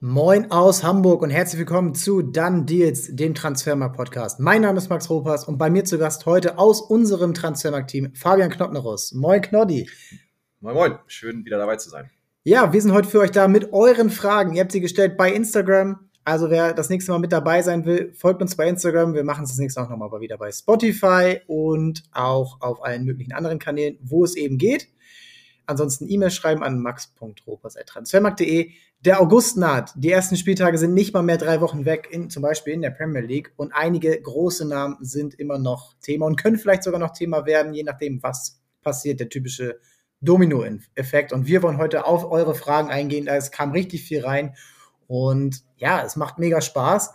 Moin 0.00 0.52
aus 0.52 0.84
Hamburg 0.84 1.22
und 1.22 1.30
herzlich 1.30 1.58
willkommen 1.58 1.92
zu 1.92 2.22
Dann 2.22 2.66
Deals, 2.66 3.16
dem 3.16 3.34
Transfermarkt-Podcast. 3.34 4.38
Mein 4.38 4.62
Name 4.62 4.78
ist 4.78 4.88
Max 4.88 5.10
Ropas 5.10 5.42
und 5.42 5.58
bei 5.58 5.70
mir 5.70 5.84
zu 5.84 5.98
Gast 5.98 6.24
heute 6.24 6.56
aus 6.56 6.80
unserem 6.80 7.34
Transfermarkt-Team 7.34 8.14
Fabian 8.14 8.48
Knottnerus. 8.48 9.12
Moin 9.12 9.42
Knoddi. 9.42 9.90
Moin 10.60 10.76
Moin, 10.76 10.98
schön 11.08 11.44
wieder 11.44 11.58
dabei 11.58 11.78
zu 11.78 11.90
sein. 11.90 12.08
Ja, 12.44 12.72
wir 12.72 12.80
sind 12.80 12.92
heute 12.92 13.08
für 13.08 13.18
euch 13.18 13.32
da 13.32 13.48
mit 13.48 13.72
euren 13.72 14.10
Fragen. 14.10 14.54
Ihr 14.54 14.60
habt 14.60 14.70
sie 14.70 14.80
gestellt 14.80 15.16
bei 15.16 15.32
Instagram. 15.32 16.08
Also 16.22 16.48
wer 16.48 16.74
das 16.74 16.90
nächste 16.90 17.10
Mal 17.10 17.18
mit 17.18 17.32
dabei 17.32 17.62
sein 17.62 17.84
will, 17.84 18.12
folgt 18.14 18.40
uns 18.40 18.54
bei 18.54 18.68
Instagram. 18.68 19.14
Wir 19.14 19.24
machen 19.24 19.42
es 19.42 19.50
das 19.50 19.58
nächste 19.58 19.80
Mal 19.80 19.88
nochmal 19.88 20.20
wieder 20.20 20.38
bei 20.38 20.52
Spotify 20.52 21.40
und 21.48 22.04
auch 22.12 22.60
auf 22.60 22.84
allen 22.84 23.04
möglichen 23.04 23.32
anderen 23.32 23.58
Kanälen, 23.58 23.98
wo 24.00 24.22
es 24.22 24.36
eben 24.36 24.58
geht. 24.58 24.86
Ansonsten 25.68 26.08
E-Mail 26.08 26.30
schreiben 26.30 26.62
an 26.62 26.80
max.ropers.transfermarkt.de. 26.80 28.70
Der 29.04 29.20
August 29.20 29.58
naht. 29.58 29.92
Die 29.96 30.10
ersten 30.10 30.36
Spieltage 30.36 30.78
sind 30.78 30.94
nicht 30.94 31.12
mal 31.12 31.22
mehr 31.22 31.36
drei 31.36 31.60
Wochen 31.60 31.84
weg, 31.84 32.08
in, 32.10 32.30
zum 32.30 32.42
Beispiel 32.42 32.72
in 32.72 32.80
der 32.80 32.90
Premier 32.90 33.20
League. 33.20 33.52
Und 33.56 33.72
einige 33.72 34.18
große 34.18 34.66
Namen 34.66 34.96
sind 35.02 35.34
immer 35.34 35.58
noch 35.58 35.92
Thema 36.00 36.24
und 36.24 36.40
können 36.40 36.56
vielleicht 36.56 36.84
sogar 36.84 36.98
noch 36.98 37.12
Thema 37.12 37.44
werden, 37.44 37.74
je 37.74 37.82
nachdem, 37.82 38.22
was 38.22 38.62
passiert. 38.82 39.20
Der 39.20 39.28
typische 39.28 39.78
Domino-Effekt. 40.22 41.34
Und 41.34 41.46
wir 41.46 41.62
wollen 41.62 41.76
heute 41.76 42.06
auf 42.06 42.30
eure 42.30 42.54
Fragen 42.54 42.88
eingehen. 42.88 43.26
Es 43.26 43.50
kam 43.50 43.72
richtig 43.72 44.04
viel 44.04 44.24
rein. 44.24 44.54
Und 45.06 45.64
ja, 45.76 46.02
es 46.02 46.16
macht 46.16 46.38
mega 46.38 46.62
Spaß, 46.62 47.12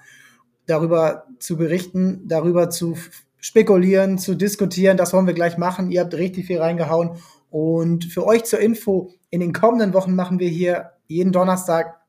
darüber 0.67 1.25
zu 1.39 1.57
berichten, 1.57 2.27
darüber 2.27 2.69
zu 2.69 2.97
spekulieren, 3.39 4.19
zu 4.19 4.35
diskutieren. 4.35 4.95
Das 4.95 5.11
wollen 5.11 5.27
wir 5.27 5.33
gleich 5.33 5.57
machen. 5.57 5.91
Ihr 5.91 6.01
habt 6.01 6.13
richtig 6.13 6.45
viel 6.45 6.59
reingehauen. 6.59 7.17
Und 7.53 8.05
für 8.05 8.25
euch 8.25 8.45
zur 8.45 8.61
Info, 8.61 9.13
in 9.29 9.39
den 9.39 9.53
kommenden 9.53 9.93
Wochen 9.93 10.15
machen 10.15 10.39
wir 10.39 10.49
hier 10.49 10.93
jeden 11.05 11.31
Donnerstag 11.31 11.99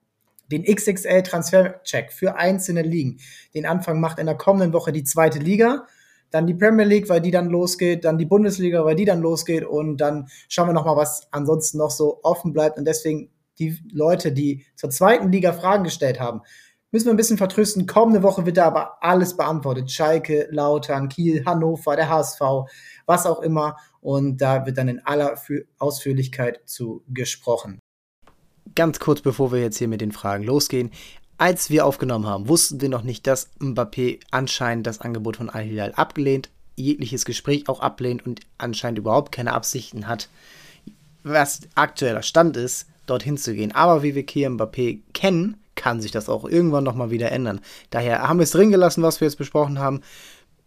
den 0.50 0.64
XXL 0.64 1.22
Transfercheck 1.22 2.14
für 2.14 2.36
einzelne 2.36 2.80
Ligen. 2.80 3.18
Den 3.52 3.66
Anfang 3.66 4.00
macht 4.00 4.18
in 4.18 4.24
der 4.24 4.38
kommenden 4.38 4.72
Woche 4.72 4.90
die 4.90 5.04
zweite 5.04 5.38
Liga, 5.38 5.86
dann 6.30 6.46
die 6.46 6.54
Premier 6.54 6.86
League, 6.86 7.10
weil 7.10 7.20
die 7.20 7.30
dann 7.30 7.50
losgeht, 7.50 8.06
dann 8.06 8.16
die 8.16 8.24
Bundesliga, 8.24 8.86
weil 8.86 8.94
die 8.94 9.04
dann 9.04 9.20
losgeht 9.20 9.66
und 9.66 9.98
dann 9.98 10.28
schauen 10.48 10.70
wir 10.70 10.72
nochmal, 10.72 10.96
was 10.96 11.28
ansonsten 11.30 11.76
noch 11.76 11.90
so 11.90 12.20
offen 12.22 12.54
bleibt 12.54 12.78
und 12.78 12.86
deswegen 12.86 13.28
die 13.58 13.78
Leute, 13.92 14.32
die 14.32 14.64
zur 14.76 14.88
zweiten 14.88 15.30
Liga 15.30 15.52
Fragen 15.52 15.84
gestellt 15.84 16.20
haben, 16.20 16.40
müssen 16.94 17.06
wir 17.06 17.12
ein 17.12 17.18
bisschen 17.18 17.38
vertrösten. 17.38 17.86
Kommende 17.86 18.22
Woche 18.22 18.46
wird 18.46 18.56
da 18.56 18.66
aber 18.66 19.02
alles 19.02 19.36
beantwortet. 19.36 19.90
Schalke, 19.90 20.48
Lautern, 20.52 21.08
Kiel, 21.10 21.44
Hannover, 21.44 21.96
der 21.96 22.08
HSV, 22.08 22.40
was 23.04 23.26
auch 23.26 23.42
immer. 23.42 23.76
Und 24.04 24.36
da 24.36 24.66
wird 24.66 24.76
dann 24.76 24.88
in 24.88 25.00
aller 25.00 25.36
Ausführlichkeit 25.78 26.60
zu 26.66 27.02
gesprochen 27.08 27.80
ganz 28.74 29.00
kurz 29.00 29.20
bevor 29.20 29.52
wir 29.52 29.60
jetzt 29.60 29.78
hier 29.78 29.88
mit 29.88 30.00
den 30.00 30.12
Fragen 30.12 30.44
losgehen. 30.44 30.90
Als 31.36 31.68
wir 31.70 31.84
aufgenommen 31.84 32.26
haben, 32.26 32.48
wussten 32.48 32.80
wir 32.80 32.88
noch 32.88 33.02
nicht, 33.02 33.26
dass 33.26 33.50
Mbappé 33.58 34.20
anscheinend 34.30 34.86
das 34.86 35.00
Angebot 35.00 35.36
von 35.36 35.50
Al-Hilal 35.50 35.92
abgelehnt, 35.94 36.48
jegliches 36.76 37.24
Gespräch 37.24 37.68
auch 37.68 37.80
ablehnt 37.80 38.24
und 38.24 38.40
anscheinend 38.58 38.98
überhaupt 38.98 39.32
keine 39.32 39.52
Absichten 39.52 40.06
hat, 40.06 40.28
was 41.22 41.60
aktueller 41.74 42.22
Stand 42.22 42.56
ist, 42.56 42.86
dorthin 43.06 43.36
zu 43.36 43.54
gehen. 43.54 43.72
Aber 43.72 44.02
wie 44.02 44.14
wir 44.14 44.24
hier 44.28 44.48
Mbappé 44.48 45.00
kennen, 45.12 45.56
kann 45.74 46.00
sich 46.00 46.12
das 46.12 46.28
auch 46.28 46.44
irgendwann 46.44 46.84
nochmal 46.84 47.10
wieder 47.10 47.32
ändern. 47.32 47.60
Daher 47.90 48.22
haben 48.22 48.38
wir 48.38 48.44
es 48.44 48.52
drin 48.52 48.70
gelassen, 48.70 49.02
was 49.02 49.20
wir 49.20 49.26
jetzt 49.26 49.36
besprochen 49.36 49.80
haben. 49.80 50.02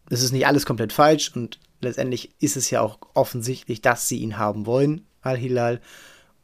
Es 0.09 0.22
ist 0.22 0.33
nicht 0.33 0.47
alles 0.47 0.66
komplett 0.66 0.91
falsch 0.91 1.31
und 1.33 1.59
letztendlich 1.81 2.31
ist 2.39 2.58
es 2.58 2.70
ja 2.70 2.81
auch 2.81 3.00
offensichtlich, 3.14 3.81
dass 3.81 4.08
sie 4.08 4.20
ihn 4.20 4.38
haben 4.38 4.66
wollen, 4.66 5.06
Al-Hilal. 5.22 5.81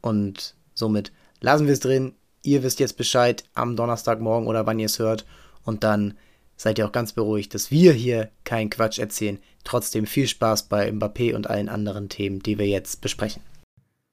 Und 0.01 0.55
somit 0.73 1.11
lassen 1.41 1.65
wir 1.65 1.73
es 1.73 1.79
drin. 1.79 2.15
Ihr 2.41 2.63
wisst 2.63 2.79
jetzt 2.79 2.97
Bescheid 2.97 3.43
am 3.53 3.75
Donnerstagmorgen 3.75 4.47
oder 4.47 4.65
wann 4.65 4.79
ihr 4.79 4.87
es 4.87 4.99
hört. 4.99 5.25
Und 5.63 5.83
dann 5.83 6.17
seid 6.57 6.77
ihr 6.77 6.85
auch 6.85 6.91
ganz 6.91 7.13
beruhigt, 7.13 7.53
dass 7.53 7.71
wir 7.71 7.93
hier 7.93 8.29
keinen 8.43 8.69
Quatsch 8.69 8.99
erzählen. 8.99 9.39
Trotzdem 9.63 10.05
viel 10.05 10.27
Spaß 10.27 10.63
bei 10.63 10.89
Mbappé 10.89 11.35
und 11.35 11.49
allen 11.49 11.69
anderen 11.69 12.09
Themen, 12.09 12.39
die 12.39 12.57
wir 12.57 12.67
jetzt 12.67 13.01
besprechen. 13.01 13.41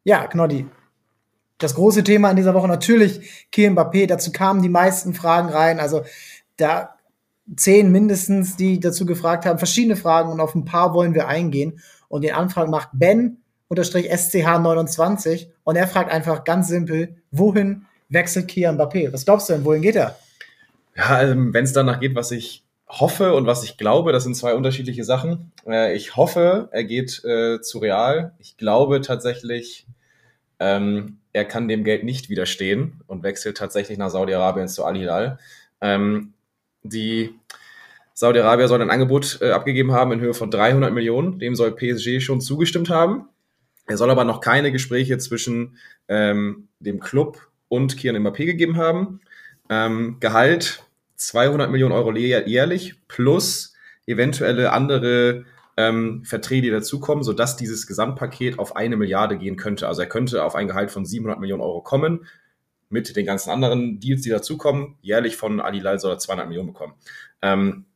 Ja, 0.04 0.26
Knoddy. 0.26 0.66
Das 1.58 1.74
große 1.74 2.04
Thema 2.04 2.30
in 2.30 2.36
dieser 2.36 2.54
Woche 2.54 2.68
natürlich 2.68 3.48
Kiel 3.50 3.70
Mbappé. 3.70 4.06
Dazu 4.06 4.32
kamen 4.32 4.62
die 4.62 4.68
meisten 4.68 5.12
Fragen 5.12 5.50
rein. 5.50 5.78
Also 5.78 6.04
da 6.56 6.94
zehn 7.56 7.90
mindestens, 7.90 8.56
die 8.56 8.80
dazu 8.80 9.06
gefragt 9.06 9.44
haben, 9.46 9.58
verschiedene 9.58 9.96
Fragen 9.96 10.30
und 10.30 10.40
auf 10.40 10.54
ein 10.54 10.64
paar 10.64 10.94
wollen 10.94 11.14
wir 11.14 11.28
eingehen. 11.28 11.80
Und 12.08 12.22
den 12.22 12.34
Anfang 12.34 12.70
macht 12.70 12.90
Ben 12.92 13.38
unterstrich 13.68 14.12
SCH29 14.12 15.48
und 15.64 15.76
er 15.76 15.86
fragt 15.86 16.10
einfach 16.10 16.44
ganz 16.44 16.68
simpel, 16.68 17.16
wohin 17.30 17.86
wechselt 18.08 18.48
Kian 18.48 18.76
Mbappé? 18.76 19.12
Was 19.12 19.24
glaubst 19.24 19.48
du 19.48 19.52
denn, 19.52 19.64
wohin 19.64 19.82
geht 19.82 19.96
er? 19.96 20.18
Ja, 20.96 21.22
ähm, 21.22 21.54
wenn 21.54 21.64
es 21.64 21.72
danach 21.72 22.00
geht, 22.00 22.14
was 22.14 22.32
ich 22.32 22.64
hoffe 22.88 23.34
und 23.34 23.46
was 23.46 23.62
ich 23.62 23.76
glaube, 23.76 24.12
das 24.12 24.24
sind 24.24 24.36
zwei 24.36 24.54
unterschiedliche 24.54 25.04
Sachen. 25.04 25.52
Äh, 25.66 25.94
ich 25.94 26.16
hoffe, 26.16 26.68
er 26.72 26.84
geht 26.84 27.22
äh, 27.24 27.60
zu 27.60 27.78
Real. 27.78 28.32
Ich 28.38 28.56
glaube 28.56 29.00
tatsächlich, 29.00 29.86
ähm, 30.58 31.18
er 31.32 31.44
kann 31.44 31.68
dem 31.68 31.84
Geld 31.84 32.02
nicht 32.02 32.28
widerstehen 32.28 33.00
und 33.06 33.22
wechselt 33.22 33.56
tatsächlich 33.56 33.98
nach 33.98 34.10
Saudi-Arabien 34.10 34.66
zu 34.66 34.84
Al-Hilal. 34.84 35.38
Ähm, 35.80 36.34
die 36.82 37.34
Saudi-Arabier 38.14 38.68
soll 38.68 38.82
ein 38.82 38.90
Angebot 38.90 39.38
äh, 39.40 39.50
abgegeben 39.50 39.92
haben 39.92 40.12
in 40.12 40.20
Höhe 40.20 40.34
von 40.34 40.50
300 40.50 40.92
Millionen. 40.92 41.38
Dem 41.38 41.54
soll 41.54 41.74
PSG 41.74 42.20
schon 42.20 42.40
zugestimmt 42.40 42.90
haben. 42.90 43.28
Er 43.86 43.96
soll 43.96 44.10
aber 44.10 44.24
noch 44.24 44.40
keine 44.40 44.72
Gespräche 44.72 45.18
zwischen 45.18 45.78
ähm, 46.08 46.68
dem 46.80 47.00
Club 47.00 47.38
und 47.68 47.96
Kian 47.96 48.16
Mbappé 48.16 48.44
gegeben 48.44 48.76
haben. 48.76 49.20
Ähm, 49.68 50.18
Gehalt 50.20 50.84
200 51.16 51.70
Millionen 51.70 51.92
Euro 51.92 52.14
jährlich 52.14 52.96
plus 53.08 53.74
eventuelle 54.06 54.72
andere 54.72 55.44
ähm, 55.76 56.24
Verträge, 56.24 56.62
die 56.62 56.70
dazukommen, 56.70 57.24
sodass 57.24 57.56
dieses 57.56 57.86
Gesamtpaket 57.86 58.58
auf 58.58 58.76
eine 58.76 58.96
Milliarde 58.96 59.38
gehen 59.38 59.56
könnte. 59.56 59.88
Also 59.88 60.02
er 60.02 60.08
könnte 60.08 60.44
auf 60.44 60.54
ein 60.54 60.68
Gehalt 60.68 60.90
von 60.90 61.06
700 61.06 61.40
Millionen 61.40 61.62
Euro 61.62 61.80
kommen 61.80 62.26
mit 62.90 63.16
den 63.16 63.24
ganzen 63.24 63.50
anderen 63.50 64.00
Deals, 64.00 64.22
die 64.22 64.30
dazukommen. 64.30 64.96
Jährlich 65.00 65.36
von 65.36 65.60
Alilal 65.60 65.98
soll 65.98 66.12
er 66.12 66.18
200 66.18 66.48
Millionen 66.48 66.68
bekommen. 66.68 66.94
Ähm, 67.40 67.86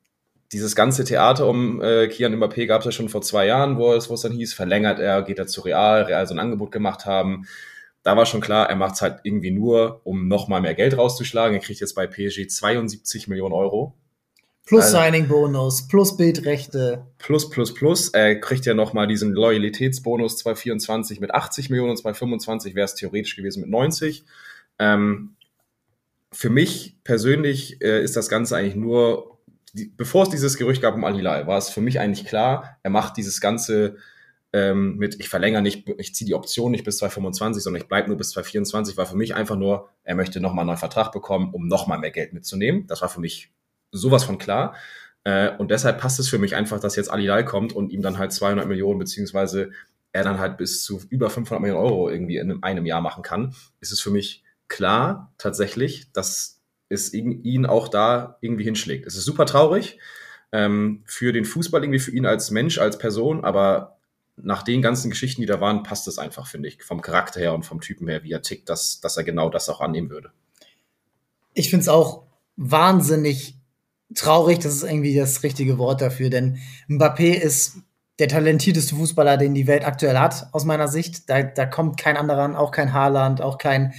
dieses 0.53 0.77
ganze 0.77 1.05
Theater 1.05 1.49
um 1.49 1.83
äh, 1.83 2.07
Kian 2.07 2.35
Mbappé 2.35 2.67
gab 2.67 2.81
es 2.81 2.87
ja 2.87 2.93
schon 2.93 3.09
vor 3.09 3.23
zwei 3.23 3.47
Jahren, 3.47 3.77
wo 3.77 3.93
es, 3.93 4.09
wo 4.09 4.15
es 4.15 4.21
dann 4.21 4.33
hieß, 4.33 4.55
verlängert 4.55 5.01
er, 5.01 5.23
geht 5.23 5.39
er 5.39 5.49
zu 5.49 5.63
Real, 5.63 6.03
Real 6.03 6.27
so 6.27 6.35
ein 6.35 6.39
Angebot 6.39 6.71
gemacht 6.71 7.07
haben. 7.07 7.47
Da 8.05 8.17
war 8.17 8.25
schon 8.25 8.41
klar, 8.41 8.69
er 8.69 8.77
macht 8.77 8.95
es 8.95 9.03
halt 9.03 9.21
irgendwie 9.25 9.51
nur, 9.51 10.01
um 10.05 10.29
nochmal 10.29 10.61
mehr 10.61 10.75
Geld 10.75 10.97
rauszuschlagen. 10.97 11.57
Er 11.57 11.63
kriegt 11.63 11.81
jetzt 11.81 11.95
bei 11.95 12.07
PSG 12.07 12.47
72 12.47 13.29
Millionen 13.29 13.55
Euro. 13.55 13.95
Plus 14.67 14.85
also, 14.85 14.99
Signing-Bonus, 14.99 15.89
plus 15.89 16.17
Bildrechte. 16.17 17.07
Plus, 17.19 17.51
plus, 17.51 17.75
plus. 17.75 18.09
Er 18.11 18.41
kriegt 18.41 18.65
ja 18.65 18.75
nochmal 18.75 19.07
diesen 19.07 19.33
Loyalitätsbonus 19.33 20.39
2024 20.39 21.21
mit 21.21 21.35
80 21.35 21.69
Millionen 21.69 21.91
und 21.91 21.97
2025 21.97 22.75
wäre 22.75 22.85
es 22.85 22.95
theoretisch 22.95 23.37
gewesen 23.37 23.61
mit 23.61 23.71
90. 23.71 24.25
Ähm, 24.79 25.37
für 26.33 26.51
mich 26.51 26.99
persönlich 27.05 27.81
äh, 27.83 28.03
ist 28.03 28.17
das 28.17 28.29
Ganze 28.29 28.57
eigentlich 28.57 28.75
nur 28.75 29.39
die, 29.75 29.87
bevor 29.87 30.23
es 30.23 30.31
dieses 30.31 30.57
Gerücht 30.57 30.83
gab 30.83 30.95
um 30.95 31.05
Al-Hilal, 31.05 31.47
war 31.47 31.59
es 31.59 31.69
für 31.69 31.81
mich 31.81 32.01
eigentlich 32.01 32.27
klar, 32.27 32.79
er 32.83 32.91
macht 32.91 33.17
dieses 33.17 33.41
ganze 33.41 33.97
ähm, 34.53 34.97
mit, 34.99 35.19
ich 35.19 35.29
verlängere 35.29 35.63
nicht, 35.63 35.89
ich 35.99 36.15
ziehe 36.15 36.27
die 36.27 36.35
Option 36.35 36.71
nicht 36.71 36.85
bis 36.85 36.99
2025, 36.99 37.63
sondern 37.63 37.83
ich 37.83 37.89
bleibe 37.89 38.07
nur 38.09 38.17
bis 38.17 38.31
2024, 38.31 38.97
war 38.97 39.05
für 39.05 39.17
mich 39.17 39.35
einfach 39.35 39.57
nur, 39.57 39.91
er 40.05 40.15
möchte 40.15 40.41
nochmal 40.41 40.63
einen 40.63 40.69
neuen 40.69 40.79
Vertrag 40.79 41.11
bekommen, 41.11 41.53
um 41.53 41.67
nochmal 41.67 41.99
mehr 41.99 42.13
Geld 42.13 42.33
mitzunehmen. 42.33 42.87
Das 42.87 43.03
war 43.03 43.09
für 43.09 43.21
mich 43.21 43.53
sowas 43.91 44.23
von 44.23 44.39
klar. 44.39 44.77
Äh, 45.25 45.57
und 45.57 45.73
deshalb 45.73 45.99
passt 45.99 46.21
es 46.21 46.29
für 46.29 46.39
mich 46.39 46.55
einfach, 46.55 46.79
dass 46.79 46.95
jetzt 46.95 47.11
Al-Hilal 47.11 47.45
kommt 47.45 47.73
und 47.73 47.91
ihm 47.91 48.01
dann 48.01 48.17
halt 48.17 48.33
200 48.33 48.69
Millionen, 48.69 49.01
beziehungsweise 49.01 49.73
er 50.13 50.23
dann 50.23 50.39
halt 50.39 50.57
bis 50.57 50.85
zu 50.85 51.03
über 51.11 51.31
500 51.31 51.61
Millionen 51.61 51.85
Euro 51.85 52.09
irgendwie 52.09 52.37
in 52.37 52.63
einem 52.63 52.87
Jahr 52.87 53.01
machen 53.01 53.25
kann, 53.25 53.57
ist 53.81 53.91
es 53.91 54.01
für 54.01 54.11
mich 54.11 54.44
klar 54.69 55.33
tatsächlich, 55.39 56.13
dass 56.13 56.61
es 56.89 57.13
ihn 57.13 57.67
auch 57.67 57.89
da 57.89 58.39
irgendwie 58.41 58.65
hinschlägt. 58.65 59.07
Es 59.07 59.17
ist 59.17 59.25
super 59.25 59.47
traurig 59.47 59.99
ähm, 60.53 61.03
für 61.07 61.33
den 61.33 61.45
Fußball, 61.45 61.83
irgendwie 61.83 61.99
für 61.99 62.13
ihn 62.13 62.27
als 62.27 62.51
Mensch, 62.51 62.79
als 62.79 62.99
Person, 62.99 63.45
aber 63.45 63.99
nach 64.37 64.63
den 64.63 64.83
ganzen 64.83 65.11
Geschichten, 65.11 65.41
die 65.41 65.47
da 65.47 65.61
waren, 65.61 65.83
passt 65.83 66.09
es 66.09 66.19
einfach, 66.19 66.47
finde 66.47 66.69
ich, 66.69 66.83
vom 66.83 67.01
Charakter 67.01 67.41
her 67.41 67.55
und 67.55 67.65
vom 67.65 67.81
Typen 67.81 68.09
her, 68.09 68.23
wie 68.25 68.33
er 68.33 68.43
tickt, 68.43 68.69
dass, 68.69 69.01
dass 69.01 69.17
er 69.17 69.25
genau 69.25 69.49
das 69.49 69.69
auch 69.69 69.81
annehmen 69.81 70.11
würde. 70.11 70.31
Ich 71.55 71.71
finde 71.71 71.83
es 71.83 71.89
auch 71.89 72.25
wahnsinnig 72.57 73.57
traurig, 74.15 74.59
das 74.59 74.75
ist 74.75 74.83
irgendwie 74.85 75.17
das 75.17 75.43
richtige 75.43 75.79
Wort 75.79 76.01
dafür, 76.01 76.31
denn 76.31 76.59
Mbappé 76.89 77.33
ist 77.35 77.79
der 78.19 78.29
talentierteste 78.29 78.95
Fußballer, 78.95 79.37
den 79.37 79.55
die 79.55 79.67
Welt 79.67 79.85
aktuell 79.85 80.19
hat, 80.19 80.49
aus 80.53 80.65
meiner 80.65 80.87
Sicht. 80.87 81.29
Da, 81.29 81.43
da 81.43 81.67
kommt 81.67 81.99
kein 81.99 82.17
anderer 82.17 82.43
an, 82.43 82.55
auch 82.55 82.71
kein 82.71 82.93
Haaland, 82.93 83.41
auch 83.41 83.59
kein 83.59 83.93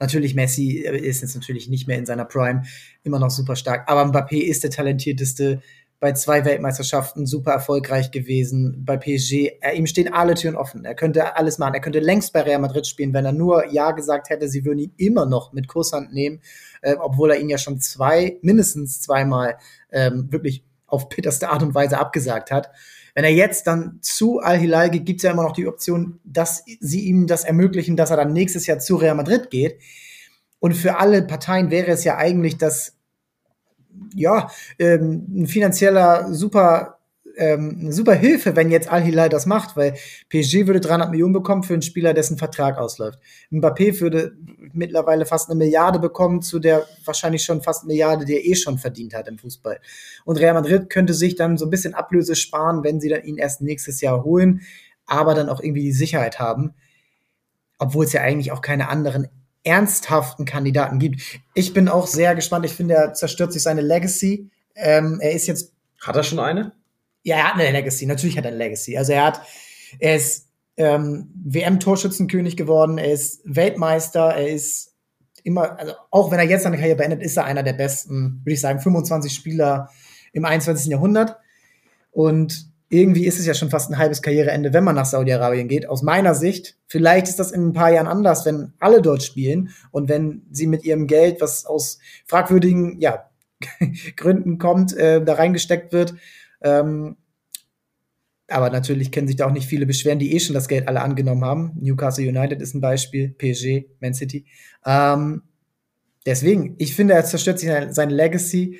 Natürlich, 0.00 0.34
Messi 0.34 0.78
ist 0.78 1.20
jetzt 1.20 1.34
natürlich 1.34 1.68
nicht 1.68 1.86
mehr 1.86 1.98
in 1.98 2.06
seiner 2.06 2.24
Prime, 2.24 2.62
immer 3.02 3.18
noch 3.18 3.30
super 3.30 3.54
stark. 3.54 3.88
Aber 3.88 4.02
Mbappé 4.02 4.40
ist 4.42 4.64
der 4.64 4.70
talentierteste 4.70 5.60
bei 6.00 6.14
zwei 6.14 6.46
Weltmeisterschaften 6.46 7.26
super 7.26 7.52
erfolgreich 7.52 8.10
gewesen, 8.10 8.82
bei 8.86 8.96
PSG. 8.96 9.58
Er, 9.60 9.74
ihm 9.74 9.86
stehen 9.86 10.12
alle 10.12 10.34
Türen 10.34 10.56
offen. 10.56 10.86
Er 10.86 10.94
könnte 10.94 11.36
alles 11.36 11.58
machen. 11.58 11.74
Er 11.74 11.82
könnte 11.82 12.00
längst 12.00 12.32
bei 12.32 12.40
Real 12.40 12.58
Madrid 12.58 12.86
spielen, 12.86 13.12
wenn 13.12 13.26
er 13.26 13.32
nur 13.32 13.70
Ja 13.70 13.92
gesagt 13.92 14.30
hätte, 14.30 14.48
sie 14.48 14.64
würden 14.64 14.78
ihn 14.78 14.94
immer 14.96 15.26
noch 15.26 15.52
mit 15.52 15.68
Kusshand 15.68 16.14
nehmen, 16.14 16.40
äh, 16.80 16.94
obwohl 16.98 17.30
er 17.32 17.38
ihn 17.38 17.50
ja 17.50 17.58
schon 17.58 17.78
zwei, 17.80 18.38
mindestens 18.40 19.02
zweimal 19.02 19.58
ähm, 19.92 20.32
wirklich 20.32 20.64
auf 20.86 21.10
bitterste 21.10 21.50
Art 21.50 21.62
und 21.62 21.74
Weise 21.74 21.98
abgesagt 21.98 22.50
hat. 22.50 22.70
Wenn 23.14 23.24
er 23.24 23.32
jetzt 23.32 23.66
dann 23.66 23.98
zu 24.00 24.40
Al-Hilal 24.40 24.90
geht, 24.90 25.06
gibt 25.06 25.18
es 25.20 25.24
ja 25.24 25.32
immer 25.32 25.42
noch 25.42 25.52
die 25.52 25.66
Option, 25.66 26.20
dass 26.24 26.64
sie 26.80 27.06
ihm 27.06 27.26
das 27.26 27.44
ermöglichen, 27.44 27.96
dass 27.96 28.10
er 28.10 28.16
dann 28.16 28.32
nächstes 28.32 28.66
Jahr 28.66 28.78
zu 28.78 28.96
Real 28.96 29.14
Madrid 29.14 29.50
geht. 29.50 29.78
Und 30.58 30.74
für 30.74 30.98
alle 30.98 31.22
Parteien 31.22 31.70
wäre 31.70 31.90
es 31.90 32.04
ja 32.04 32.16
eigentlich 32.16 32.58
das 32.58 32.96
ja, 34.14 34.50
ähm, 34.78 35.26
ein 35.34 35.46
finanzieller 35.46 36.32
super 36.32 36.99
ähm, 37.36 37.78
eine 37.80 37.92
super 37.92 38.14
Hilfe, 38.14 38.56
wenn 38.56 38.70
jetzt 38.70 38.90
Al-Hilal 38.90 39.28
das 39.28 39.46
macht, 39.46 39.76
weil 39.76 39.94
PSG 40.28 40.66
würde 40.66 40.80
300 40.80 41.10
Millionen 41.10 41.32
bekommen 41.32 41.62
für 41.62 41.72
einen 41.72 41.82
Spieler, 41.82 42.14
dessen 42.14 42.38
Vertrag 42.38 42.78
ausläuft. 42.78 43.18
Mbappé 43.50 44.00
würde 44.00 44.36
mittlerweile 44.72 45.26
fast 45.26 45.48
eine 45.48 45.58
Milliarde 45.58 45.98
bekommen, 45.98 46.42
zu 46.42 46.58
der 46.58 46.86
wahrscheinlich 47.04 47.42
schon 47.42 47.62
fast 47.62 47.86
Milliarde, 47.86 48.24
die 48.24 48.34
er 48.34 48.44
eh 48.44 48.54
schon 48.54 48.78
verdient 48.78 49.14
hat 49.14 49.28
im 49.28 49.38
Fußball. 49.38 49.80
Und 50.24 50.38
Real 50.38 50.54
Madrid 50.54 50.90
könnte 50.90 51.14
sich 51.14 51.36
dann 51.36 51.56
so 51.56 51.66
ein 51.66 51.70
bisschen 51.70 51.94
Ablöse 51.94 52.36
sparen, 52.36 52.84
wenn 52.84 53.00
sie 53.00 53.08
dann 53.08 53.24
ihn 53.24 53.38
erst 53.38 53.60
nächstes 53.60 54.00
Jahr 54.00 54.24
holen, 54.24 54.62
aber 55.06 55.34
dann 55.34 55.48
auch 55.48 55.60
irgendwie 55.60 55.82
die 55.82 55.92
Sicherheit 55.92 56.38
haben. 56.38 56.74
Obwohl 57.78 58.04
es 58.04 58.12
ja 58.12 58.20
eigentlich 58.20 58.52
auch 58.52 58.60
keine 58.60 58.88
anderen 58.88 59.28
ernsthaften 59.62 60.44
Kandidaten 60.44 60.98
gibt. 60.98 61.40
Ich 61.54 61.74
bin 61.74 61.88
auch 61.88 62.06
sehr 62.06 62.34
gespannt. 62.34 62.64
Ich 62.64 62.72
finde, 62.72 62.94
er 62.94 63.14
zerstört 63.14 63.52
sich 63.52 63.62
seine 63.62 63.82
Legacy. 63.82 64.50
Ähm, 64.74 65.18
er 65.20 65.32
ist 65.32 65.46
jetzt. 65.46 65.74
Hat 66.00 66.16
er 66.16 66.22
schon 66.22 66.38
eine? 66.38 66.72
Ja, 67.22 67.36
er 67.36 67.48
hat 67.48 67.54
eine 67.54 67.70
Legacy. 67.70 68.06
Natürlich 68.06 68.36
hat 68.36 68.44
er 68.44 68.50
eine 68.50 68.58
Legacy. 68.58 68.96
Also 68.96 69.12
er 69.12 69.24
hat, 69.24 69.42
er 69.98 70.16
ist 70.16 70.48
ähm, 70.76 71.30
WM-Torschützenkönig 71.34 72.56
geworden. 72.56 72.98
Er 72.98 73.12
ist 73.12 73.42
Weltmeister. 73.44 74.34
Er 74.34 74.48
ist 74.48 74.94
immer, 75.42 75.78
also 75.78 75.92
auch 76.10 76.30
wenn 76.30 76.38
er 76.38 76.46
jetzt 76.46 76.62
seine 76.62 76.78
Karriere 76.78 76.96
beendet, 76.96 77.22
ist 77.22 77.36
er 77.36 77.44
einer 77.44 77.62
der 77.62 77.74
besten, 77.74 78.40
würde 78.44 78.54
ich 78.54 78.60
sagen, 78.60 78.80
25 78.80 79.32
Spieler 79.32 79.90
im 80.32 80.44
21. 80.44 80.90
Jahrhundert. 80.90 81.36
Und 82.10 82.70
irgendwie 82.88 83.26
ist 83.26 83.38
es 83.38 83.46
ja 83.46 83.54
schon 83.54 83.70
fast 83.70 83.90
ein 83.90 83.98
halbes 83.98 84.20
Karriereende, 84.20 84.72
wenn 84.72 84.82
man 84.82 84.96
nach 84.96 85.06
Saudi-Arabien 85.06 85.68
geht. 85.68 85.88
Aus 85.88 86.02
meiner 86.02 86.34
Sicht, 86.34 86.76
vielleicht 86.88 87.28
ist 87.28 87.38
das 87.38 87.52
in 87.52 87.68
ein 87.68 87.72
paar 87.72 87.92
Jahren 87.92 88.08
anders, 88.08 88.44
wenn 88.44 88.72
alle 88.80 89.00
dort 89.00 89.22
spielen 89.22 89.70
und 89.92 90.08
wenn 90.08 90.42
sie 90.50 90.66
mit 90.66 90.84
ihrem 90.84 91.06
Geld, 91.06 91.40
was 91.40 91.66
aus 91.66 92.00
fragwürdigen 92.26 93.00
ja, 93.00 93.30
Gründen 94.16 94.58
kommt, 94.58 94.96
äh, 94.96 95.24
da 95.24 95.34
reingesteckt 95.34 95.92
wird. 95.92 96.14
Ähm, 96.62 97.16
aber 98.48 98.70
natürlich 98.70 99.12
können 99.12 99.28
sich 99.28 99.36
da 99.36 99.46
auch 99.46 99.52
nicht 99.52 99.68
viele 99.68 99.86
beschweren, 99.86 100.18
die 100.18 100.34
eh 100.34 100.40
schon 100.40 100.54
das 100.54 100.66
Geld 100.66 100.88
alle 100.88 101.02
angenommen 101.02 101.44
haben. 101.44 101.72
Newcastle 101.80 102.28
United 102.28 102.60
ist 102.60 102.74
ein 102.74 102.80
Beispiel, 102.80 103.28
PSG, 103.30 103.86
Man 104.00 104.14
City. 104.14 104.46
Ähm, 104.84 105.42
deswegen, 106.26 106.74
ich 106.78 106.96
finde, 106.96 107.14
er 107.14 107.24
zerstört 107.24 107.60
sich 107.60 107.70
seine 107.90 108.12
Legacy 108.12 108.78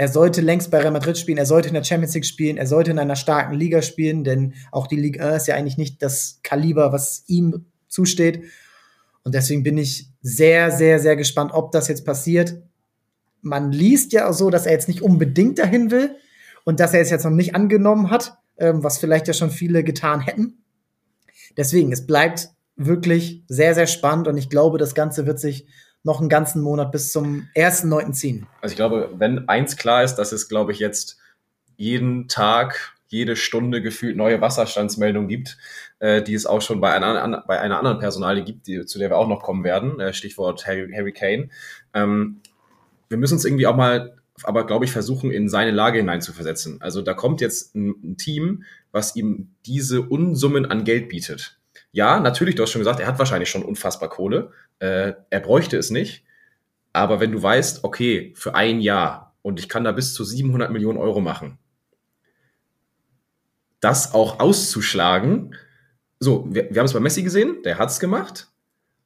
er 0.00 0.08
sollte 0.08 0.40
längst 0.40 0.70
bei 0.70 0.78
Real 0.78 0.92
Madrid 0.92 1.18
spielen, 1.18 1.36
er 1.36 1.44
sollte 1.44 1.68
in 1.68 1.74
der 1.74 1.84
Champions 1.84 2.14
League 2.14 2.24
spielen, 2.24 2.56
er 2.56 2.66
sollte 2.66 2.90
in 2.90 2.98
einer 2.98 3.16
starken 3.16 3.52
Liga 3.52 3.82
spielen, 3.82 4.24
denn 4.24 4.54
auch 4.72 4.86
die 4.86 4.96
Liga 4.96 5.26
1 5.26 5.42
ist 5.42 5.48
ja 5.48 5.56
eigentlich 5.56 5.76
nicht 5.76 6.02
das 6.02 6.40
Kaliber, 6.42 6.90
was 6.90 7.24
ihm 7.26 7.66
zusteht. 7.86 8.44
Und 9.24 9.34
deswegen 9.34 9.62
bin 9.62 9.76
ich 9.76 10.08
sehr, 10.22 10.70
sehr, 10.70 11.00
sehr 11.00 11.16
gespannt, 11.16 11.52
ob 11.52 11.70
das 11.72 11.88
jetzt 11.88 12.06
passiert. 12.06 12.62
Man 13.42 13.72
liest 13.72 14.14
ja 14.14 14.26
auch 14.26 14.32
so, 14.32 14.48
dass 14.48 14.64
er 14.64 14.72
jetzt 14.72 14.88
nicht 14.88 15.02
unbedingt 15.02 15.58
dahin 15.58 15.90
will 15.90 16.16
und 16.70 16.78
dass 16.78 16.94
er 16.94 17.00
es 17.00 17.10
jetzt 17.10 17.24
noch 17.24 17.32
nicht 17.32 17.56
angenommen 17.56 18.12
hat, 18.12 18.38
ähm, 18.56 18.84
was 18.84 18.98
vielleicht 18.98 19.26
ja 19.26 19.34
schon 19.34 19.50
viele 19.50 19.82
getan 19.82 20.20
hätten. 20.20 20.62
Deswegen, 21.56 21.90
es 21.90 22.06
bleibt 22.06 22.50
wirklich 22.76 23.42
sehr, 23.48 23.74
sehr 23.74 23.88
spannend 23.88 24.28
und 24.28 24.36
ich 24.36 24.48
glaube, 24.48 24.78
das 24.78 24.94
Ganze 24.94 25.26
wird 25.26 25.40
sich 25.40 25.66
noch 26.04 26.20
einen 26.20 26.28
ganzen 26.28 26.62
Monat 26.62 26.92
bis 26.92 27.10
zum 27.10 27.48
1.9. 27.56 28.12
ziehen. 28.12 28.46
Also 28.60 28.74
ich 28.74 28.76
glaube, 28.76 29.10
wenn 29.18 29.48
eins 29.48 29.76
klar 29.76 30.04
ist, 30.04 30.14
dass 30.14 30.30
es, 30.30 30.48
glaube 30.48 30.70
ich, 30.70 30.78
jetzt 30.78 31.18
jeden 31.76 32.28
Tag, 32.28 32.92
jede 33.08 33.34
Stunde 33.34 33.82
gefühlt 33.82 34.16
neue 34.16 34.40
Wasserstandsmeldungen 34.40 35.28
gibt, 35.28 35.58
äh, 35.98 36.22
die 36.22 36.34
es 36.34 36.46
auch 36.46 36.62
schon 36.62 36.80
bei 36.80 36.92
einer, 36.92 37.20
an, 37.20 37.42
bei 37.48 37.58
einer 37.58 37.78
anderen 37.78 37.98
Personalie 37.98 38.44
gibt, 38.44 38.68
die, 38.68 38.86
zu 38.86 39.00
der 39.00 39.10
wir 39.10 39.16
auch 39.16 39.26
noch 39.26 39.42
kommen 39.42 39.64
werden, 39.64 39.98
äh, 39.98 40.12
Stichwort 40.12 40.64
Harry, 40.68 40.92
Harry 40.94 41.12
Kane. 41.12 41.48
Ähm, 41.94 42.42
wir 43.08 43.18
müssen 43.18 43.34
uns 43.34 43.44
irgendwie 43.44 43.66
auch 43.66 43.74
mal, 43.74 44.19
aber 44.44 44.66
glaube 44.66 44.84
ich, 44.84 44.92
versuchen, 44.92 45.30
in 45.30 45.48
seine 45.48 45.70
Lage 45.70 45.98
hineinzuversetzen. 45.98 46.80
Also 46.80 47.02
da 47.02 47.14
kommt 47.14 47.40
jetzt 47.40 47.74
ein, 47.74 47.94
ein 48.02 48.16
Team, 48.16 48.64
was 48.92 49.16
ihm 49.16 49.54
diese 49.66 50.02
Unsummen 50.02 50.66
an 50.66 50.84
Geld 50.84 51.08
bietet. 51.08 51.58
Ja, 51.92 52.20
natürlich, 52.20 52.54
du 52.54 52.62
hast 52.62 52.70
schon 52.70 52.80
gesagt, 52.80 53.00
er 53.00 53.06
hat 53.06 53.18
wahrscheinlich 53.18 53.50
schon 53.50 53.64
unfassbar 53.64 54.08
Kohle. 54.08 54.52
Äh, 54.78 55.14
er 55.30 55.40
bräuchte 55.40 55.76
es 55.76 55.90
nicht. 55.90 56.24
Aber 56.92 57.20
wenn 57.20 57.32
du 57.32 57.42
weißt, 57.42 57.84
okay, 57.84 58.32
für 58.36 58.54
ein 58.54 58.80
Jahr 58.80 59.34
und 59.42 59.58
ich 59.58 59.68
kann 59.68 59.84
da 59.84 59.92
bis 59.92 60.14
zu 60.14 60.24
700 60.24 60.70
Millionen 60.70 60.98
Euro 60.98 61.20
machen, 61.20 61.58
das 63.80 64.14
auch 64.14 64.40
auszuschlagen, 64.40 65.54
so, 66.18 66.46
wir, 66.50 66.68
wir 66.70 66.80
haben 66.80 66.86
es 66.86 66.92
bei 66.92 67.00
Messi 67.00 67.22
gesehen, 67.22 67.62
der 67.64 67.78
hat 67.78 67.90
es 67.90 68.00
gemacht, 68.00 68.48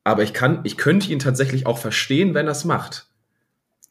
aber 0.03 0.23
ich 0.23 0.35
kann, 0.35 0.61
ich 0.65 0.77
könnte 0.77 1.11
ihn 1.11 1.19
tatsächlich 1.19 1.67
auch 1.67 1.79
verstehen, 1.79 2.35
wenn 2.35 2.47
er 2.47 2.53
es 2.53 2.65
macht. 2.65 3.07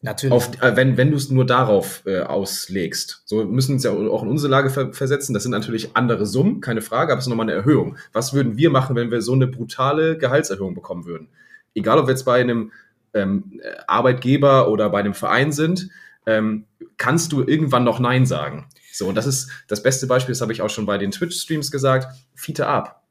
Natürlich. 0.04 0.34
Auf, 0.34 0.62
äh, 0.62 0.76
wenn, 0.76 0.98
wenn 0.98 1.12
du 1.12 1.18
es 1.18 1.30
nur 1.30 1.46
darauf 1.46 2.04
äh, 2.06 2.20
auslegst. 2.20 3.22
So 3.24 3.46
müssen 3.46 3.76
uns 3.76 3.86
ja 3.86 3.92
auch 3.92 4.22
in 4.22 4.30
unsere 4.30 4.52
Lage 4.52 4.70
ver 4.70 4.92
versetzen. 4.92 5.34
Das 5.34 5.44
sind 5.44 5.54
natürlich 5.54 5.96
andere 5.96 6.26
Summen, 6.26 6.60
keine 6.60 6.82
Frage, 6.82 7.14
aber 7.14 7.20
es 7.20 7.26
ist 7.26 7.30
nochmal 7.30 7.50
eine 7.50 7.58
Erhöhung. 7.58 7.96
Was 8.12 8.34
würden 8.34 8.58
wir 8.58 8.70
machen, 8.70 8.98
wenn 8.98 9.12
wir 9.12 9.22
so 9.22 9.32
eine 9.32 9.48
brutale 9.48 10.18
Gehaltserhöhung 10.18 10.76
bekommen 10.76 11.06
würden? 11.06 11.30
Egal, 11.74 12.00
ob 12.00 12.08
wir 12.08 12.12
jetzt 12.12 12.26
bei 12.26 12.42
einem 12.42 12.74
ähm, 13.14 13.62
Arbeitgeber 13.88 14.68
oder 14.68 14.90
bei 14.90 15.00
einem 15.00 15.14
Verein 15.14 15.54
sind, 15.54 15.90
ähm, 16.26 16.66
kannst 16.98 17.32
du 17.32 17.42
irgendwann 17.42 17.86
noch 17.86 18.00
Nein 18.00 18.26
sagen. 18.26 18.68
So, 18.92 19.08
und 19.08 19.16
das 19.16 19.26
ist 19.26 19.50
das 19.70 19.84
beste 19.84 20.06
Beispiel, 20.06 20.34
das 20.34 20.42
habe 20.42 20.52
ich 20.52 20.62
auch 20.62 20.70
schon 20.70 20.86
bei 20.86 20.98
den 20.98 21.12
Twitch-Streams 21.12 21.72
gesagt, 21.72 22.14
Fiete 22.36 22.68
ab. 22.68 23.04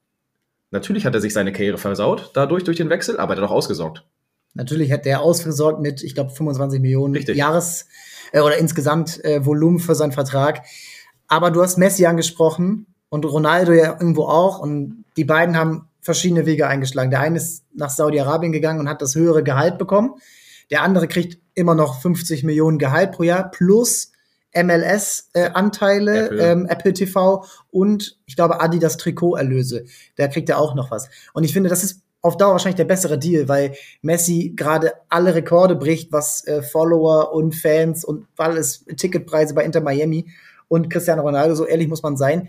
Natürlich 0.71 1.07
hat 1.07 1.15
er 1.15 1.23
sich 1.23 1.33
seine 1.33 1.53
Karriere 1.53 1.79
versaut, 1.79 2.33
dadurch 2.35 2.65
durch 2.65 2.77
den 2.77 2.91
Wechsel, 2.91 3.19
aber 3.19 3.35
er 3.35 3.43
hat 3.43 3.49
auch 3.49 3.55
ausgesorgt. 3.55 4.05
Natürlich 4.55 4.93
hat 4.93 5.05
der 5.05 5.23
ausgesorgt 5.23 5.81
mit, 5.81 6.03
ich 6.03 6.15
glaube, 6.15 6.31
25 6.31 6.81
Millionen 6.81 7.15
Richtig. 7.15 7.37
Jahres- 7.37 7.87
äh, 8.33 8.41
oder 8.41 8.59
insgesamt 8.59 9.25
äh, 9.25 9.45
Volumen 9.45 9.79
für 9.79 9.95
seinen 9.95 10.13
Vertrag. 10.13 10.63
Aber 11.29 11.51
du 11.51 11.63
hast 11.63 11.79
Messi 11.79 12.07
angesprochen 12.07 12.87
und 13.09 13.25
Ronaldo 13.25 13.73
ja 13.73 13.93
irgendwo 13.93 14.25
auch. 14.25 14.59
Und 14.59 15.05
die 15.17 15.25
beiden 15.25 15.57
haben 15.57 15.89
verschiedene 16.01 16.47
Wege 16.47 16.67
eingeschlagen. 16.67 17.11
Der 17.11 17.21
eine 17.21 17.37
ist 17.37 17.65
nach 17.75 17.91
Saudi-Arabien 17.91 18.53
gegangen 18.53 18.81
und 18.81 18.89
hat 18.89 19.03
das 19.03 19.15
höhere 19.15 19.43
Gehalt 19.43 19.79
bekommen. 19.79 20.15
Der 20.71 20.83
andere 20.83 21.09
kriegt 21.09 21.41
immer 21.55 21.75
noch 21.75 22.01
50 22.01 22.45
Millionen 22.45 22.79
Gehalt 22.79 23.13
pro 23.13 23.23
Jahr 23.23 23.51
plus 23.51 24.13
MLS-Anteile, 24.55 26.13
äh, 26.13 26.25
Apple. 26.27 26.43
Ähm, 26.43 26.67
Apple 26.67 26.93
TV 26.93 27.45
und 27.71 28.19
ich 28.27 28.37
glaube 28.37 28.61
Adidas 28.61 28.99
Trikoterlöse. 28.99 29.85
Da 30.17 30.29
kriegt 30.29 30.51
er 30.51 30.59
auch 30.59 30.75
noch 30.75 30.91
was. 30.91 31.09
Und 31.33 31.45
ich 31.45 31.53
finde, 31.53 31.71
das 31.71 31.85
ist 31.85 32.03
auf 32.23 32.37
Dauer 32.37 32.53
wahrscheinlich 32.53 32.77
der 32.77 32.85
bessere 32.85 33.19
Deal, 33.19 33.49
weil 33.49 33.75
Messi 34.01 34.55
gerade 34.57 34.93
alle 35.09 35.35
Rekorde 35.35 35.75
bricht, 35.77 36.13
was 36.13 36.47
äh, 36.47 36.63
Follower 36.63 37.33
und 37.35 37.55
Fans 37.55 38.05
und 38.05 38.27
alles 38.37 38.85
Ticketpreise 38.97 39.55
bei 39.55 39.65
Inter 39.65 39.81
Miami 39.81 40.31
und 40.69 40.89
Cristiano 40.89 41.23
Ronaldo, 41.23 41.55
so 41.55 41.67
ehrlich 41.67 41.89
muss 41.89 42.03
man 42.03 42.17
sein, 42.17 42.49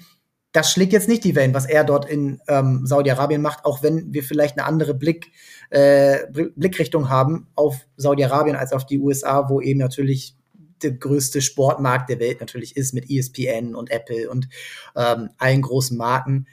das 0.53 0.71
schlägt 0.71 0.93
jetzt 0.93 1.09
nicht 1.09 1.23
die 1.23 1.35
Wellen, 1.35 1.55
was 1.55 1.65
er 1.65 1.83
dort 1.83 2.07
in 2.07 2.39
ähm, 2.47 2.85
Saudi-Arabien 2.85 3.41
macht, 3.41 3.65
auch 3.65 3.81
wenn 3.81 4.13
wir 4.13 4.23
vielleicht 4.23 4.57
eine 4.57 4.67
andere 4.67 4.93
Blick, 4.93 5.31
äh, 5.71 6.19
Blickrichtung 6.31 7.09
haben 7.09 7.47
auf 7.55 7.87
Saudi-Arabien 7.97 8.55
als 8.55 8.71
auf 8.71 8.85
die 8.85 8.99
USA, 8.99 9.49
wo 9.49 9.59
eben 9.59 9.79
natürlich 9.79 10.35
der 10.83 10.91
größte 10.91 11.41
Sportmarkt 11.41 12.09
der 12.09 12.19
Welt 12.19 12.39
natürlich 12.39 12.77
ist 12.77 12.93
mit 12.93 13.09
ESPN 13.09 13.73
und 13.73 13.89
Apple 13.89 14.29
und 14.29 14.47
ähm, 14.95 15.29
allen 15.39 15.63
großen 15.63 15.97
Marken. 15.97 16.45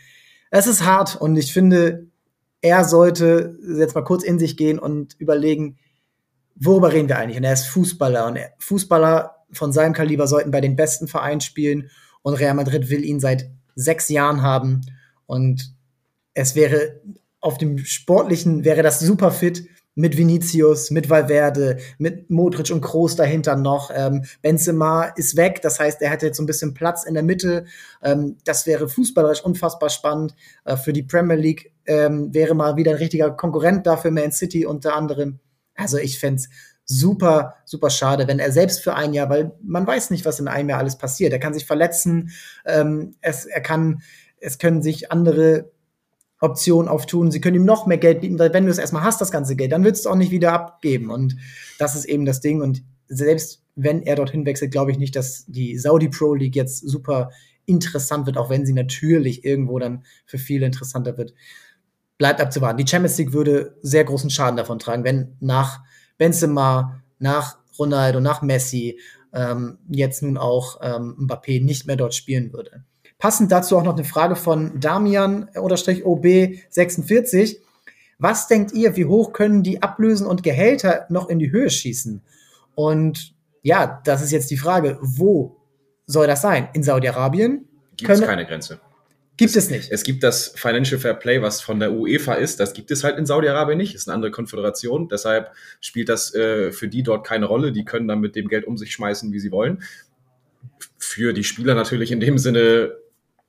Es 0.51 0.67
ist 0.67 0.85
hart 0.85 1.17
und 1.17 1.37
ich 1.37 1.53
finde, 1.53 2.10
er 2.63 2.85
sollte 2.85 3.59
jetzt 3.79 3.95
mal 3.95 4.05
kurz 4.05 4.23
in 4.23 4.39
sich 4.39 4.57
gehen 4.57 4.79
und 4.79 5.15
überlegen, 5.19 5.79
worüber 6.55 6.93
reden 6.93 7.09
wir 7.09 7.19
eigentlich? 7.19 7.39
Und 7.39 7.45
er 7.45 7.53
ist 7.53 7.67
Fußballer 7.67 8.27
und 8.27 8.39
Fußballer 8.59 9.37
von 9.53 9.73
seinem 9.73 9.95
Kaliber 9.95 10.27
sollten 10.27 10.51
bei 10.51 10.61
den 10.61 10.77
besten 10.77 11.09
Vereinen 11.09 11.41
spielen 11.41 11.91
und 12.23 12.35
Real 12.35 12.55
Madrid 12.55 12.91
will 12.91 13.05
ihn 13.05 13.21
seit 13.21 13.51
sechs 13.75 14.09
Jahren 14.09 14.43
haben 14.43 14.83
und 15.27 15.75
es 16.35 16.55
wäre 16.55 17.01
auf 17.41 17.59
dem 17.59 17.79
sportlichen 17.79 18.65
wäre 18.65 18.83
das 18.83 19.01
super 19.01 19.31
fit 19.31 19.67
mit 19.95 20.17
Vinicius, 20.17 20.91
mit 20.91 21.11
Valverde, 21.11 21.79
mit 21.99 22.31
Modric 22.31 22.71
und 22.71 22.81
Kroos 22.81 23.17
dahinter 23.17 23.57
noch. 23.57 23.91
Ähm, 23.95 24.25
Benzema 24.41 25.05
ist 25.17 25.37
weg, 25.37 25.61
das 25.63 25.81
heißt, 25.81 26.01
er 26.01 26.11
hätte 26.11 26.27
jetzt 26.27 26.37
so 26.37 26.43
ein 26.43 26.47
bisschen 26.47 26.75
Platz 26.75 27.05
in 27.05 27.15
der 27.15 27.23
Mitte. 27.23 27.65
Ähm, 28.03 28.37
das 28.45 28.67
wäre 28.67 28.89
fußballerisch 28.89 29.43
unfassbar 29.45 29.91
spannend. 29.91 30.35
Äh, 30.65 30.77
für 30.77 30.93
die 30.93 31.03
Premier 31.03 31.37
League 31.37 31.73
ähm, 31.91 32.33
wäre 32.33 32.55
mal 32.55 32.77
wieder 32.77 32.93
ein 32.93 32.99
richtiger 32.99 33.33
Konkurrent 33.33 33.85
dafür 33.85 34.13
Man 34.13 34.31
City 34.31 34.65
unter 34.65 34.95
anderem. 34.95 35.41
Also 35.75 35.99
ich 35.99 36.21
fände 36.21 36.41
super, 36.85 37.57
super 37.65 37.91
schade, 37.91 38.29
wenn 38.29 38.39
er 38.39 38.53
selbst 38.53 38.81
für 38.81 38.95
ein 38.95 39.13
Jahr, 39.13 39.29
weil 39.29 39.53
man 39.61 39.89
weiß 39.89 40.11
nicht, 40.11 40.25
was 40.25 40.39
in 40.39 40.47
einem 40.47 40.69
Jahr 40.69 40.79
alles 40.79 40.99
passiert. 40.99 41.33
Er 41.33 41.41
kann 41.41 41.53
sich 41.53 41.67
verletzen, 41.67 42.31
ähm, 42.65 43.17
es, 43.21 43.45
er 43.45 43.61
kann, 43.61 44.03
es 44.39 44.59
können 44.59 44.83
sich 44.83 45.11
andere 45.11 45.73
Optionen 46.41 46.89
auftun. 46.89 47.33
Sie 47.33 47.41
können 47.41 47.57
ihm 47.57 47.65
noch 47.65 47.87
mehr 47.87 47.99
Geld 47.99 48.21
bieten, 48.21 48.39
weil 48.39 48.55
wenn 48.55 48.67
du 48.67 48.71
es 48.71 48.79
erstmal 48.79 49.03
hast, 49.03 49.21
das 49.21 49.33
ganze 49.33 49.57
Geld, 49.57 49.73
dann 49.73 49.83
willst 49.83 50.05
du 50.05 50.09
es 50.09 50.13
auch 50.13 50.19
nicht 50.19 50.31
wieder 50.31 50.53
abgeben. 50.53 51.11
Und 51.11 51.37
das 51.81 51.97
ist 51.97 52.05
eben 52.05 52.25
das 52.25 52.41
Ding. 52.41 52.63
Und 52.63 52.85
selbst 53.09 53.65
wenn 53.75 54.03
er 54.03 54.15
dorthin 54.15 54.47
wechselt, 54.47 54.71
glaube 54.71 54.93
ich 54.93 54.99
nicht, 54.99 55.17
dass 55.17 55.45
die 55.47 55.77
Saudi 55.77 56.09
Pro 56.09 56.35
League 56.35 56.55
jetzt 56.55 56.89
super 56.89 57.31
interessant 57.67 58.27
wird, 58.27 58.37
auch 58.37 58.51
wenn 58.51 58.67
sie 58.67 58.73
natürlich 58.73 59.45
irgendwo 59.45 59.79
dann 59.79 60.05
für 60.25 60.39
viele 60.39 60.67
interessanter 60.67 61.17
wird. 61.17 61.35
Bleibt 62.21 62.41
abzuwarten. 62.43 62.77
Die 62.77 62.87
Champions 62.87 63.17
League 63.17 63.33
würde 63.33 63.79
sehr 63.81 64.05
großen 64.05 64.29
Schaden 64.29 64.59
davon 64.59 64.79
tragen, 64.79 65.05
wenn 65.05 65.39
nach 65.41 65.81
Benzema, 66.19 67.01
nach 67.19 67.57
Ronaldo, 67.79 68.21
nach 68.21 68.43
Messi 68.43 69.01
ähm, 69.33 69.79
jetzt 69.89 70.23
nun 70.23 70.37
auch 70.37 70.81
ähm, 70.83 71.17
Mbappé 71.19 71.65
nicht 71.65 71.87
mehr 71.87 71.97
dort 71.97 72.15
spielen 72.15 72.53
würde. 72.53 72.85
Passend 73.19 73.51
dazu 73.51 73.79
auch 73.79 73.85
noch 73.85 73.95
eine 73.95 74.05
Frage 74.05 74.37
von 74.37 74.79
Damian-OB46. 74.79 77.57
Was 78.19 78.49
denkt 78.49 78.75
ihr, 78.75 78.97
wie 78.97 79.07
hoch 79.07 79.33
können 79.33 79.63
die 79.63 79.83
Ablösen 79.83 80.27
und 80.27 80.43
Gehälter 80.43 81.07
noch 81.09 81.31
in 81.31 81.39
die 81.39 81.51
Höhe 81.51 81.71
schießen? 81.71 82.21
Und 82.75 83.33
ja, 83.63 84.03
das 84.05 84.21
ist 84.21 84.33
jetzt 84.33 84.51
die 84.51 84.59
Frage, 84.59 84.99
wo 85.01 85.57
soll 86.05 86.27
das 86.27 86.43
sein? 86.43 86.69
In 86.75 86.83
Saudi-Arabien? 86.83 87.67
Gibt 87.97 88.11
es 88.11 88.21
keine 88.21 88.45
Grenze. 88.45 88.79
Gibt 89.41 89.57
es 89.57 89.71
nicht. 89.71 89.91
Es 89.91 90.03
gibt 90.03 90.23
das 90.23 90.53
Financial 90.55 91.01
Fair 91.01 91.15
Play, 91.15 91.41
was 91.41 91.63
von 91.63 91.81
der 91.81 91.93
UEFA 91.93 92.35
ist. 92.35 92.61
Das 92.61 92.75
gibt 92.75 92.91
es 92.91 93.05
halt 93.05 93.17
in 93.17 93.25
Saudi-Arabien 93.25 93.79
nicht. 93.79 93.95
Ist 93.95 94.07
eine 94.07 94.15
andere 94.15 94.31
Konföderation. 94.31 95.09
Deshalb 95.09 95.53
spielt 95.81 96.11
das 96.11 96.35
äh, 96.35 96.73
für 96.73 96.89
die 96.89 97.03
dort 97.03 97.27
keine 97.27 97.47
Rolle. 97.47 97.73
Die 97.73 97.87
können 97.87 98.07
dann 98.07 98.21
mit 98.21 98.37
dem 98.37 98.49
Geld 98.49 98.67
um 98.67 98.77
sich 98.77 98.93
schmeißen, 98.93 99.33
wie 99.33 99.39
sie 99.39 99.51
wollen. 99.51 99.83
Für 100.99 101.33
die 101.33 101.43
Spieler 101.43 101.75
natürlich 101.75 102.13
in 102.13 102.21
dem 102.21 102.37
Sinne 102.37 102.93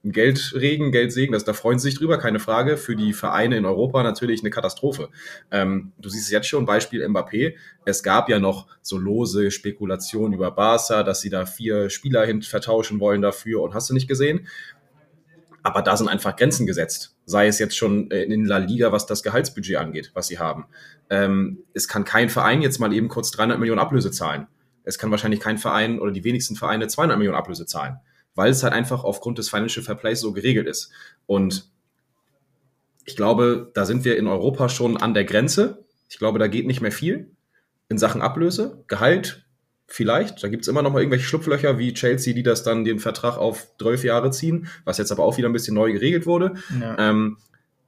Geldregen, 0.05 0.93
Geldsegen, 0.93 1.33
das, 1.33 1.43
da 1.43 1.51
freuen 1.51 1.77
sie 1.77 1.89
sich 1.89 1.99
drüber, 1.99 2.17
keine 2.17 2.39
Frage. 2.39 2.77
Für 2.77 2.95
die 2.95 3.11
Vereine 3.11 3.57
in 3.57 3.65
Europa 3.65 4.01
natürlich 4.01 4.39
eine 4.39 4.49
Katastrophe. 4.49 5.09
Ähm, 5.51 5.91
du 5.99 6.07
siehst 6.07 6.23
es 6.23 6.31
jetzt 6.31 6.47
schon, 6.47 6.65
Beispiel 6.65 7.05
Mbappé. 7.05 7.55
Es 7.83 8.01
gab 8.01 8.29
ja 8.29 8.39
noch 8.39 8.67
so 8.81 8.97
lose 8.97 9.51
Spekulationen 9.51 10.33
über 10.33 10.51
Barca, 10.51 11.03
dass 11.03 11.19
sie 11.19 11.29
da 11.29 11.45
vier 11.45 11.89
Spieler 11.89 12.25
hin 12.25 12.43
vertauschen 12.43 13.01
wollen 13.01 13.21
dafür 13.21 13.61
und 13.61 13.73
hast 13.73 13.89
du 13.89 13.93
nicht 13.93 14.07
gesehen. 14.07 14.47
Aber 15.63 15.81
da 15.81 15.95
sind 15.95 16.07
einfach 16.07 16.35
Grenzen 16.35 16.65
gesetzt. 16.65 17.15
Sei 17.25 17.47
es 17.47 17.59
jetzt 17.59 17.77
schon 17.77 18.09
in 18.09 18.45
La 18.45 18.57
Liga, 18.57 18.91
was 18.91 19.05
das 19.05 19.21
Gehaltsbudget 19.21 19.77
angeht, 19.77 20.11
was 20.13 20.27
sie 20.27 20.39
haben. 20.39 20.65
Ähm, 21.09 21.59
es 21.73 21.87
kann 21.87 22.03
kein 22.03 22.29
Verein 22.29 22.61
jetzt 22.61 22.79
mal 22.79 22.93
eben 22.93 23.09
kurz 23.09 23.31
300 23.31 23.59
Millionen 23.59 23.79
Ablöse 23.79 24.11
zahlen. 24.11 24.47
Es 24.83 24.97
kann 24.97 25.11
wahrscheinlich 25.11 25.39
kein 25.39 25.57
Verein 25.59 25.99
oder 25.99 26.11
die 26.11 26.23
wenigsten 26.23 26.55
Vereine 26.55 26.87
200 26.87 27.17
Millionen 27.17 27.37
Ablöse 27.37 27.65
zahlen 27.65 27.99
weil 28.35 28.51
es 28.51 28.63
halt 28.63 28.73
einfach 28.73 29.03
aufgrund 29.03 29.37
des 29.37 29.49
Financial 29.49 29.83
Fair 29.83 29.95
Play 29.95 30.15
so 30.15 30.31
geregelt 30.31 30.67
ist. 30.67 30.91
Und 31.25 31.69
ich 33.05 33.15
glaube, 33.15 33.71
da 33.73 33.85
sind 33.85 34.05
wir 34.05 34.17
in 34.17 34.27
Europa 34.27 34.69
schon 34.69 34.97
an 34.97 35.13
der 35.13 35.25
Grenze. 35.25 35.85
Ich 36.09 36.17
glaube, 36.17 36.39
da 36.39 36.47
geht 36.47 36.67
nicht 36.67 36.81
mehr 36.81 36.91
viel 36.91 37.31
in 37.89 37.97
Sachen 37.97 38.21
Ablöse. 38.21 38.83
Gehalt 38.87 39.45
vielleicht. 39.93 40.43
Da 40.43 40.47
gibt 40.47 40.63
es 40.63 40.67
immer 40.67 40.81
noch 40.81 40.91
mal 40.91 40.99
irgendwelche 40.99 41.25
Schlupflöcher 41.25 41.77
wie 41.77 41.93
Chelsea, 41.93 42.33
die 42.33 42.43
das 42.43 42.63
dann 42.63 42.83
den 42.83 42.99
Vertrag 42.99 43.37
auf 43.37 43.67
12 43.79 44.03
Jahre 44.03 44.31
ziehen, 44.31 44.67
was 44.85 44.97
jetzt 44.97 45.11
aber 45.11 45.23
auch 45.23 45.37
wieder 45.37 45.49
ein 45.49 45.53
bisschen 45.53 45.75
neu 45.75 45.91
geregelt 45.91 46.25
wurde. 46.25 46.53
Ja. 46.79 46.97
Ähm, 46.97 47.37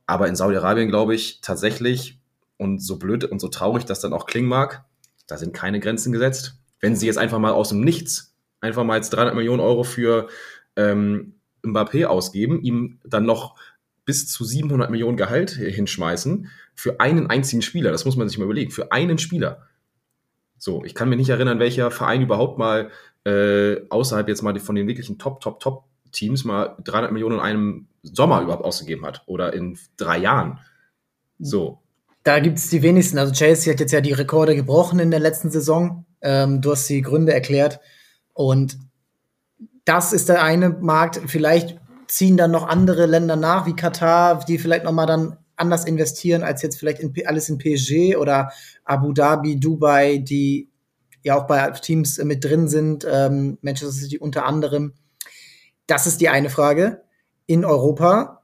aber 0.05 0.27
in 0.27 0.35
Saudi-Arabien 0.35 0.89
glaube 0.89 1.15
ich 1.15 1.39
tatsächlich, 1.41 2.19
und 2.57 2.79
so 2.81 2.97
blöd 2.97 3.25
und 3.25 3.39
so 3.39 3.47
traurig 3.47 3.85
das 3.85 3.99
dann 3.99 4.13
auch 4.13 4.25
klingen 4.25 4.47
mag, 4.47 4.85
da 5.27 5.37
sind 5.37 5.53
keine 5.53 5.79
Grenzen 5.79 6.11
gesetzt. 6.11 6.55
Wenn 6.79 6.95
sie 6.95 7.07
jetzt 7.07 7.17
einfach 7.17 7.39
mal 7.39 7.51
aus 7.51 7.69
dem 7.69 7.81
Nichts 7.81 8.35
einfach 8.61 8.83
mal 8.83 8.95
jetzt 8.95 9.11
300 9.11 9.35
Millionen 9.35 9.59
Euro 9.59 9.83
für 9.83 10.27
ähm, 10.75 11.35
Mbappé 11.63 12.05
ausgeben, 12.05 12.61
ihm 12.61 12.99
dann 13.03 13.25
noch 13.25 13.55
bis 14.05 14.27
zu 14.27 14.43
700 14.43 14.89
Millionen 14.89 15.17
Gehalt 15.17 15.51
hinschmeißen 15.51 16.49
für 16.75 16.99
einen 16.99 17.27
einzigen 17.27 17.61
Spieler. 17.61 17.91
Das 17.91 18.05
muss 18.05 18.17
man 18.17 18.27
sich 18.27 18.37
mal 18.37 18.45
überlegen. 18.45 18.71
Für 18.71 18.91
einen 18.91 19.17
Spieler. 19.17 19.67
So, 20.63 20.85
ich 20.85 20.95
kann 20.95 21.09
mir 21.09 21.17
nicht 21.17 21.27
erinnern, 21.27 21.59
welcher 21.59 21.91
Verein 21.91 22.21
überhaupt 22.21 22.57
mal 22.57 22.89
äh, 23.25 23.81
außerhalb 23.89 24.29
jetzt 24.29 24.43
mal 24.43 24.57
von 24.61 24.75
den 24.75 24.87
wirklichen 24.87 25.19
Top, 25.19 25.41
Top, 25.41 25.59
Top 25.59 25.83
Teams 26.13 26.45
mal 26.45 26.77
300 26.85 27.11
Millionen 27.11 27.35
in 27.35 27.41
einem 27.41 27.87
Sommer 28.01 28.41
überhaupt 28.41 28.63
ausgegeben 28.63 29.05
hat 29.05 29.23
oder 29.25 29.51
in 29.51 29.77
drei 29.97 30.19
Jahren. 30.19 30.59
So. 31.37 31.79
Da 32.23 32.39
gibt 32.39 32.59
es 32.59 32.69
die 32.69 32.81
wenigsten. 32.81 33.17
Also 33.17 33.33
Chelsea 33.33 33.73
hat 33.73 33.81
jetzt 33.81 33.91
ja 33.91 33.99
die 33.99 34.13
Rekorde 34.13 34.55
gebrochen 34.55 34.99
in 34.99 35.11
der 35.11 35.19
letzten 35.19 35.51
Saison. 35.51 36.05
Ähm, 36.21 36.61
du 36.61 36.71
hast 36.71 36.87
die 36.87 37.01
Gründe 37.01 37.33
erklärt. 37.33 37.81
Und 38.31 38.77
das 39.83 40.13
ist 40.13 40.29
der 40.29 40.43
eine 40.43 40.69
Markt. 40.69 41.19
Vielleicht 41.27 41.77
ziehen 42.07 42.37
dann 42.37 42.51
noch 42.51 42.69
andere 42.69 43.05
Länder 43.05 43.35
nach, 43.35 43.65
wie 43.65 43.75
Katar, 43.75 44.45
die 44.45 44.57
vielleicht 44.57 44.85
noch 44.85 44.93
mal 44.93 45.07
dann 45.07 45.35
anders 45.55 45.85
investieren 45.85 46.43
als 46.43 46.61
jetzt 46.61 46.77
vielleicht 46.77 46.99
in, 46.99 47.13
alles 47.25 47.49
in 47.49 47.57
PSG 47.57 48.17
oder 48.17 48.51
Abu 48.83 49.13
Dhabi, 49.13 49.59
Dubai, 49.59 50.17
die 50.17 50.69
ja 51.23 51.35
auch 51.35 51.47
bei 51.47 51.69
Teams 51.71 52.17
mit 52.19 52.43
drin 52.43 52.67
sind, 52.67 53.07
ähm, 53.09 53.57
Manchester 53.61 53.93
City 53.93 54.17
unter 54.17 54.45
anderem. 54.45 54.93
Das 55.87 56.07
ist 56.07 56.21
die 56.21 56.29
eine 56.29 56.49
Frage. 56.49 57.03
In 57.45 57.65
Europa 57.65 58.43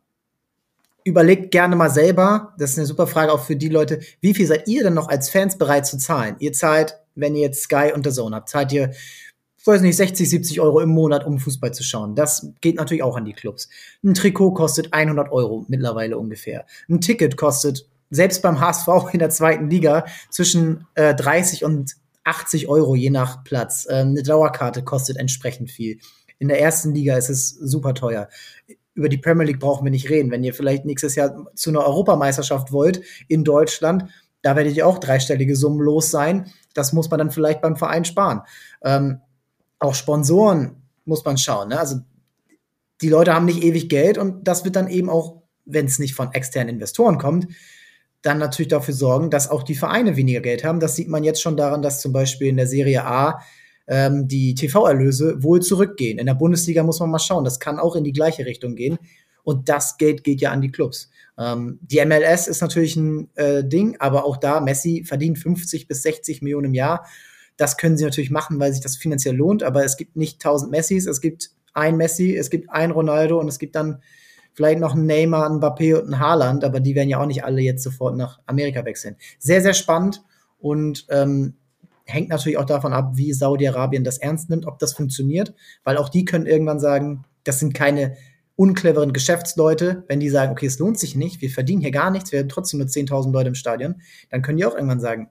überlegt 1.03 1.51
gerne 1.51 1.75
mal 1.75 1.89
selber, 1.89 2.53
das 2.57 2.71
ist 2.71 2.77
eine 2.77 2.87
super 2.87 3.07
Frage 3.07 3.31
auch 3.31 3.43
für 3.43 3.55
die 3.55 3.69
Leute, 3.69 3.99
wie 4.21 4.33
viel 4.33 4.47
seid 4.47 4.67
ihr 4.67 4.83
denn 4.83 4.93
noch 4.93 5.09
als 5.09 5.29
Fans 5.29 5.57
bereit 5.57 5.87
zu 5.87 5.97
zahlen? 5.97 6.35
Ihr 6.39 6.53
zahlt, 6.53 6.97
wenn 7.15 7.35
ihr 7.35 7.41
jetzt 7.41 7.63
Sky 7.63 7.91
und 7.93 8.05
The 8.05 8.13
Zone 8.13 8.35
habt, 8.35 8.49
zahlt 8.49 8.71
ihr 8.71 8.91
weiß 9.67 9.81
nicht, 9.81 9.97
60, 9.97 10.29
70 10.29 10.61
Euro 10.61 10.79
im 10.79 10.89
Monat, 10.89 11.25
um 11.25 11.39
Fußball 11.39 11.73
zu 11.73 11.83
schauen. 11.83 12.15
Das 12.15 12.51
geht 12.61 12.75
natürlich 12.75 13.03
auch 13.03 13.15
an 13.15 13.25
die 13.25 13.33
Clubs. 13.33 13.69
Ein 14.03 14.13
Trikot 14.13 14.53
kostet 14.53 14.93
100 14.93 15.31
Euro 15.31 15.65
mittlerweile 15.67 16.17
ungefähr. 16.17 16.65
Ein 16.87 17.01
Ticket 17.01 17.37
kostet 17.37 17.87
selbst 18.09 18.41
beim 18.41 18.59
HSV 18.59 18.87
in 19.13 19.19
der 19.19 19.29
zweiten 19.29 19.69
Liga 19.69 20.05
zwischen 20.29 20.87
äh, 20.95 21.13
30 21.13 21.65
und 21.65 21.95
80 22.23 22.67
Euro 22.67 22.95
je 22.95 23.09
nach 23.09 23.43
Platz. 23.43 23.85
Äh, 23.89 23.95
eine 23.95 24.23
Dauerkarte 24.23 24.83
kostet 24.83 25.17
entsprechend 25.17 25.71
viel. 25.71 25.99
In 26.37 26.47
der 26.47 26.61
ersten 26.61 26.93
Liga 26.93 27.17
ist 27.17 27.29
es 27.29 27.49
super 27.49 27.93
teuer. 27.93 28.29
Über 28.93 29.09
die 29.09 29.17
Premier 29.17 29.45
League 29.45 29.59
brauchen 29.59 29.85
wir 29.85 29.91
nicht 29.91 30.09
reden. 30.09 30.31
Wenn 30.31 30.43
ihr 30.43 30.53
vielleicht 30.53 30.85
nächstes 30.85 31.15
Jahr 31.15 31.47
zu 31.53 31.69
einer 31.69 31.85
Europameisterschaft 31.85 32.71
wollt 32.71 33.01
in 33.27 33.43
Deutschland, 33.43 34.05
da 34.41 34.55
werdet 34.55 34.75
ihr 34.75 34.87
auch 34.87 34.99
dreistellige 34.99 35.55
Summen 35.55 35.81
los 35.81 36.11
sein. 36.11 36.51
Das 36.73 36.93
muss 36.93 37.09
man 37.09 37.17
dann 37.17 37.31
vielleicht 37.31 37.61
beim 37.61 37.75
Verein 37.75 38.05
sparen. 38.05 38.41
Ähm, 38.83 39.19
auch 39.79 39.95
Sponsoren 39.95 40.83
muss 41.05 41.25
man 41.25 41.37
schauen. 41.37 41.69
Ne? 41.69 41.79
Also 41.79 41.97
die 43.01 43.09
Leute 43.09 43.33
haben 43.33 43.45
nicht 43.45 43.63
ewig 43.63 43.89
Geld 43.89 44.17
und 44.17 44.47
das 44.47 44.65
wird 44.65 44.75
dann 44.75 44.89
eben 44.89 45.09
auch, 45.09 45.41
wenn 45.65 45.85
es 45.85 45.99
nicht 45.99 46.13
von 46.13 46.33
externen 46.33 46.75
Investoren 46.75 47.17
kommt, 47.17 47.47
dann 48.21 48.37
natürlich 48.37 48.69
dafür 48.69 48.93
sorgen, 48.93 49.29
dass 49.29 49.49
auch 49.49 49.63
die 49.63 49.75
Vereine 49.75 50.17
weniger 50.17 50.41
Geld 50.41 50.63
haben. 50.63 50.79
Das 50.79 50.95
sieht 50.95 51.07
man 51.07 51.23
jetzt 51.23 51.41
schon 51.41 51.55
daran, 51.55 51.81
dass 51.81 52.01
zum 52.01 52.11
Beispiel 52.11 52.47
in 52.47 52.57
der 52.57 52.67
Serie 52.67 53.05
A 53.05 53.41
ähm, 53.87 54.27
die 54.27 54.55
TV-Erlöse 54.55 55.41
wohl 55.41 55.61
zurückgehen. 55.61 56.19
In 56.19 56.25
der 56.25 56.33
Bundesliga 56.33 56.83
muss 56.83 56.99
man 56.99 57.09
mal 57.09 57.19
schauen. 57.19 57.45
Das 57.45 57.59
kann 57.59 57.79
auch 57.79 57.95
in 57.95 58.03
die 58.03 58.11
gleiche 58.11 58.45
Richtung 58.45 58.75
gehen. 58.75 58.99
Und 59.43 59.69
das 59.69 59.97
Geld 59.97 60.23
geht 60.25 60.41
ja 60.41 60.51
an 60.51 60.61
die 60.61 60.71
Clubs. 60.71 61.09
Ähm, 61.37 61.79
die 61.81 62.03
MLS 62.05 62.47
ist 62.47 62.61
natürlich 62.61 62.97
ein 62.97 63.29
äh, 63.35 63.63
Ding, 63.63 63.95
aber 63.99 64.25
auch 64.25 64.37
da, 64.37 64.59
Messi 64.59 65.05
verdient 65.05 65.39
50 65.39 65.87
bis 65.87 66.03
60 66.03 66.41
Millionen 66.41 66.65
im 66.65 66.73
Jahr. 66.73 67.05
Das 67.59 67.75
können 67.75 67.97
sie 67.97 68.05
natürlich 68.05 68.31
machen, 68.31 68.57
weil 68.57 68.71
sich 68.71 68.81
das 68.81 68.95
finanziell 68.95 69.35
lohnt, 69.35 69.63
aber 69.63 69.83
es 69.83 69.97
gibt 69.97 70.15
nicht 70.15 70.35
1000 70.35 70.71
Messis, 70.71 71.05
es 71.05 71.19
gibt 71.19 71.51
ein 71.73 71.97
Messi, 71.97 72.35
es 72.35 72.49
gibt 72.49 72.69
ein 72.69 72.89
Ronaldo 72.89 73.37
und 73.37 73.49
es 73.49 73.59
gibt 73.59 73.75
dann 73.75 74.01
vielleicht 74.53 74.79
noch 74.79 74.95
einen 74.95 75.05
Neymar, 75.05 75.45
einen 75.45 75.59
Mbappé 75.59 75.95
und 75.95 76.05
einen 76.05 76.19
Haaland, 76.19 76.63
aber 76.63 76.79
die 76.79 76.95
werden 76.95 77.09
ja 77.09 77.21
auch 77.21 77.25
nicht 77.25 77.43
alle 77.43 77.61
jetzt 77.61 77.83
sofort 77.83 78.15
nach 78.15 78.39
Amerika 78.45 78.85
wechseln. 78.85 79.17
Sehr, 79.39 79.61
sehr 79.61 79.73
spannend 79.73 80.23
und 80.57 81.05
ähm, 81.09 81.55
hängt 82.05 82.29
natürlich 82.29 82.57
auch 82.57 82.65
davon 82.65 82.93
ab, 82.93 83.11
wie 83.15 83.33
Saudi-Arabien 83.33 84.05
das 84.05 84.19
ernst 84.19 84.49
nimmt, 84.49 84.65
ob 84.65 84.79
das 84.79 84.93
funktioniert, 84.93 85.53
weil 85.83 85.97
auch 85.97 86.07
die 86.07 86.23
können 86.23 86.45
irgendwann 86.45 86.79
sagen, 86.79 87.25
das 87.43 87.59
sind 87.59 87.73
keine 87.73 88.15
uncleveren 88.55 89.11
Geschäftsleute, 89.11 90.03
wenn 90.07 90.21
die 90.21 90.29
sagen, 90.29 90.53
okay, 90.53 90.65
es 90.65 90.79
lohnt 90.79 90.97
sich 90.97 91.15
nicht, 91.15 91.41
wir 91.41 91.49
verdienen 91.49 91.81
hier 91.81 91.91
gar 91.91 92.09
nichts, 92.09 92.31
wir 92.31 92.39
haben 92.39 92.49
trotzdem 92.49 92.79
nur 92.79 92.87
10.000 92.87 93.31
Leute 93.31 93.49
im 93.49 93.55
Stadion, 93.55 94.01
dann 94.29 94.41
können 94.41 94.57
die 94.57 94.65
auch 94.65 94.75
irgendwann 94.75 94.99
sagen, 94.99 95.29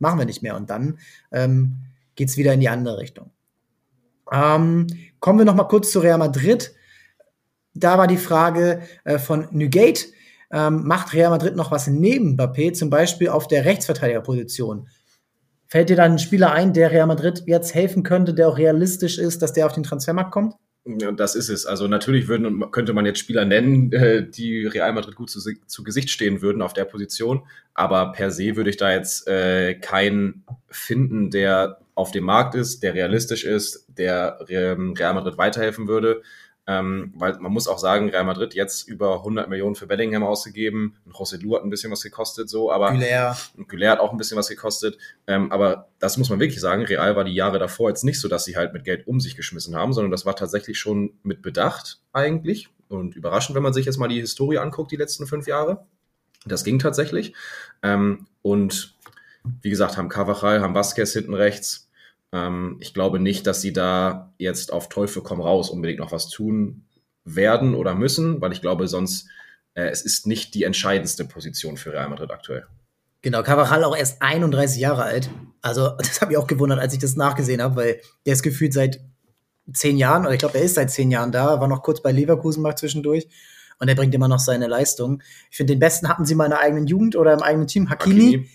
machen 0.00 0.18
wir 0.18 0.26
nicht 0.26 0.42
mehr. 0.42 0.56
Und 0.56 0.68
dann 0.70 0.98
ähm, 1.30 1.76
geht 2.16 2.28
es 2.28 2.36
wieder 2.36 2.52
in 2.52 2.60
die 2.60 2.68
andere 2.68 2.98
Richtung. 2.98 3.30
Ähm, 4.32 4.88
kommen 5.20 5.38
wir 5.38 5.46
noch 5.46 5.54
mal 5.54 5.64
kurz 5.64 5.92
zu 5.92 6.00
Real 6.00 6.18
Madrid. 6.18 6.74
Da 7.74 7.98
war 7.98 8.06
die 8.06 8.16
Frage 8.16 8.82
äh, 9.04 9.18
von 9.18 9.46
Nugate. 9.52 10.06
Ähm, 10.52 10.84
macht 10.84 11.12
Real 11.12 11.30
Madrid 11.30 11.54
noch 11.54 11.70
was 11.70 11.86
neben 11.86 12.36
Mbappé, 12.36 12.72
zum 12.72 12.90
Beispiel 12.90 13.28
auf 13.28 13.46
der 13.46 13.64
Rechtsverteidigerposition? 13.64 14.88
Fällt 15.68 15.88
dir 15.88 15.96
dann 15.96 16.12
ein 16.12 16.18
Spieler 16.18 16.52
ein, 16.52 16.72
der 16.72 16.90
Real 16.90 17.06
Madrid 17.06 17.44
jetzt 17.46 17.74
helfen 17.74 18.02
könnte, 18.02 18.34
der 18.34 18.48
auch 18.48 18.58
realistisch 18.58 19.18
ist, 19.18 19.40
dass 19.42 19.52
der 19.52 19.66
auf 19.66 19.72
den 19.72 19.84
Transfermarkt 19.84 20.32
kommt? 20.32 20.54
Ja, 20.86 21.12
das 21.12 21.34
ist 21.34 21.50
es. 21.50 21.66
Also 21.66 21.86
natürlich 21.88 22.26
würden, 22.26 22.70
könnte 22.70 22.94
man 22.94 23.04
jetzt 23.04 23.18
Spieler 23.18 23.44
nennen, 23.44 23.92
äh, 23.92 24.26
die 24.28 24.66
Real 24.66 24.92
Madrid 24.94 25.14
gut 25.14 25.30
zu, 25.30 25.40
zu, 25.66 25.84
Gesicht 25.84 26.08
stehen 26.08 26.40
würden 26.40 26.62
auf 26.62 26.72
der 26.72 26.86
Position. 26.86 27.46
Aber 27.74 28.12
per 28.12 28.30
se 28.30 28.56
würde 28.56 28.70
ich 28.70 28.78
da 28.78 28.90
jetzt 28.92 29.28
äh, 29.28 29.74
keinen 29.74 30.44
finden, 30.68 31.30
der 31.30 31.80
auf 31.94 32.12
dem 32.12 32.24
Markt 32.24 32.54
ist, 32.54 32.82
der 32.82 32.94
realistisch 32.94 33.44
ist, 33.44 33.84
der 33.88 34.38
Real 34.48 34.76
Madrid 35.14 35.36
weiterhelfen 35.36 35.86
würde. 35.86 36.22
Ähm, 36.70 37.12
weil 37.16 37.36
man 37.40 37.50
muss 37.50 37.66
auch 37.66 37.80
sagen, 37.80 38.10
Real 38.10 38.22
Madrid 38.22 38.54
jetzt 38.54 38.86
über 38.86 39.16
100 39.16 39.48
Millionen 39.48 39.74
für 39.74 39.88
Bellingham 39.88 40.22
ausgegeben. 40.22 40.94
Und 41.04 41.16
José 41.16 41.42
Lu 41.42 41.56
hat 41.56 41.64
ein 41.64 41.70
bisschen 41.70 41.90
was 41.90 42.00
gekostet, 42.00 42.48
so, 42.48 42.70
aber 42.70 42.92
Güler. 42.92 43.36
Güler 43.66 43.90
hat 43.90 43.98
auch 43.98 44.12
ein 44.12 44.18
bisschen 44.18 44.38
was 44.38 44.48
gekostet. 44.48 44.96
Ähm, 45.26 45.50
aber 45.50 45.88
das 45.98 46.16
muss 46.16 46.30
man 46.30 46.38
wirklich 46.38 46.60
sagen. 46.60 46.84
Real 46.84 47.16
war 47.16 47.24
die 47.24 47.34
Jahre 47.34 47.58
davor 47.58 47.88
jetzt 47.88 48.04
nicht 48.04 48.20
so, 48.20 48.28
dass 48.28 48.44
sie 48.44 48.56
halt 48.56 48.72
mit 48.72 48.84
Geld 48.84 49.08
um 49.08 49.18
sich 49.18 49.34
geschmissen 49.34 49.74
haben, 49.74 49.92
sondern 49.92 50.12
das 50.12 50.24
war 50.26 50.36
tatsächlich 50.36 50.78
schon 50.78 51.14
mit 51.24 51.42
Bedacht 51.42 51.98
eigentlich 52.12 52.68
und 52.86 53.16
überraschend, 53.16 53.56
wenn 53.56 53.64
man 53.64 53.72
sich 53.72 53.86
jetzt 53.86 53.98
mal 53.98 54.06
die 54.06 54.20
Historie 54.20 54.58
anguckt, 54.58 54.92
die 54.92 54.96
letzten 54.96 55.26
fünf 55.26 55.48
Jahre. 55.48 55.86
Das 56.46 56.62
ging 56.62 56.78
tatsächlich. 56.78 57.34
Ähm, 57.82 58.28
und 58.42 58.94
wie 59.60 59.70
gesagt, 59.70 59.96
haben 59.96 60.08
Cavachal, 60.08 60.60
haben 60.60 60.74
Vasquez 60.76 61.12
hinten 61.12 61.34
rechts, 61.34 61.89
ähm, 62.32 62.76
ich 62.80 62.94
glaube 62.94 63.18
nicht, 63.20 63.46
dass 63.46 63.60
sie 63.60 63.72
da 63.72 64.32
jetzt 64.38 64.72
auf 64.72 64.88
Teufel 64.88 65.22
komm 65.22 65.40
raus 65.40 65.70
unbedingt 65.70 66.00
noch 66.00 66.12
was 66.12 66.28
tun 66.28 66.84
werden 67.24 67.74
oder 67.74 67.94
müssen, 67.94 68.40
weil 68.40 68.52
ich 68.52 68.60
glaube, 68.60 68.88
sonst 68.88 69.28
äh, 69.74 69.88
es 69.88 70.02
ist 70.02 70.26
nicht 70.26 70.54
die 70.54 70.64
entscheidendste 70.64 71.24
Position 71.24 71.76
für 71.76 71.92
Real 71.92 72.08
Madrid 72.08 72.30
aktuell. 72.30 72.66
Genau, 73.22 73.42
Cavachal 73.42 73.84
auch 73.84 73.96
erst 73.96 74.22
31 74.22 74.80
Jahre 74.80 75.02
alt. 75.02 75.30
Also, 75.60 75.90
das 75.98 76.20
habe 76.20 76.32
ich 76.32 76.38
auch 76.38 76.46
gewundert, 76.46 76.78
als 76.78 76.94
ich 76.94 77.00
das 77.00 77.16
nachgesehen 77.16 77.62
habe, 77.62 77.76
weil 77.76 78.00
der 78.26 78.32
ist 78.32 78.42
gefühlt 78.42 78.72
seit 78.72 79.00
zehn 79.72 79.96
Jahren, 79.98 80.22
oder 80.22 80.32
ich 80.32 80.38
glaube, 80.38 80.58
er 80.58 80.64
ist 80.64 80.74
seit 80.74 80.90
zehn 80.90 81.10
Jahren 81.10 81.32
da, 81.32 81.60
war 81.60 81.68
noch 81.68 81.82
kurz 81.82 82.02
bei 82.02 82.12
Leverkusen 82.12 82.62
mal 82.62 82.76
zwischendurch 82.76 83.28
und 83.78 83.88
er 83.88 83.94
bringt 83.94 84.14
immer 84.14 84.28
noch 84.28 84.38
seine 84.40 84.66
Leistung. 84.66 85.22
Ich 85.50 85.56
finde, 85.56 85.74
den 85.74 85.80
besten 85.80 86.08
hatten 86.08 86.24
sie 86.24 86.34
mal 86.34 86.46
in 86.46 86.50
der 86.50 86.60
eigenen 86.60 86.86
Jugend 86.86 87.14
oder 87.14 87.32
im 87.32 87.42
eigenen 87.42 87.66
Team, 87.66 87.88
Hakimi. 87.88 88.24
Hakimi. 88.24 88.48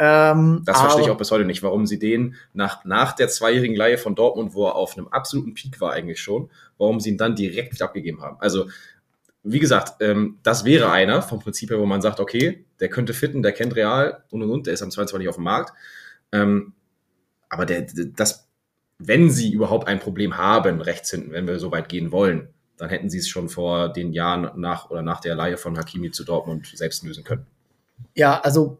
Ähm, 0.00 0.62
das 0.64 0.80
verstehe 0.80 1.04
ich 1.04 1.10
auch 1.10 1.18
bis 1.18 1.32
heute 1.32 1.44
nicht, 1.44 1.64
warum 1.64 1.84
sie 1.84 1.98
den 1.98 2.36
nach, 2.52 2.84
nach 2.84 3.12
der 3.12 3.28
zweijährigen 3.28 3.74
Leihe 3.74 3.98
von 3.98 4.14
Dortmund, 4.14 4.54
wo 4.54 4.66
er 4.66 4.76
auf 4.76 4.96
einem 4.96 5.08
absoluten 5.08 5.54
Peak 5.54 5.80
war 5.80 5.92
eigentlich 5.92 6.20
schon, 6.20 6.50
warum 6.78 7.00
sie 7.00 7.10
ihn 7.10 7.18
dann 7.18 7.34
direkt 7.34 7.74
wieder 7.74 7.86
abgegeben 7.86 8.22
haben. 8.22 8.36
Also, 8.38 8.68
wie 9.42 9.58
gesagt, 9.58 10.00
ähm, 10.00 10.38
das 10.44 10.64
wäre 10.64 10.92
einer 10.92 11.20
vom 11.20 11.40
Prinzip 11.40 11.70
her, 11.70 11.80
wo 11.80 11.86
man 11.86 12.00
sagt, 12.00 12.20
okay, 12.20 12.64
der 12.78 12.88
könnte 12.90 13.12
fitten, 13.12 13.42
der 13.42 13.52
kennt 13.52 13.74
Real 13.74 14.22
und 14.30 14.42
und 14.42 14.50
und, 14.50 14.66
der 14.66 14.74
ist 14.74 14.82
am 14.82 14.90
22 14.90 15.28
auf 15.28 15.34
dem 15.34 15.44
Markt. 15.44 15.72
Ähm, 16.30 16.74
aber 17.48 17.66
der, 17.66 17.86
das, 18.14 18.48
wenn 18.98 19.30
sie 19.30 19.52
überhaupt 19.52 19.88
ein 19.88 19.98
Problem 19.98 20.36
haben, 20.36 20.80
rechts 20.80 21.10
hinten, 21.10 21.32
wenn 21.32 21.48
wir 21.48 21.58
so 21.58 21.72
weit 21.72 21.88
gehen 21.88 22.12
wollen, 22.12 22.48
dann 22.76 22.90
hätten 22.90 23.10
sie 23.10 23.18
es 23.18 23.28
schon 23.28 23.48
vor 23.48 23.88
den 23.92 24.12
Jahren 24.12 24.60
nach 24.60 24.90
oder 24.90 25.02
nach 25.02 25.20
der 25.20 25.34
Leihe 25.34 25.56
von 25.56 25.76
Hakimi 25.76 26.12
zu 26.12 26.24
Dortmund 26.24 26.70
selbst 26.72 27.02
lösen 27.02 27.24
können. 27.24 27.46
Ja, 28.14 28.38
also 28.40 28.78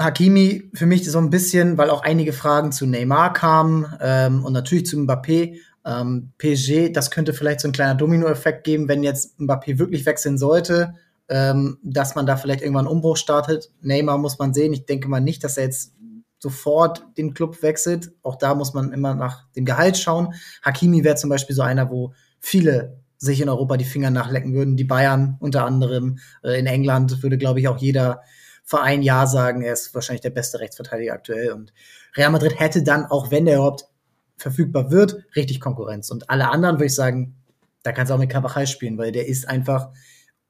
Hakimi 0.00 0.70
für 0.74 0.86
mich 0.86 1.08
so 1.10 1.18
ein 1.18 1.30
bisschen, 1.30 1.78
weil 1.78 1.90
auch 1.90 2.02
einige 2.02 2.32
Fragen 2.32 2.72
zu 2.72 2.86
Neymar 2.86 3.32
kamen 3.32 3.86
ähm, 4.00 4.44
und 4.44 4.52
natürlich 4.52 4.86
zu 4.86 4.96
Mbappé. 4.96 5.58
Ähm, 5.84 6.32
PSG, 6.38 6.92
das 6.92 7.10
könnte 7.10 7.32
vielleicht 7.32 7.60
so 7.60 7.68
ein 7.68 7.72
kleiner 7.72 7.94
Dominoeffekt 7.94 8.64
geben, 8.64 8.88
wenn 8.88 9.02
jetzt 9.02 9.38
Mbappé 9.38 9.78
wirklich 9.78 10.06
wechseln 10.06 10.38
sollte, 10.38 10.94
ähm, 11.28 11.78
dass 11.82 12.14
man 12.14 12.26
da 12.26 12.36
vielleicht 12.36 12.62
irgendwann 12.62 12.86
einen 12.86 12.96
Umbruch 12.96 13.16
startet. 13.16 13.70
Neymar 13.80 14.18
muss 14.18 14.38
man 14.38 14.52
sehen. 14.52 14.72
Ich 14.72 14.86
denke 14.86 15.08
mal 15.08 15.20
nicht, 15.20 15.44
dass 15.44 15.56
er 15.56 15.64
jetzt 15.64 15.94
sofort 16.38 17.04
den 17.18 17.34
Club 17.34 17.62
wechselt. 17.62 18.12
Auch 18.22 18.36
da 18.36 18.54
muss 18.54 18.74
man 18.74 18.92
immer 18.92 19.14
nach 19.14 19.44
dem 19.52 19.64
Gehalt 19.64 19.98
schauen. 19.98 20.34
Hakimi 20.62 21.04
wäre 21.04 21.16
zum 21.16 21.30
Beispiel 21.30 21.54
so 21.54 21.62
einer, 21.62 21.90
wo 21.90 22.14
viele 22.40 22.98
sich 23.18 23.42
in 23.42 23.50
Europa 23.50 23.76
die 23.76 23.84
Finger 23.84 24.10
nachlecken 24.10 24.54
würden. 24.54 24.76
Die 24.76 24.84
Bayern 24.84 25.36
unter 25.40 25.66
anderem. 25.66 26.18
Äh, 26.42 26.58
in 26.58 26.66
England 26.66 27.22
würde, 27.22 27.36
glaube 27.36 27.60
ich, 27.60 27.68
auch 27.68 27.78
jeder 27.78 28.22
Verein 28.70 29.02
Ja 29.02 29.26
sagen. 29.26 29.62
Er 29.62 29.72
ist 29.72 29.92
wahrscheinlich 29.96 30.20
der 30.20 30.30
beste 30.30 30.60
Rechtsverteidiger 30.60 31.12
aktuell. 31.12 31.50
Und 31.52 31.72
Real 32.16 32.30
Madrid 32.30 32.58
hätte 32.58 32.84
dann, 32.84 33.04
auch 33.04 33.32
wenn 33.32 33.44
der 33.44 33.56
überhaupt 33.56 33.86
verfügbar 34.36 34.92
wird, 34.92 35.24
richtig 35.34 35.60
Konkurrenz. 35.60 36.08
Und 36.10 36.30
alle 36.30 36.48
anderen 36.48 36.76
würde 36.76 36.86
ich 36.86 36.94
sagen, 36.94 37.34
da 37.82 37.90
kannst 37.90 38.10
du 38.10 38.14
auch 38.14 38.18
mit 38.18 38.30
Carvajal 38.30 38.68
spielen, 38.68 38.96
weil 38.96 39.10
der 39.10 39.26
ist 39.26 39.48
einfach 39.48 39.90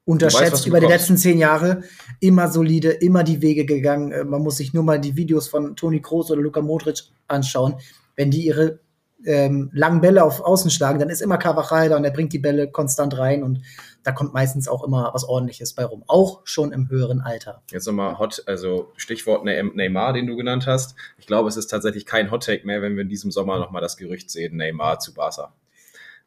unterschätzt 0.04 0.52
weißt, 0.52 0.66
über 0.66 0.80
die 0.80 0.86
letzten 0.86 1.16
zehn 1.16 1.38
Jahre. 1.38 1.82
Immer 2.20 2.48
solide, 2.48 2.90
immer 2.90 3.24
die 3.24 3.40
Wege 3.40 3.64
gegangen. 3.64 4.12
Äh, 4.12 4.24
man 4.24 4.42
muss 4.42 4.58
sich 4.58 4.74
nur 4.74 4.84
mal 4.84 5.00
die 5.00 5.16
Videos 5.16 5.48
von 5.48 5.74
Toni 5.74 6.02
Kroos 6.02 6.30
oder 6.30 6.42
Luka 6.42 6.60
Modric 6.60 7.04
anschauen. 7.26 7.76
Wenn 8.16 8.30
die 8.30 8.44
ihre 8.44 8.80
ähm, 9.24 9.70
langen 9.72 10.02
Bälle 10.02 10.24
auf 10.24 10.42
Außen 10.42 10.70
schlagen, 10.70 10.98
dann 10.98 11.08
ist 11.08 11.22
immer 11.22 11.38
Carvajal 11.38 11.88
da 11.88 11.96
und 11.96 12.04
er 12.04 12.10
bringt 12.10 12.34
die 12.34 12.38
Bälle 12.38 12.70
konstant 12.70 13.16
rein 13.16 13.42
und 13.42 13.62
da 14.02 14.12
kommt 14.12 14.32
meistens 14.32 14.68
auch 14.68 14.84
immer 14.84 15.10
was 15.12 15.24
ordentliches 15.24 15.74
bei 15.74 15.84
rum, 15.84 16.04
auch 16.06 16.40
schon 16.44 16.72
im 16.72 16.88
höheren 16.88 17.20
Alter. 17.20 17.62
Jetzt 17.70 17.86
nochmal 17.86 18.18
Hot, 18.18 18.42
also 18.46 18.92
Stichwort 18.96 19.44
ne-, 19.44 19.62
Neymar, 19.62 20.12
den 20.12 20.26
du 20.26 20.36
genannt 20.36 20.66
hast. 20.66 20.94
Ich 21.18 21.26
glaube, 21.26 21.48
es 21.48 21.56
ist 21.56 21.68
tatsächlich 21.68 22.06
kein 22.06 22.30
Hot 22.30 22.44
Take 22.44 22.66
mehr, 22.66 22.82
wenn 22.82 22.96
wir 22.96 23.02
in 23.02 23.08
diesem 23.08 23.30
Sommer 23.30 23.58
nochmal 23.58 23.82
das 23.82 23.96
Gerücht 23.96 24.30
sehen, 24.30 24.56
Neymar 24.56 24.98
zu 24.98 25.14
Barca. 25.14 25.52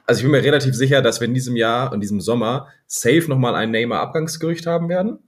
Also 0.05 0.19
ich 0.19 0.23
bin 0.23 0.31
mir 0.31 0.43
relativ 0.43 0.75
sicher, 0.75 1.01
dass 1.01 1.21
wir 1.21 1.27
in 1.27 1.33
diesem 1.33 1.55
Jahr, 1.55 1.93
in 1.93 2.01
diesem 2.01 2.19
Sommer, 2.19 2.67
safe 2.87 3.25
nochmal 3.27 3.55
ein 3.55 3.71
Neymar-Abgangsgerücht 3.71 4.67
haben 4.67 4.89
werden. 4.89 5.19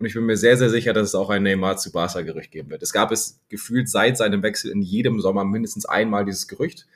Und 0.00 0.06
ich 0.06 0.14
bin 0.14 0.26
mir 0.26 0.36
sehr, 0.36 0.56
sehr 0.56 0.70
sicher, 0.70 0.92
dass 0.92 1.08
es 1.08 1.14
auch 1.14 1.30
ein 1.30 1.44
Neymar 1.44 1.76
zu 1.76 1.92
Barca-Gerücht 1.92 2.50
geben 2.50 2.70
wird. 2.70 2.82
Es 2.82 2.92
gab 2.92 3.12
es 3.12 3.40
gefühlt 3.48 3.88
seit 3.88 4.16
seinem 4.16 4.42
Wechsel 4.42 4.72
in 4.72 4.82
jedem 4.82 5.20
Sommer 5.20 5.44
mindestens 5.44 5.86
einmal 5.86 6.24
dieses 6.24 6.48
Gerücht. 6.48 6.86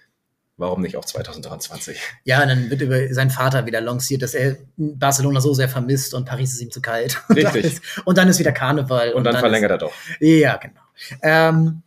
Warum 0.58 0.82
nicht 0.82 0.96
auch 0.96 1.04
2023? 1.04 2.00
Ja, 2.24 2.44
dann 2.44 2.68
wird 2.68 2.80
über 2.80 3.14
seinen 3.14 3.30
Vater 3.30 3.64
wieder 3.64 3.80
lanciert, 3.80 4.22
dass 4.22 4.34
er 4.34 4.56
Barcelona 4.76 5.40
so 5.40 5.54
sehr 5.54 5.68
vermisst 5.68 6.14
und 6.14 6.24
Paris 6.24 6.52
ist 6.52 6.60
ihm 6.60 6.72
zu 6.72 6.82
kalt. 6.82 7.22
Richtig. 7.30 7.44
Und 7.44 7.54
dann 7.54 7.64
ist, 7.64 7.82
und 8.04 8.18
dann 8.18 8.28
ist 8.28 8.38
wieder 8.40 8.52
Karneval. 8.52 9.10
Und, 9.10 9.18
und 9.18 9.24
dann, 9.24 9.34
dann, 9.34 9.40
verlängert 9.40 9.70
ist, 9.70 9.74
er 9.74 9.78
doch. 9.78 9.92
Ja, 10.18 10.56
genau. 10.56 10.80
Ähm, 11.22 11.82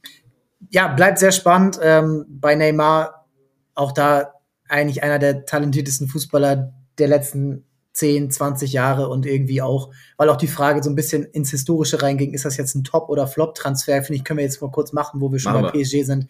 ja, 0.69 0.87
bleibt 0.87 1.19
sehr 1.19 1.33
spannend. 1.33 1.79
Ähm, 1.83 2.25
bei 2.29 2.55
Neymar 2.55 3.27
auch 3.75 3.91
da 3.91 4.35
eigentlich 4.69 5.03
einer 5.03 5.19
der 5.19 5.45
talentiertesten 5.45 6.07
Fußballer 6.07 6.73
der 6.97 7.07
letzten 7.09 7.65
10, 7.91 8.31
20 8.31 8.71
Jahre 8.71 9.09
und 9.09 9.25
irgendwie 9.25 9.61
auch, 9.61 9.89
weil 10.15 10.29
auch 10.29 10.37
die 10.37 10.47
Frage 10.47 10.81
so 10.81 10.89
ein 10.89 10.95
bisschen 10.95 11.25
ins 11.25 11.51
Historische 11.51 12.01
reinging, 12.01 12.33
ist 12.33 12.45
das 12.45 12.55
jetzt 12.55 12.73
ein 12.75 12.85
Top- 12.85 13.09
oder 13.09 13.27
Flop-Transfer? 13.27 14.01
Finde 14.01 14.15
ich, 14.15 14.23
können 14.23 14.37
wir 14.37 14.45
jetzt 14.45 14.61
mal 14.61 14.71
kurz 14.71 14.93
machen, 14.93 15.19
wo 15.19 15.29
wir 15.29 15.39
schon 15.39 15.51
machen 15.51 15.63
bei 15.65 15.73
wir. 15.73 15.83
PSG 15.83 16.03
sind. 16.05 16.27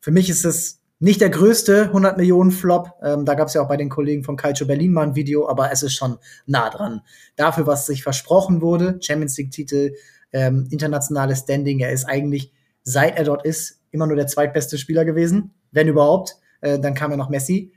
Für 0.00 0.10
mich 0.10 0.28
ist 0.28 0.44
es 0.44 0.81
nicht 1.02 1.20
der 1.20 1.30
größte 1.30 1.86
100 1.86 2.16
Millionen 2.16 2.52
Flop. 2.52 2.92
Ähm, 3.02 3.24
da 3.24 3.34
gab 3.34 3.48
es 3.48 3.54
ja 3.54 3.60
auch 3.60 3.68
bei 3.68 3.76
den 3.76 3.88
Kollegen 3.88 4.22
von 4.22 4.36
Calcio 4.36 4.68
Berlin 4.68 4.92
mal 4.92 5.02
ein 5.02 5.16
Video, 5.16 5.48
aber 5.48 5.72
es 5.72 5.82
ist 5.82 5.94
schon 5.94 6.16
nah 6.46 6.70
dran. 6.70 7.00
Dafür, 7.34 7.66
was 7.66 7.86
sich 7.86 8.04
versprochen 8.04 8.60
wurde, 8.60 8.98
Champions 9.00 9.36
League 9.36 9.50
Titel, 9.50 9.94
ähm, 10.32 10.68
internationales 10.70 11.40
Standing, 11.40 11.80
er 11.80 11.90
ist 11.90 12.04
eigentlich, 12.04 12.52
seit 12.84 13.18
er 13.18 13.24
dort 13.24 13.44
ist, 13.44 13.80
immer 13.90 14.06
nur 14.06 14.14
der 14.14 14.28
zweitbeste 14.28 14.78
Spieler 14.78 15.04
gewesen, 15.04 15.52
wenn 15.72 15.88
überhaupt. 15.88 16.36
Äh, 16.60 16.78
dann 16.78 16.94
kam 16.94 17.10
ja 17.10 17.16
noch 17.16 17.30
Messi. 17.30 17.72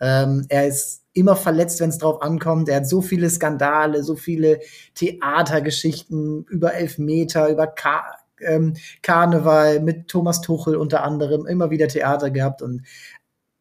Ähm, 0.00 0.46
er 0.48 0.68
ist 0.68 1.02
immer 1.12 1.34
verletzt, 1.34 1.80
wenn 1.80 1.90
es 1.90 1.98
drauf 1.98 2.22
ankommt. 2.22 2.68
Er 2.68 2.76
hat 2.76 2.88
so 2.88 3.02
viele 3.02 3.28
Skandale, 3.28 4.04
so 4.04 4.14
viele 4.14 4.60
Theatergeschichten 4.94 6.44
über 6.48 6.74
Elfmeter, 6.74 7.48
über 7.48 7.66
K 7.66 8.04
ähm, 8.40 8.74
Karneval 9.02 9.80
mit 9.80 10.08
Thomas 10.08 10.40
Tuchel 10.40 10.76
unter 10.76 11.02
anderem 11.02 11.46
immer 11.46 11.70
wieder 11.70 11.88
Theater 11.88 12.30
gehabt 12.30 12.62
und 12.62 12.82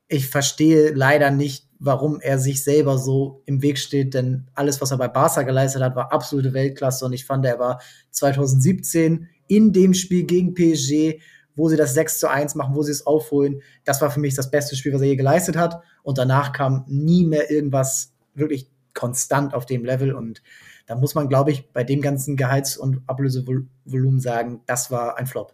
ich 0.07 0.27
verstehe 0.27 0.93
leider 0.93 1.31
nicht, 1.31 1.67
warum 1.79 2.19
er 2.21 2.39
sich 2.39 2.63
selber 2.63 2.97
so 2.97 3.43
im 3.45 3.61
Weg 3.61 3.77
steht, 3.77 4.13
denn 4.13 4.47
alles, 4.53 4.81
was 4.81 4.91
er 4.91 4.97
bei 4.97 5.07
Barca 5.07 5.43
geleistet 5.43 5.81
hat, 5.81 5.95
war 5.95 6.11
absolute 6.11 6.53
Weltklasse 6.53 7.05
und 7.05 7.13
ich 7.13 7.25
fand, 7.25 7.45
er 7.45 7.59
war 7.59 7.81
2017 8.11 9.27
in 9.47 9.73
dem 9.73 9.93
Spiel 9.93 10.23
gegen 10.23 10.53
PSG, 10.53 11.21
wo 11.55 11.69
sie 11.69 11.75
das 11.75 11.93
6 11.93 12.19
zu 12.19 12.29
1 12.29 12.55
machen, 12.55 12.75
wo 12.75 12.83
sie 12.83 12.91
es 12.91 13.05
aufholen, 13.05 13.61
das 13.83 14.01
war 14.01 14.11
für 14.11 14.19
mich 14.19 14.35
das 14.35 14.49
beste 14.49 14.75
Spiel, 14.75 14.93
was 14.93 15.01
er 15.01 15.07
je 15.07 15.15
geleistet 15.15 15.57
hat 15.57 15.81
und 16.03 16.17
danach 16.17 16.53
kam 16.53 16.85
nie 16.87 17.25
mehr 17.25 17.51
irgendwas 17.51 18.13
wirklich 18.33 18.69
konstant 18.93 19.53
auf 19.53 19.65
dem 19.65 19.85
Level 19.85 20.13
und 20.13 20.41
da 20.88 20.95
muss 20.95 21.13
man, 21.15 21.30
glaube 21.30 21.52
ich, 21.52 21.69
bei 21.71 21.84
dem 21.84 22.02
ganzen 22.02 22.36
Gehalts- 22.38 22.78
und 22.78 23.02
Ablösevolumen 23.08 24.19
sagen, 24.19 24.62
das 24.65 24.89
war 24.89 25.17
ein 25.17 25.28
Flop. 25.28 25.54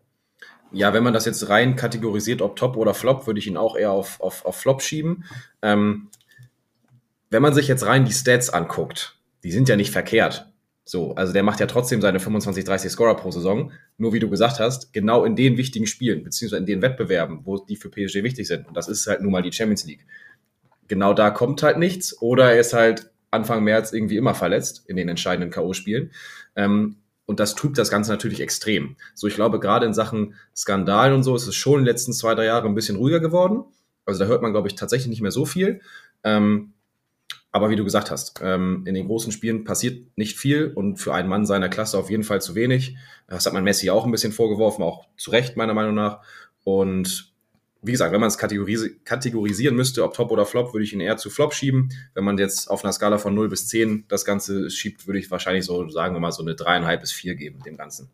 Ja, 0.71 0.93
wenn 0.93 1.03
man 1.03 1.13
das 1.13 1.25
jetzt 1.25 1.49
rein 1.49 1.75
kategorisiert, 1.75 2.41
ob 2.41 2.55
Top 2.55 2.77
oder 2.77 2.93
Flop, 2.93 3.27
würde 3.27 3.39
ich 3.39 3.47
ihn 3.47 3.57
auch 3.57 3.75
eher 3.75 3.91
auf, 3.91 4.21
auf, 4.21 4.45
auf 4.45 4.55
Flop 4.55 4.81
schieben. 4.81 5.25
Ähm, 5.61 6.09
wenn 7.29 7.41
man 7.41 7.53
sich 7.53 7.67
jetzt 7.67 7.85
rein 7.85 8.05
die 8.05 8.13
Stats 8.13 8.49
anguckt, 8.49 9.19
die 9.43 9.51
sind 9.51 9.69
ja 9.69 9.75
nicht 9.75 9.91
verkehrt. 9.91 10.51
So, 10.85 11.15
also 11.15 11.31
der 11.31 11.43
macht 11.43 11.59
ja 11.59 11.65
trotzdem 11.65 12.01
seine 12.01 12.19
25, 12.19 12.65
30 12.65 12.91
Scorer 12.91 13.15
pro 13.15 13.31
Saison. 13.31 13.71
Nur 13.97 14.13
wie 14.13 14.19
du 14.19 14.29
gesagt 14.29 14.59
hast, 14.59 14.93
genau 14.93 15.23
in 15.23 15.35
den 15.35 15.57
wichtigen 15.57 15.87
Spielen, 15.87 16.23
beziehungsweise 16.23 16.59
in 16.59 16.65
den 16.65 16.81
Wettbewerben, 16.81 17.41
wo 17.43 17.57
die 17.57 17.75
für 17.75 17.89
PSG 17.89 18.23
wichtig 18.23 18.47
sind. 18.47 18.67
Und 18.67 18.75
das 18.75 18.87
ist 18.87 19.07
halt 19.07 19.21
nun 19.21 19.31
mal 19.31 19.41
die 19.41 19.51
Champions 19.51 19.85
League. 19.85 20.05
Genau 20.87 21.13
da 21.13 21.29
kommt 21.29 21.63
halt 21.63 21.77
nichts. 21.77 22.21
Oder 22.21 22.51
er 22.53 22.59
ist 22.59 22.73
halt 22.73 23.12
Anfang 23.33 23.63
März 23.63 23.91
irgendwie 23.91 24.17
immer 24.17 24.35
verletzt 24.35 24.83
in 24.87 24.95
den 24.95 25.09
entscheidenden 25.09 25.51
K.O.-Spielen. 25.51 26.11
Ähm, 26.55 26.97
und 27.25 27.39
das 27.39 27.55
trübt 27.55 27.77
das 27.77 27.89
Ganze 27.89 28.11
natürlich 28.11 28.41
extrem. 28.41 28.95
So, 29.13 29.27
ich 29.27 29.35
glaube, 29.35 29.59
gerade 29.59 29.85
in 29.85 29.93
Sachen 29.93 30.35
Skandalen 30.55 31.13
und 31.13 31.23
so 31.23 31.35
ist 31.35 31.47
es 31.47 31.55
schon 31.55 31.79
in 31.79 31.85
den 31.85 31.91
letzten 31.91 32.13
zwei, 32.13 32.35
drei 32.35 32.45
Jahren 32.45 32.67
ein 32.67 32.75
bisschen 32.75 32.97
ruhiger 32.97 33.19
geworden. 33.19 33.63
Also 34.05 34.19
da 34.19 34.25
hört 34.25 34.41
man, 34.41 34.51
glaube 34.51 34.67
ich, 34.67 34.75
tatsächlich 34.75 35.09
nicht 35.09 35.21
mehr 35.21 35.31
so 35.31 35.45
viel. 35.45 35.81
Ähm, 36.23 36.73
aber 37.51 37.69
wie 37.69 37.75
du 37.75 37.83
gesagt 37.83 38.11
hast, 38.11 38.41
ähm, 38.43 38.83
in 38.85 38.95
den 38.95 39.07
großen 39.07 39.31
Spielen 39.31 39.63
passiert 39.63 40.17
nicht 40.17 40.37
viel 40.37 40.71
und 40.73 40.97
für 40.97 41.13
einen 41.13 41.29
Mann 41.29 41.45
seiner 41.45 41.69
Klasse 41.69 41.97
auf 41.97 42.09
jeden 42.09 42.23
Fall 42.23 42.41
zu 42.41 42.55
wenig. 42.55 42.97
Das 43.27 43.45
hat 43.45 43.53
man 43.53 43.63
Messi 43.63 43.89
auch 43.89 44.05
ein 44.05 44.11
bisschen 44.11 44.33
vorgeworfen, 44.33 44.83
auch 44.83 45.05
zu 45.17 45.31
Recht 45.31 45.55
meiner 45.55 45.73
Meinung 45.73 45.95
nach. 45.95 46.21
Und 46.63 47.32
wie 47.83 47.91
gesagt, 47.91 48.13
wenn 48.13 48.21
man 48.21 48.29
es 48.29 48.37
kategorisieren 48.37 49.75
müsste, 49.75 50.03
ob 50.03 50.13
Top 50.13 50.31
oder 50.31 50.45
Flop, 50.45 50.73
würde 50.73 50.85
ich 50.85 50.93
ihn 50.93 51.01
eher 51.01 51.17
zu 51.17 51.29
Flop 51.29 51.53
schieben. 51.53 51.89
Wenn 52.13 52.23
man 52.23 52.37
jetzt 52.37 52.69
auf 52.69 52.83
einer 52.83 52.93
Skala 52.93 53.17
von 53.17 53.35
0 53.35 53.49
bis 53.49 53.67
10 53.67 54.05
das 54.07 54.25
Ganze 54.25 54.69
schiebt, 54.69 55.05
würde 55.05 55.19
ich 55.19 55.29
wahrscheinlich 55.29 55.65
so, 55.65 55.89
sagen 55.89 56.15
wir 56.15 56.19
mal, 56.19 56.31
so 56.31 56.41
eine 56.41 56.53
3,5 56.53 56.97
bis 56.97 57.11
4 57.11 57.35
geben, 57.35 57.59
dem 57.65 57.77
Ganzen. 57.77 58.09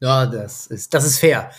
Ja, 0.00 0.26
das 0.26 0.66
ist, 0.66 0.92
das 0.92 1.04
ist 1.04 1.20
fair. 1.20 1.50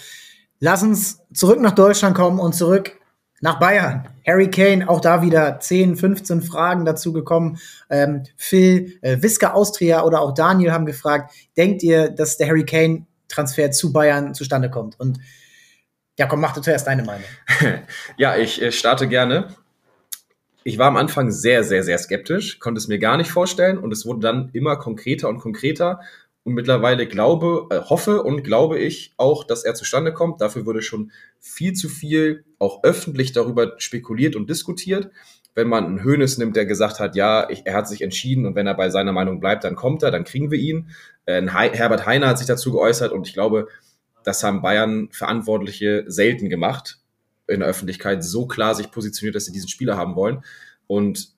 Lass 0.59 0.83
uns 0.83 1.19
zurück 1.33 1.61
nach 1.61 1.71
Deutschland 1.75 2.15
kommen 2.15 2.39
und 2.39 2.53
zurück 2.53 2.97
nach 3.39 3.59
Bayern. 3.59 4.07
Harry 4.25 4.49
Kane, 4.49 4.87
auch 4.87 5.01
da 5.01 5.21
wieder 5.21 5.59
10, 5.59 5.97
15 5.97 6.41
Fragen 6.41 6.85
dazu 6.85 7.11
gekommen. 7.11 7.59
Ähm, 7.89 8.23
Phil, 8.37 8.97
äh, 9.01 9.21
Wiska 9.21 9.51
Austria 9.51 10.03
oder 10.03 10.21
auch 10.21 10.33
Daniel 10.33 10.71
haben 10.71 10.85
gefragt, 10.85 11.33
denkt 11.57 11.83
ihr, 11.83 12.09
dass 12.09 12.37
der 12.37 12.47
Harry 12.47 12.65
Kane 12.65 13.05
Transfer 13.27 13.71
zu 13.71 13.91
Bayern 13.91 14.33
zustande 14.33 14.69
kommt? 14.69 14.99
Und 14.99 15.19
ja, 16.17 16.27
komm, 16.27 16.41
mach 16.41 16.53
du 16.53 16.61
zuerst 16.61 16.87
deine 16.87 17.03
Meinung. 17.03 17.27
ja, 18.17 18.37
ich 18.37 18.61
äh, 18.61 18.71
starte 18.71 19.07
gerne. 19.07 19.47
Ich 20.63 20.77
war 20.77 20.87
am 20.87 20.97
Anfang 20.97 21.31
sehr, 21.31 21.63
sehr, 21.63 21.83
sehr 21.83 21.97
skeptisch, 21.97 22.59
konnte 22.59 22.79
es 22.79 22.87
mir 22.87 22.99
gar 22.99 23.17
nicht 23.17 23.31
vorstellen 23.31 23.77
und 23.77 23.91
es 23.91 24.05
wurde 24.05 24.21
dann 24.21 24.49
immer 24.53 24.77
konkreter 24.77 25.27
und 25.27 25.39
konkreter 25.39 25.99
und 26.43 26.53
mittlerweile 26.53 27.07
glaube, 27.07 27.67
äh, 27.69 27.79
hoffe 27.79 28.23
und 28.23 28.43
glaube 28.43 28.79
ich 28.79 29.13
auch, 29.17 29.43
dass 29.43 29.63
er 29.63 29.75
zustande 29.75 30.13
kommt. 30.13 30.41
Dafür 30.41 30.65
wurde 30.65 30.81
schon 30.81 31.11
viel 31.39 31.73
zu 31.73 31.89
viel 31.89 32.45
auch 32.59 32.83
öffentlich 32.83 33.31
darüber 33.31 33.73
spekuliert 33.77 34.35
und 34.35 34.49
diskutiert. 34.49 35.09
Wenn 35.55 35.67
man 35.67 35.85
einen 35.85 36.03
Hönes 36.03 36.37
nimmt, 36.37 36.55
der 36.55 36.65
gesagt 36.65 36.99
hat, 36.99 37.15
ja, 37.15 37.49
ich, 37.49 37.65
er 37.65 37.75
hat 37.75 37.87
sich 37.87 38.01
entschieden 38.01 38.45
und 38.45 38.55
wenn 38.55 38.67
er 38.67 38.73
bei 38.73 38.89
seiner 38.89 39.11
Meinung 39.11 39.39
bleibt, 39.39 39.63
dann 39.63 39.75
kommt 39.75 40.03
er, 40.03 40.11
dann 40.11 40.23
kriegen 40.23 40.51
wir 40.51 40.59
ihn. 40.59 40.89
Äh, 41.25 41.45
Herbert 41.47 42.05
Heiner 42.05 42.27
hat 42.27 42.37
sich 42.37 42.47
dazu 42.47 42.71
geäußert 42.71 43.11
und 43.11 43.27
ich 43.27 43.33
glaube, 43.33 43.67
das 44.23 44.43
haben 44.43 44.61
Bayern 44.61 45.09
Verantwortliche 45.11 46.03
selten 46.07 46.49
gemacht 46.49 46.99
in 47.47 47.59
der 47.59 47.69
Öffentlichkeit, 47.69 48.23
so 48.23 48.47
klar 48.47 48.75
sich 48.75 48.91
positioniert, 48.91 49.35
dass 49.35 49.45
sie 49.45 49.51
diesen 49.51 49.69
Spieler 49.69 49.97
haben 49.97 50.15
wollen. 50.15 50.43
Und 50.87 51.29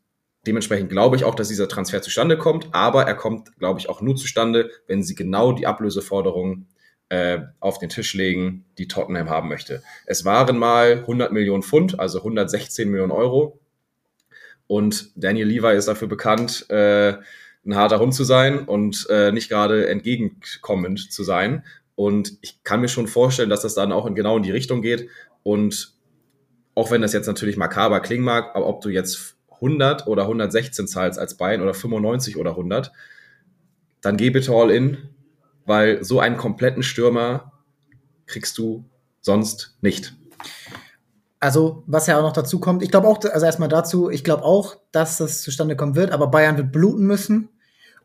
dementsprechend 0.45 0.89
glaube 0.89 1.15
ich 1.15 1.23
auch, 1.23 1.35
dass 1.35 1.47
dieser 1.47 1.67
Transfer 1.67 2.01
zustande 2.01 2.37
kommt, 2.37 2.67
aber 2.71 3.03
er 3.03 3.15
kommt, 3.15 3.57
glaube 3.57 3.79
ich, 3.79 3.89
auch 3.89 4.01
nur 4.01 4.15
zustande, 4.15 4.69
wenn 4.87 5.03
sie 5.03 5.15
genau 5.15 5.51
die 5.51 5.67
Ablöseforderungen 5.67 6.67
äh, 7.09 7.39
auf 7.59 7.79
den 7.79 7.89
Tisch 7.89 8.13
legen, 8.13 8.65
die 8.77 8.87
Tottenham 8.87 9.29
haben 9.29 9.49
möchte. 9.49 9.83
Es 10.05 10.25
waren 10.25 10.57
mal 10.57 10.99
100 10.99 11.31
Millionen 11.31 11.63
Pfund, 11.63 11.99
also 11.99 12.19
116 12.19 12.89
Millionen 12.89 13.11
Euro. 13.11 13.59
Und 14.67 15.11
Daniel 15.15 15.47
Levi 15.47 15.75
ist 15.75 15.87
dafür 15.87 16.07
bekannt, 16.07 16.69
äh, 16.69 17.17
ein 17.65 17.75
harter 17.75 17.99
Hund 17.99 18.13
zu 18.13 18.23
sein 18.23 18.65
und 18.65 19.07
äh, 19.09 19.31
nicht 19.31 19.49
gerade 19.49 19.87
entgegenkommend 19.87 21.11
zu 21.11 21.23
sein. 21.23 21.63
Und 21.95 22.37
ich 22.41 22.63
kann 22.63 22.81
mir 22.81 22.87
schon 22.87 23.07
vorstellen, 23.07 23.49
dass 23.49 23.61
das 23.61 23.73
dann 23.73 23.91
auch 23.91 24.05
in, 24.05 24.15
genau 24.15 24.37
in 24.37 24.43
die 24.43 24.51
Richtung 24.51 24.81
geht. 24.81 25.09
Und 25.43 25.93
auch 26.75 26.91
wenn 26.91 27.01
das 27.01 27.13
jetzt 27.13 27.27
natürlich 27.27 27.57
makaber 27.57 28.01
klingen 28.01 28.25
mag, 28.25 28.55
aber 28.55 28.67
ob 28.67 28.81
du 28.81 28.89
jetzt 28.89 29.37
100 29.55 30.07
oder 30.07 30.23
116 30.23 30.87
zahlst 30.87 31.17
als 31.17 31.35
Bayern 31.35 31.61
oder 31.61 31.73
95 31.73 32.37
oder 32.37 32.51
100, 32.51 32.91
dann 34.01 34.17
geh 34.17 34.29
bitte 34.29 34.51
all 34.51 34.71
in, 34.71 35.09
weil 35.65 36.03
so 36.03 36.19
einen 36.19 36.37
kompletten 36.37 36.83
Stürmer 36.83 37.53
kriegst 38.25 38.57
du 38.57 38.85
sonst 39.21 39.77
nicht. 39.81 40.13
Also, 41.39 41.83
was 41.85 42.07
ja 42.07 42.17
auch 42.17 42.23
noch 42.23 42.33
dazu 42.33 42.59
kommt, 42.59 42.83
ich 42.83 42.91
glaube 42.91 43.07
auch, 43.07 43.23
also 43.23 43.45
erstmal 43.45 43.69
dazu, 43.69 44.09
ich 44.09 44.23
glaube 44.23 44.43
auch, 44.43 44.77
dass 44.91 45.17
das 45.17 45.41
zustande 45.41 45.75
kommen 45.75 45.95
wird, 45.95 46.11
aber 46.11 46.27
Bayern 46.27 46.57
wird 46.57 46.71
bluten 46.71 47.05
müssen. 47.05 47.49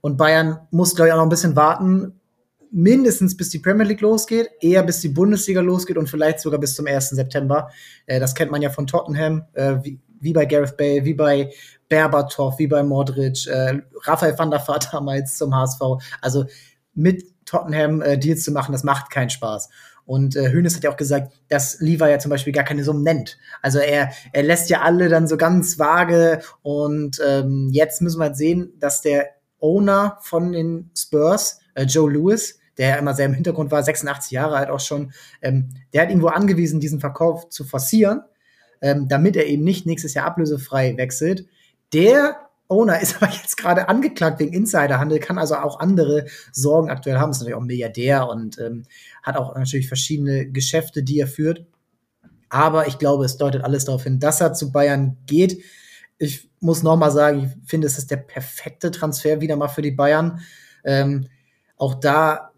Und 0.00 0.16
Bayern 0.16 0.60
muss, 0.70 0.94
glaube 0.94 1.08
ich, 1.08 1.12
auch 1.12 1.18
noch 1.18 1.24
ein 1.26 1.30
bisschen 1.30 1.56
warten, 1.56 2.19
mindestens 2.70 3.36
bis 3.36 3.50
die 3.50 3.58
Premier 3.58 3.86
League 3.86 4.00
losgeht, 4.00 4.50
eher 4.60 4.82
bis 4.82 5.00
die 5.00 5.08
Bundesliga 5.08 5.60
losgeht 5.60 5.96
und 5.96 6.08
vielleicht 6.08 6.40
sogar 6.40 6.60
bis 6.60 6.74
zum 6.74 6.86
1. 6.86 7.10
September. 7.10 7.70
Äh, 8.06 8.20
das 8.20 8.34
kennt 8.34 8.50
man 8.50 8.62
ja 8.62 8.70
von 8.70 8.86
Tottenham, 8.86 9.44
äh, 9.54 9.76
wie, 9.82 9.98
wie 10.20 10.32
bei 10.32 10.46
Gareth 10.46 10.76
Bale, 10.76 11.04
wie 11.04 11.14
bei 11.14 11.50
Berbatov, 11.88 12.58
wie 12.58 12.66
bei 12.66 12.82
Modric, 12.82 13.46
äh, 13.46 13.78
Raphael 14.02 14.38
van 14.38 14.50
der 14.50 14.66
Vaart 14.66 14.88
damals 14.92 15.36
zum 15.36 15.54
HSV. 15.54 15.80
Also 16.20 16.46
mit 16.94 17.24
Tottenham 17.44 18.00
äh, 18.00 18.18
Deals 18.18 18.44
zu 18.44 18.52
machen, 18.52 18.72
das 18.72 18.84
macht 18.84 19.10
keinen 19.10 19.30
Spaß. 19.30 19.68
Und 20.06 20.34
äh, 20.34 20.50
Hönes 20.50 20.74
hat 20.74 20.84
ja 20.84 20.90
auch 20.90 20.96
gesagt, 20.96 21.32
dass 21.48 21.80
Levi 21.80 22.08
ja 22.08 22.18
zum 22.18 22.30
Beispiel 22.30 22.52
gar 22.52 22.64
keine 22.64 22.82
Summen 22.82 23.02
nennt. 23.02 23.38
Also 23.62 23.78
er, 23.78 24.10
er 24.32 24.42
lässt 24.42 24.70
ja 24.70 24.80
alle 24.80 25.08
dann 25.08 25.28
so 25.28 25.36
ganz 25.36 25.78
vage. 25.78 26.40
Und 26.62 27.20
ähm, 27.24 27.68
jetzt 27.72 28.02
müssen 28.02 28.18
wir 28.18 28.24
halt 28.26 28.36
sehen, 28.36 28.72
dass 28.78 29.02
der 29.02 29.28
Owner 29.60 30.18
von 30.22 30.52
den 30.52 30.90
Spurs, 30.96 31.60
äh, 31.74 31.84
Joe 31.84 32.10
Lewis, 32.10 32.59
der 32.80 32.98
immer 32.98 33.12
sehr 33.12 33.26
im 33.26 33.34
Hintergrund 33.34 33.70
war, 33.70 33.82
86 33.82 34.32
Jahre 34.32 34.56
alt 34.56 34.70
auch 34.70 34.80
schon, 34.80 35.12
ähm, 35.42 35.68
der 35.92 36.02
hat 36.02 36.08
irgendwo 36.08 36.28
angewiesen, 36.28 36.80
diesen 36.80 36.98
Verkauf 36.98 37.50
zu 37.50 37.64
forcieren, 37.64 38.22
ähm, 38.80 39.06
damit 39.06 39.36
er 39.36 39.46
eben 39.46 39.62
nicht 39.62 39.84
nächstes 39.84 40.14
Jahr 40.14 40.24
ablösefrei 40.24 40.96
wechselt. 40.96 41.46
Der 41.92 42.38
Owner 42.68 42.98
ist 42.98 43.16
aber 43.22 43.30
jetzt 43.30 43.58
gerade 43.58 43.90
angeklagt 43.90 44.40
wegen 44.40 44.54
Insiderhandel, 44.54 45.18
kann 45.18 45.36
also 45.36 45.56
auch 45.56 45.78
andere 45.78 46.24
Sorgen 46.52 46.88
aktuell 46.88 47.18
haben. 47.18 47.32
Ist 47.32 47.40
natürlich 47.40 47.56
auch 47.56 47.60
ein 47.60 47.66
Milliardär 47.66 48.26
und 48.30 48.58
ähm, 48.58 48.84
hat 49.22 49.36
auch 49.36 49.54
natürlich 49.54 49.88
verschiedene 49.88 50.50
Geschäfte, 50.50 51.02
die 51.02 51.20
er 51.20 51.26
führt. 51.26 51.66
Aber 52.48 52.86
ich 52.86 52.98
glaube, 52.98 53.26
es 53.26 53.36
deutet 53.36 53.62
alles 53.62 53.84
darauf 53.84 54.04
hin, 54.04 54.20
dass 54.20 54.40
er 54.40 54.54
zu 54.54 54.72
Bayern 54.72 55.18
geht. 55.26 55.62
Ich 56.16 56.48
muss 56.60 56.82
noch 56.82 56.96
mal 56.96 57.10
sagen, 57.10 57.44
ich 57.44 57.68
finde, 57.68 57.86
es 57.86 57.98
ist 57.98 58.10
der 58.10 58.16
perfekte 58.16 58.90
Transfer 58.90 59.42
wieder 59.42 59.56
mal 59.56 59.68
für 59.68 59.82
die 59.82 59.90
Bayern. 59.90 60.40
Ähm, 60.82 61.28
auch 61.76 61.94
da 61.94 62.49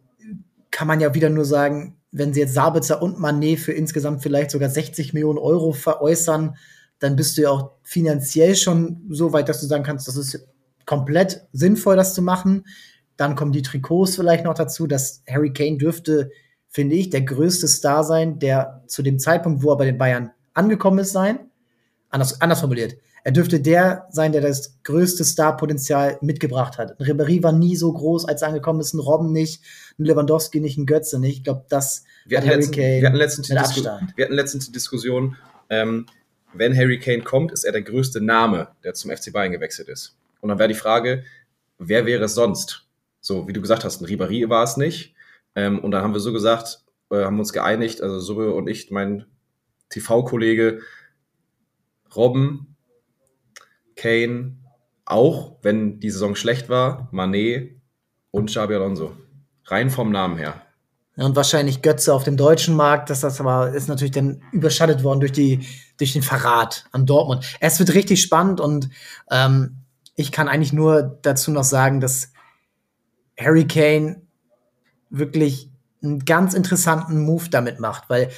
kann 0.72 0.88
man 0.88 0.98
ja 0.98 1.14
wieder 1.14 1.30
nur 1.30 1.44
sagen, 1.44 1.96
wenn 2.10 2.34
sie 2.34 2.40
jetzt 2.40 2.54
Sabitzer 2.54 3.00
und 3.00 3.20
Manet 3.20 3.60
für 3.60 3.72
insgesamt 3.72 4.22
vielleicht 4.22 4.50
sogar 4.50 4.68
60 4.68 5.12
Millionen 5.12 5.38
Euro 5.38 5.72
veräußern, 5.72 6.56
dann 6.98 7.16
bist 7.16 7.38
du 7.38 7.42
ja 7.42 7.50
auch 7.50 7.72
finanziell 7.82 8.56
schon 8.56 9.02
so 9.08 9.32
weit, 9.32 9.48
dass 9.48 9.60
du 9.60 9.66
sagen 9.66 9.84
kannst, 9.84 10.08
das 10.08 10.16
ist 10.16 10.48
komplett 10.84 11.46
sinnvoll, 11.52 11.96
das 11.96 12.14
zu 12.14 12.22
machen. 12.22 12.64
Dann 13.16 13.36
kommen 13.36 13.52
die 13.52 13.62
Trikots 13.62 14.16
vielleicht 14.16 14.44
noch 14.44 14.54
dazu, 14.54 14.86
dass 14.86 15.22
Harry 15.28 15.52
Kane 15.52 15.78
dürfte, 15.78 16.30
finde 16.68 16.96
ich, 16.96 17.10
der 17.10 17.22
größte 17.22 17.68
Star 17.68 18.02
sein, 18.02 18.38
der 18.38 18.82
zu 18.86 19.02
dem 19.02 19.18
Zeitpunkt, 19.18 19.62
wo 19.62 19.70
er 19.70 19.76
bei 19.76 19.84
den 19.84 19.98
Bayern 19.98 20.30
angekommen 20.54 20.98
ist, 20.98 21.12
sein. 21.12 21.38
Anders, 22.10 22.40
anders 22.40 22.60
formuliert 22.60 22.94
er 23.24 23.32
dürfte 23.32 23.60
der 23.60 24.08
sein, 24.10 24.32
der 24.32 24.40
das 24.40 24.82
größte 24.82 25.24
Starpotenzial 25.24 26.18
mitgebracht 26.22 26.78
hat. 26.78 26.98
Ein 26.98 27.06
Ribéry 27.06 27.42
war 27.42 27.52
nie 27.52 27.76
so 27.76 27.92
groß, 27.92 28.24
als 28.24 28.42
er 28.42 28.48
angekommen 28.48 28.80
ist, 28.80 28.94
ein 28.94 28.98
Robben 28.98 29.32
nicht, 29.32 29.62
ein 29.98 30.04
Lewandowski 30.04 30.60
nicht, 30.60 30.76
ein 30.76 30.86
Götze 30.86 31.20
nicht. 31.20 31.38
Ich 31.38 31.44
glaube, 31.44 31.64
das 31.68 32.04
wir 32.26 32.38
hat 32.38 32.46
Harry 32.46 32.66
Kane 32.70 33.00
wir 33.00 33.08
hatten 33.08 33.16
letztens 33.16 33.48
die, 33.48 33.54
Disku 33.54 33.82
wir 33.82 34.24
hatten 34.24 34.34
letztens 34.34 34.66
die 34.66 34.72
Diskussion, 34.72 35.36
ähm, 35.70 36.06
wenn 36.52 36.76
Harry 36.76 36.98
Kane 36.98 37.22
kommt, 37.22 37.52
ist 37.52 37.64
er 37.64 37.72
der 37.72 37.82
größte 37.82 38.20
Name, 38.20 38.68
der 38.84 38.94
zum 38.94 39.10
FC 39.10 39.32
Bayern 39.32 39.52
gewechselt 39.52 39.88
ist. 39.88 40.16
Und 40.40 40.48
dann 40.48 40.58
wäre 40.58 40.68
die 40.68 40.74
Frage, 40.74 41.24
wer 41.78 42.04
wäre 42.06 42.24
es 42.24 42.34
sonst? 42.34 42.86
So, 43.20 43.46
wie 43.46 43.52
du 43.52 43.60
gesagt 43.60 43.84
hast, 43.84 44.00
ein 44.00 44.06
Ribéry 44.06 44.48
war 44.48 44.64
es 44.64 44.76
nicht. 44.76 45.14
Ähm, 45.54 45.78
und 45.78 45.92
dann 45.92 46.02
haben 46.02 46.12
wir 46.12 46.20
so 46.20 46.32
gesagt, 46.32 46.84
äh, 47.10 47.24
haben 47.24 47.38
uns 47.38 47.52
geeinigt, 47.52 48.02
also 48.02 48.18
Subbe 48.18 48.52
und 48.52 48.68
ich, 48.68 48.90
mein 48.90 49.26
TV-Kollege, 49.90 50.80
Robben, 52.14 52.71
Kane, 54.02 54.56
auch 55.04 55.58
wenn 55.62 56.00
die 56.00 56.10
Saison 56.10 56.34
schlecht 56.34 56.68
war, 56.68 57.08
Manet 57.12 57.80
und 58.32 58.46
Xabi 58.46 58.74
Alonso. 58.74 59.12
Rein 59.66 59.90
vom 59.90 60.10
Namen 60.10 60.38
her. 60.38 60.60
Ja, 61.14 61.26
und 61.26 61.36
wahrscheinlich 61.36 61.82
Götze 61.82 62.12
auf 62.12 62.24
dem 62.24 62.36
deutschen 62.36 62.74
Markt, 62.74 63.10
dass 63.10 63.20
das 63.20 63.40
aber 63.40 63.72
ist 63.72 63.88
natürlich 63.88 64.12
dann 64.12 64.42
überschattet 64.50 65.04
worden 65.04 65.20
durch 65.20 65.32
die 65.32 65.66
durch 65.98 66.14
den 66.14 66.22
Verrat 66.22 66.86
an 66.90 67.06
Dortmund. 67.06 67.44
Es 67.60 67.78
wird 67.78 67.94
richtig 67.94 68.20
spannend 68.20 68.60
und 68.60 68.88
ähm, 69.30 69.76
ich 70.16 70.32
kann 70.32 70.48
eigentlich 70.48 70.72
nur 70.72 71.18
dazu 71.22 71.52
noch 71.52 71.64
sagen, 71.64 72.00
dass 72.00 72.32
Harry 73.38 73.66
Kane 73.68 74.22
wirklich 75.10 75.70
einen 76.02 76.24
ganz 76.24 76.54
interessanten 76.54 77.22
Move 77.24 77.50
damit 77.50 77.78
macht, 77.78 78.10
weil 78.10 78.30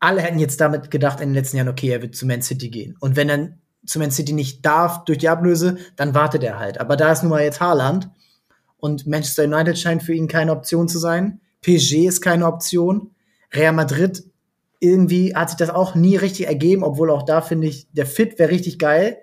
alle 0.00 0.20
hätten 0.20 0.38
jetzt 0.38 0.60
damit 0.60 0.90
gedacht 0.90 1.20
in 1.20 1.30
den 1.30 1.34
letzten 1.34 1.56
Jahren, 1.56 1.68
okay, 1.68 1.88
er 1.88 2.02
wird 2.02 2.14
zu 2.14 2.26
Man 2.26 2.42
City 2.42 2.68
gehen. 2.68 2.96
Und 2.98 3.16
wenn 3.16 3.30
er 3.30 3.56
zu 3.84 3.98
Man 3.98 4.10
City 4.10 4.32
nicht 4.32 4.64
darf 4.64 5.04
durch 5.04 5.18
die 5.18 5.28
Ablöse, 5.28 5.76
dann 5.96 6.14
wartet 6.14 6.42
er 6.42 6.58
halt. 6.58 6.78
Aber 6.78 6.96
da 6.96 7.12
ist 7.12 7.22
nun 7.22 7.30
mal 7.30 7.42
jetzt 7.42 7.60
Haaland 7.60 8.08
und 8.78 9.06
Manchester 9.06 9.44
United 9.44 9.78
scheint 9.78 10.02
für 10.02 10.14
ihn 10.14 10.28
keine 10.28 10.52
Option 10.52 10.88
zu 10.88 10.98
sein. 10.98 11.40
PSG 11.62 12.06
ist 12.06 12.20
keine 12.20 12.46
Option. 12.46 13.10
Real 13.52 13.72
Madrid 13.72 14.24
irgendwie 14.80 15.34
hat 15.36 15.50
sich 15.50 15.58
das 15.58 15.70
auch 15.70 15.94
nie 15.94 16.16
richtig 16.16 16.48
ergeben, 16.48 16.82
obwohl 16.82 17.10
auch 17.10 17.22
da 17.22 17.40
finde 17.40 17.68
ich, 17.68 17.88
der 17.92 18.06
Fit 18.06 18.38
wäre 18.38 18.50
richtig 18.50 18.80
geil. 18.80 19.18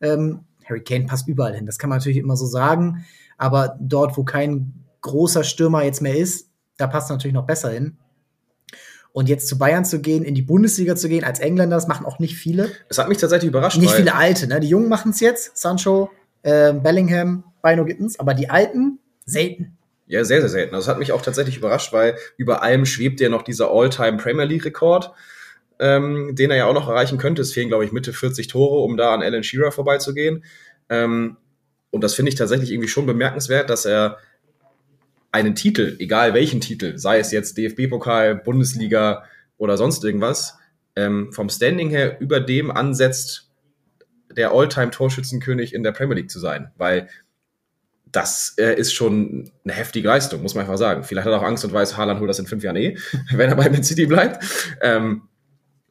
Ähm, 0.00 0.44
Harry 0.64 0.84
Kane 0.84 1.06
passt 1.06 1.26
überall 1.26 1.54
hin, 1.54 1.66
das 1.66 1.78
kann 1.78 1.90
man 1.90 1.98
natürlich 1.98 2.18
immer 2.18 2.36
so 2.36 2.46
sagen. 2.46 3.04
Aber 3.36 3.76
dort, 3.80 4.16
wo 4.16 4.22
kein 4.22 4.84
großer 5.00 5.42
Stürmer 5.42 5.82
jetzt 5.82 6.00
mehr 6.00 6.16
ist, 6.16 6.48
da 6.76 6.86
passt 6.86 7.10
natürlich 7.10 7.34
noch 7.34 7.46
besser 7.46 7.70
hin. 7.70 7.98
Und 9.12 9.28
jetzt 9.28 9.48
zu 9.48 9.58
Bayern 9.58 9.84
zu 9.84 10.00
gehen, 10.00 10.22
in 10.22 10.34
die 10.34 10.42
Bundesliga 10.42 10.94
zu 10.94 11.08
gehen, 11.08 11.24
als 11.24 11.40
Engländer, 11.40 11.76
das 11.76 11.88
machen 11.88 12.06
auch 12.06 12.20
nicht 12.20 12.36
viele. 12.36 12.70
Es 12.88 12.98
hat 12.98 13.08
mich 13.08 13.18
tatsächlich 13.18 13.48
überrascht. 13.48 13.78
Nicht 13.78 13.92
viele 13.92 14.14
Alte, 14.14 14.46
ne? 14.46 14.60
Die 14.60 14.68
Jungen 14.68 14.88
machen 14.88 15.10
es 15.10 15.20
jetzt, 15.20 15.56
Sancho, 15.56 16.10
äh, 16.42 16.72
Bellingham, 16.72 17.44
Bino 17.62 17.84
Gittens, 17.84 18.20
aber 18.20 18.34
die 18.34 18.48
Alten 18.48 19.00
selten. 19.24 19.76
Ja, 20.06 20.24
sehr, 20.24 20.40
sehr 20.40 20.48
selten. 20.48 20.74
Das 20.74 20.88
hat 20.88 20.98
mich 20.98 21.12
auch 21.12 21.22
tatsächlich 21.22 21.56
überrascht, 21.56 21.92
weil 21.92 22.16
über 22.36 22.62
allem 22.62 22.84
schwebt 22.84 23.20
ja 23.20 23.28
noch 23.28 23.42
dieser 23.42 23.70
All-Time 23.70 24.16
Premier 24.16 24.44
League-Rekord, 24.44 25.12
ähm, 25.78 26.34
den 26.34 26.50
er 26.50 26.56
ja 26.56 26.66
auch 26.66 26.74
noch 26.74 26.88
erreichen 26.88 27.18
könnte. 27.18 27.42
Es 27.42 27.52
fehlen, 27.52 27.68
glaube 27.68 27.84
ich, 27.84 27.92
Mitte 27.92 28.12
40 28.12 28.48
Tore, 28.48 28.82
um 28.82 28.96
da 28.96 29.14
an 29.14 29.22
Alan 29.22 29.44
Shearer 29.44 29.70
vorbeizugehen. 29.70 30.44
Ähm, 30.88 31.36
und 31.90 32.02
das 32.02 32.14
finde 32.14 32.30
ich 32.30 32.34
tatsächlich 32.34 32.72
irgendwie 32.72 32.88
schon 32.88 33.06
bemerkenswert, 33.06 33.70
dass 33.70 33.84
er 33.84 34.18
einen 35.32 35.54
Titel, 35.54 35.96
egal 35.98 36.34
welchen 36.34 36.60
Titel, 36.60 36.98
sei 36.98 37.18
es 37.18 37.30
jetzt 37.32 37.56
DFB-Pokal, 37.56 38.36
Bundesliga 38.36 39.24
oder 39.58 39.76
sonst 39.76 40.04
irgendwas, 40.04 40.58
ähm, 40.96 41.32
vom 41.32 41.48
Standing 41.48 41.90
her 41.90 42.20
über 42.20 42.40
dem 42.40 42.70
ansetzt, 42.70 43.48
der 44.36 44.52
All-Time-Torschützenkönig 44.52 45.74
in 45.74 45.82
der 45.82 45.92
Premier 45.92 46.16
League 46.16 46.30
zu 46.30 46.40
sein. 46.40 46.70
Weil 46.76 47.08
das 48.12 48.54
äh, 48.58 48.74
ist 48.74 48.92
schon 48.92 49.50
eine 49.64 49.72
heftige 49.72 50.08
Leistung, 50.08 50.42
muss 50.42 50.54
man 50.54 50.62
einfach 50.62 50.78
sagen. 50.78 51.04
Vielleicht 51.04 51.26
hat 51.26 51.32
er 51.32 51.40
auch 51.40 51.46
Angst 51.46 51.64
und 51.64 51.72
weiß, 51.72 51.96
Haaland 51.96 52.20
holt 52.20 52.28
das 52.28 52.38
in 52.38 52.46
fünf 52.46 52.62
Jahren 52.62 52.76
eh, 52.76 52.96
wenn 53.32 53.50
er 53.50 53.56
bei 53.56 53.68
Man 53.70 53.84
City 53.84 54.06
bleibt. 54.06 54.44
Ähm, 54.82 55.22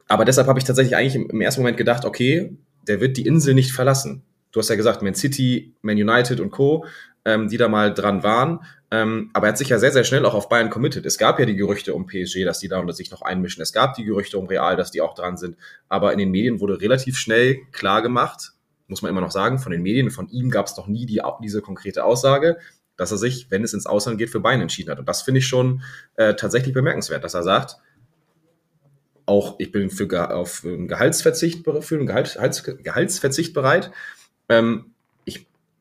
aber 0.08 0.24
deshalb 0.24 0.48
habe 0.48 0.58
ich 0.58 0.64
tatsächlich 0.64 0.96
eigentlich 0.96 1.14
im, 1.14 1.30
im, 1.30 1.40
ersten 1.40 1.60
Moment 1.60 1.76
gedacht, 1.76 2.04
okay, 2.04 2.56
der 2.86 3.00
wird 3.00 3.16
die 3.16 3.26
Insel 3.26 3.54
nicht 3.54 3.72
verlassen. 3.72 4.22
Du 4.52 4.58
hast 4.58 4.68
ja 4.68 4.76
gesagt, 4.76 5.02
Man 5.02 5.14
City, 5.14 5.74
Man 5.82 5.96
United 5.96 6.40
und 6.40 6.50
Co., 6.50 6.84
ähm, 7.24 7.48
die 7.48 7.56
da 7.56 7.68
mal 7.68 7.92
dran 7.92 8.22
waren. 8.22 8.60
Ähm, 8.90 9.30
aber 9.32 9.46
er 9.46 9.50
hat 9.50 9.58
sich 9.58 9.68
ja 9.68 9.78
sehr, 9.78 9.92
sehr 9.92 10.04
schnell 10.04 10.26
auch 10.26 10.34
auf 10.34 10.48
Bayern 10.48 10.70
committed. 10.70 11.06
Es 11.06 11.16
gab 11.16 11.38
ja 11.38 11.46
die 11.46 11.54
Gerüchte 11.54 11.94
um 11.94 12.06
PSG, 12.06 12.44
dass 12.44 12.58
die 12.58 12.68
da 12.68 12.78
unter 12.78 12.92
sich 12.92 13.10
noch 13.10 13.22
einmischen. 13.22 13.62
Es 13.62 13.72
gab 13.72 13.94
die 13.94 14.04
Gerüchte 14.04 14.38
um 14.38 14.46
Real, 14.46 14.76
dass 14.76 14.90
die 14.90 15.00
auch 15.00 15.14
dran 15.14 15.36
sind. 15.36 15.56
Aber 15.88 16.12
in 16.12 16.18
den 16.18 16.30
Medien 16.30 16.60
wurde 16.60 16.80
relativ 16.80 17.16
schnell 17.16 17.58
klar 17.72 18.02
gemacht, 18.02 18.52
muss 18.88 19.02
man 19.02 19.10
immer 19.10 19.20
noch 19.20 19.30
sagen, 19.30 19.60
von 19.60 19.70
den 19.70 19.82
Medien, 19.82 20.10
von 20.10 20.28
ihm 20.28 20.50
gab 20.50 20.66
es 20.66 20.76
noch 20.76 20.88
nie 20.88 21.06
die, 21.06 21.22
diese 21.42 21.62
konkrete 21.62 22.04
Aussage, 22.04 22.58
dass 22.96 23.12
er 23.12 23.18
sich, 23.18 23.50
wenn 23.50 23.62
es 23.62 23.72
ins 23.72 23.86
Ausland 23.86 24.18
geht, 24.18 24.30
für 24.30 24.40
Bayern 24.40 24.60
entschieden 24.60 24.90
hat. 24.90 24.98
Und 24.98 25.08
das 25.08 25.22
finde 25.22 25.38
ich 25.38 25.46
schon 25.46 25.82
äh, 26.16 26.34
tatsächlich 26.34 26.74
bemerkenswert, 26.74 27.22
dass 27.22 27.34
er 27.34 27.44
sagt, 27.44 27.76
auch 29.26 29.54
ich 29.58 29.70
bin 29.70 29.90
für, 29.90 30.34
auf 30.34 30.64
einen 30.64 30.88
Gehaltsverzicht, 30.88 31.64
für 31.64 31.94
einen 31.94 32.06
Gehalt, 32.06 32.36
Gehaltsverzicht 32.82 33.54
bereit. 33.54 33.92
Ähm, 34.48 34.92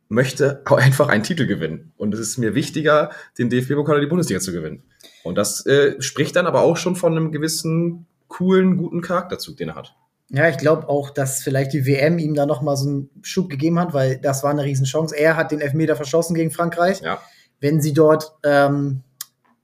möchte 0.10 0.64
auch 0.66 0.78
einfach 0.78 1.08
einen 1.08 1.24
Titel 1.24 1.46
gewinnen. 1.46 1.94
Und 1.96 2.14
es 2.14 2.20
ist 2.20 2.38
mir 2.38 2.56
wichtiger, 2.56 3.12
den 3.38 3.50
DFB-Pokal 3.50 3.96
oder 3.96 4.02
die 4.02 4.10
Bundesliga 4.10 4.42
zu 4.42 4.52
gewinnen. 4.52 4.84
Und 5.24 5.38
das 5.38 5.66
äh, 5.66 6.02
spricht 6.02 6.36
dann 6.36 6.48
aber 6.48 6.64
auch 6.64 6.78
schon 6.78 6.96
von 6.96 7.16
einem 7.16 7.32
gewissen 7.32 8.08
coolen, 8.28 8.78
guten 8.78 9.02
Charakterzug, 9.02 9.58
den 9.58 9.70
er 9.70 9.76
hat. 9.76 9.96
Ja, 10.30 10.48
ich 10.48 10.58
glaube 10.58 10.90
auch, 10.90 11.10
dass 11.10 11.42
vielleicht 11.42 11.74
die 11.74 11.86
WM 11.86 12.20
ihm 12.20 12.36
da 12.36 12.46
noch 12.46 12.62
mal 12.62 12.76
so 12.76 12.88
einen 12.88 13.10
Schub 13.22 13.50
gegeben 13.50 13.80
hat, 13.80 13.94
weil 13.94 14.18
das 14.18 14.44
war 14.44 14.52
eine 14.52 14.64
Riesenchance. 14.64 15.16
Er 15.16 15.36
hat 15.36 15.52
den 15.52 15.62
Elfmeter 15.62 15.96
verschossen 15.96 16.36
gegen 16.36 16.52
Frankreich. 16.52 17.02
Ja. 17.02 17.20
Wenn 17.60 17.82
sie 17.82 17.94
dort 17.94 18.36
ähm, 18.44 19.02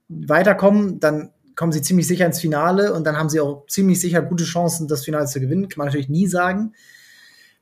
weiterkommen, 0.08 1.00
dann 1.00 1.30
kommen 1.54 1.72
sie 1.72 1.82
ziemlich 1.82 2.06
sicher 2.06 2.26
ins 2.26 2.40
Finale 2.40 2.92
und 2.92 3.04
dann 3.04 3.16
haben 3.16 3.28
sie 3.28 3.40
auch 3.40 3.66
ziemlich 3.66 4.00
sicher 4.00 4.22
gute 4.22 4.44
Chancen, 4.44 4.88
das 4.88 5.04
Finale 5.04 5.26
zu 5.26 5.40
gewinnen. 5.40 5.68
Kann 5.68 5.78
man 5.78 5.86
natürlich 5.86 6.08
nie 6.08 6.26
sagen. 6.26 6.74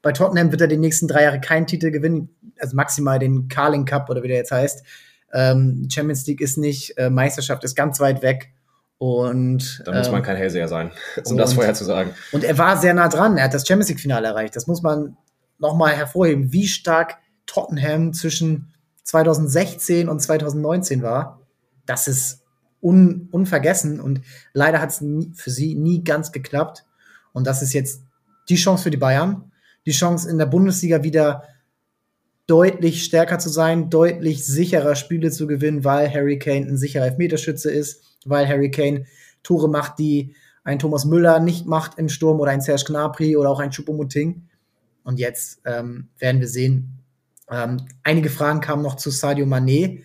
Bei 0.03 0.13
Tottenham 0.13 0.51
wird 0.51 0.61
er 0.61 0.67
die 0.67 0.77
nächsten 0.77 1.07
drei 1.07 1.23
Jahre 1.23 1.41
keinen 1.41 1.67
Titel 1.67 1.91
gewinnen, 1.91 2.29
also 2.65 2.77
maximal 2.77 3.19
den 3.19 3.49
Carling 3.49 3.85
Cup 3.85 4.11
oder 4.11 4.23
wie 4.23 4.29
der 4.29 4.39
jetzt 4.39 4.53
heißt. 4.53 4.85
Ähm, 5.33 5.89
Champions 5.93 6.27
League 6.27 6.41
ist 6.41 6.59
nicht, 6.59 6.97
äh, 6.97 7.11
Meisterschaft 7.11 7.65
ist 7.65 7.75
ganz 7.75 8.01
weit 8.01 8.23
weg. 8.23 8.53
Und, 8.99 9.83
da 9.85 9.93
muss 9.93 10.09
man 10.09 10.21
ähm, 10.21 10.23
kein 10.23 10.37
Hellseher 10.37 10.69
sein, 10.69 10.91
um 11.25 11.33
und, 11.33 11.37
das 11.37 11.55
vorher 11.55 11.75
zu 11.75 11.85
sagen. 11.85 12.11
Und 12.33 12.45
er 12.45 12.57
war 12.59 12.77
sehr 12.77 12.95
nah 12.95 13.09
dran. 13.09 13.37
Er 13.37 13.45
hat 13.45 13.55
das 13.55 13.67
Champions 13.67 13.89
League-Finale 13.89 14.27
erreicht. 14.27 14.57
Das 14.57 14.67
muss 14.67 14.83
man 14.83 15.17
nochmal 15.59 15.95
hervorheben, 15.95 16.53
wie 16.53 16.69
stark 16.69 17.17
Tottenham 17.47 18.13
zwischen 18.13 18.73
2016 19.03 20.09
und 20.09 20.21
2019 20.21 21.03
war. 21.03 21.41
Das 21.87 22.09
ist 22.09 22.43
un, 22.81 23.29
unvergessen 23.31 24.01
und 24.01 24.21
leider 24.53 24.81
hat 24.81 24.91
es 24.91 25.05
für 25.35 25.51
sie 25.51 25.75
nie 25.75 26.05
ganz 26.05 26.33
geklappt. 26.33 26.85
Und 27.33 27.47
das 27.47 27.63
ist 27.63 27.73
jetzt 27.73 28.03
die 28.49 28.57
Chance 28.57 28.85
für 28.85 28.91
die 28.91 28.97
Bayern. 28.97 29.53
Die 29.87 29.93
Chance 29.93 30.31
in 30.31 30.39
der 30.39 30.47
Bundesliga 30.47 31.03
wieder 31.03 31.43
deutlich 32.47 33.05
stärker 33.05 33.39
zu 33.39 33.49
sein, 33.49 33.91
deutlich 33.91 34.45
sicherer 34.45 34.97
Spiele 34.97 35.31
zu 35.31 35.47
gewinnen, 35.47 35.85
weil 35.85 36.13
Harry 36.13 36.39
Kane 36.39 36.67
ein 36.67 36.77
sicherer 36.77 37.07
Elfmeterschütze 37.07 37.71
ist 37.71 38.15
weil 38.25 38.49
Harry 38.49 38.71
Kane 38.71 39.07
Tore 39.43 39.69
macht, 39.69 39.99
die 39.99 40.35
ein 40.65 40.79
Thomas 40.79 41.05
Müller 41.05 41.41
nicht 41.41 41.67
macht 41.67 41.99
im 41.99 42.09
Sturm 42.09 42.41
oder 42.41 42.51
ein 42.51 42.63
Serge 42.63 42.85
Gnabry 42.87 43.37
oder 43.37 43.51
auch 43.51 43.61
ein 43.61 43.71
Choupo-Moting. 43.71 44.49
Und 45.05 45.19
jetzt 45.19 45.61
ähm, 45.67 46.09
werden 46.19 46.41
wir 46.41 46.49
sehen. 46.49 47.03
Ähm, 47.51 47.87
einige 48.03 48.31
Fragen 48.31 48.61
kamen 48.61 48.83
noch 48.83 48.97
zu 48.97 49.11
Sadio 49.11 49.45
Mané. 49.45 50.03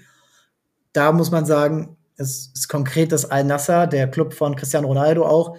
Da 0.91 1.13
muss 1.13 1.32
man 1.32 1.45
sagen, 1.45 1.95
es 2.17 2.52
ist 2.54 2.67
konkret, 2.67 3.13
dass 3.13 3.23
Al-Nasser, 3.23 3.88
der 3.88 4.12
Club 4.12 4.34
von 4.34 4.58
Cristiano 4.58 4.89
Ronaldo, 4.89 5.25
auch 5.25 5.56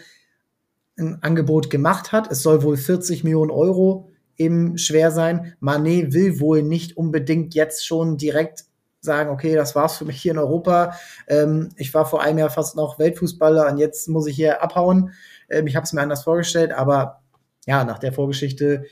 ein 0.98 1.22
Angebot 1.22 1.70
gemacht 1.70 2.12
hat. 2.12 2.30
Es 2.30 2.42
soll 2.42 2.62
wohl 2.62 2.76
40 2.76 3.24
Millionen 3.24 3.50
Euro 3.50 4.09
eben 4.40 4.78
schwer 4.78 5.10
sein. 5.10 5.54
Mané 5.60 6.12
will 6.12 6.40
wohl 6.40 6.62
nicht 6.62 6.96
unbedingt 6.96 7.54
jetzt 7.54 7.86
schon 7.86 8.16
direkt 8.16 8.64
sagen, 9.00 9.30
okay, 9.30 9.54
das 9.54 9.74
war's 9.74 9.98
für 9.98 10.04
mich 10.04 10.20
hier 10.20 10.32
in 10.32 10.38
Europa. 10.38 10.94
Ähm, 11.28 11.70
ich 11.76 11.92
war 11.94 12.06
vor 12.06 12.22
einem 12.22 12.38
Jahr 12.38 12.50
fast 12.50 12.76
noch 12.76 12.98
Weltfußballer 12.98 13.70
und 13.70 13.78
jetzt 13.78 14.08
muss 14.08 14.26
ich 14.26 14.36
hier 14.36 14.62
abhauen. 14.62 15.12
Ähm, 15.48 15.66
ich 15.66 15.76
habe 15.76 15.84
es 15.84 15.92
mir 15.92 16.02
anders 16.02 16.24
vorgestellt, 16.24 16.72
aber 16.72 17.22
ja, 17.66 17.84
nach 17.84 17.98
der 17.98 18.12
Vorgeschichte 18.12 18.84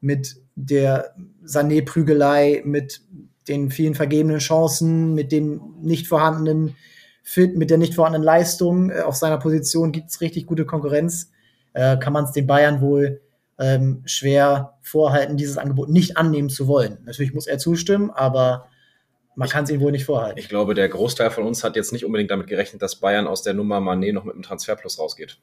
mit 0.00 0.36
der 0.54 1.14
Sané-Prügelei, 1.44 2.62
mit 2.64 3.02
den 3.48 3.70
vielen 3.70 3.94
vergebenen 3.94 4.38
Chancen, 4.38 5.14
mit 5.14 5.32
dem 5.32 5.60
nicht 5.82 6.08
vorhandenen 6.08 6.76
Fit, 7.22 7.56
mit 7.56 7.70
der 7.70 7.78
nicht 7.78 7.94
vorhandenen 7.94 8.24
Leistung 8.24 8.90
äh, 8.90 9.00
auf 9.00 9.16
seiner 9.16 9.38
Position 9.38 9.92
gibt 9.92 10.10
es 10.10 10.20
richtig 10.20 10.46
gute 10.46 10.66
Konkurrenz. 10.66 11.30
Äh, 11.72 11.98
kann 11.98 12.12
man 12.12 12.24
es 12.24 12.32
den 12.32 12.46
Bayern 12.46 12.80
wohl 12.80 13.20
ähm, 13.58 14.02
schwer 14.04 14.78
vorhalten, 14.82 15.36
dieses 15.36 15.58
Angebot 15.58 15.88
nicht 15.88 16.16
annehmen 16.16 16.48
zu 16.48 16.66
wollen. 16.66 16.98
Natürlich 17.04 17.34
muss 17.34 17.46
er 17.46 17.58
zustimmen, 17.58 18.10
aber 18.10 18.68
man 19.36 19.48
kann 19.48 19.64
es 19.64 19.70
ihm 19.70 19.80
wohl 19.80 19.92
nicht 19.92 20.04
vorhalten. 20.04 20.38
Ich 20.38 20.48
glaube, 20.48 20.74
der 20.74 20.88
Großteil 20.88 21.30
von 21.30 21.44
uns 21.44 21.64
hat 21.64 21.76
jetzt 21.76 21.92
nicht 21.92 22.04
unbedingt 22.04 22.30
damit 22.30 22.46
gerechnet, 22.46 22.82
dass 22.82 22.96
Bayern 22.96 23.26
aus 23.26 23.42
der 23.42 23.54
Nummer 23.54 23.80
Manet 23.80 24.14
noch 24.14 24.24
mit 24.24 24.34
einem 24.34 24.42
Transferplus 24.42 24.98
rausgeht. 24.98 25.38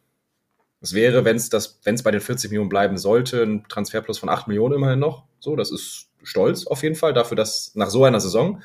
Es 0.81 0.93
wäre, 0.93 1.25
wenn 1.25 1.35
es 1.35 1.51
wenn 1.83 1.95
es 1.95 2.03
bei 2.03 2.11
den 2.11 2.21
40 2.21 2.49
Millionen 2.49 2.69
bleiben 2.69 2.97
sollte, 2.97 3.43
ein 3.43 3.65
Transferplus 3.67 4.17
von 4.17 4.29
8 4.29 4.47
Millionen 4.47 4.75
immerhin 4.75 4.99
noch. 4.99 5.25
So, 5.39 5.55
das 5.55 5.71
ist 5.71 6.07
stolz 6.23 6.65
auf 6.67 6.83
jeden 6.83 6.95
Fall 6.95 7.13
dafür, 7.13 7.35
dass 7.35 7.75
nach 7.75 7.89
so 7.89 8.03
einer 8.03 8.19
Saison. 8.19 8.61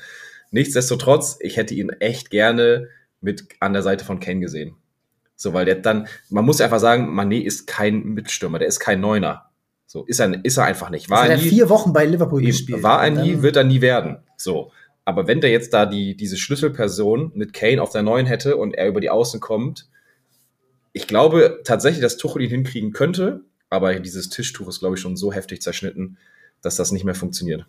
Nichtsdestotrotz, 0.51 1.37
ich 1.41 1.57
hätte 1.57 1.73
ihn 1.73 1.89
echt 1.89 2.29
gerne 2.29 2.87
mit 3.21 3.47
an 3.59 3.73
der 3.73 3.83
Seite 3.83 4.05
von 4.05 4.19
Kane 4.19 4.39
gesehen. 4.39 4.75
So, 5.37 5.53
weil 5.53 5.65
der 5.65 5.75
dann, 5.75 6.07
man 6.29 6.43
muss 6.43 6.59
einfach 6.59 6.79
sagen, 6.79 7.13
Manet 7.13 7.45
ist 7.45 7.67
kein 7.67 8.03
Mitstürmer, 8.03 8.59
der 8.59 8.67
ist 8.67 8.79
kein 8.79 8.99
Neuner. 8.99 9.51
So, 9.85 10.03
ist 10.03 10.19
er, 10.19 10.43
ist 10.43 10.57
er 10.57 10.65
einfach 10.65 10.89
nicht. 10.89 11.09
War 11.09 11.21
also 11.21 11.31
er 11.31 11.37
nie, 11.37 11.49
vier 11.49 11.69
Wochen 11.69 11.93
bei 11.93 12.05
Liverpool 12.05 12.41
gespielt. 12.41 12.83
War 12.83 13.05
er 13.05 13.11
nie, 13.11 13.41
wird 13.41 13.55
er 13.55 13.63
nie 13.63 13.79
werden. 13.79 14.17
So. 14.35 14.71
Aber 15.05 15.27
wenn 15.27 15.39
der 15.39 15.51
jetzt 15.51 15.73
da 15.73 15.85
die, 15.85 16.17
diese 16.17 16.35
Schlüsselperson 16.35 17.31
mit 17.35 17.53
Kane 17.53 17.81
auf 17.81 17.91
der 17.91 18.01
neuen 18.01 18.25
hätte 18.25 18.57
und 18.57 18.73
er 18.73 18.89
über 18.89 18.99
die 18.99 19.09
Außen 19.09 19.39
kommt, 19.39 19.87
ich 20.91 21.07
glaube 21.07 21.61
tatsächlich, 21.63 22.01
dass 22.01 22.17
Tuchel 22.17 22.41
ihn 22.41 22.49
hinkriegen 22.49 22.91
könnte, 22.91 23.41
aber 23.69 23.97
dieses 23.99 24.29
Tischtuch 24.29 24.67
ist, 24.67 24.79
glaube 24.79 24.95
ich, 24.95 25.01
schon 25.01 25.15
so 25.15 25.31
heftig 25.31 25.61
zerschnitten, 25.61 26.17
dass 26.61 26.75
das 26.75 26.91
nicht 26.91 27.05
mehr 27.05 27.15
funktioniert. 27.15 27.65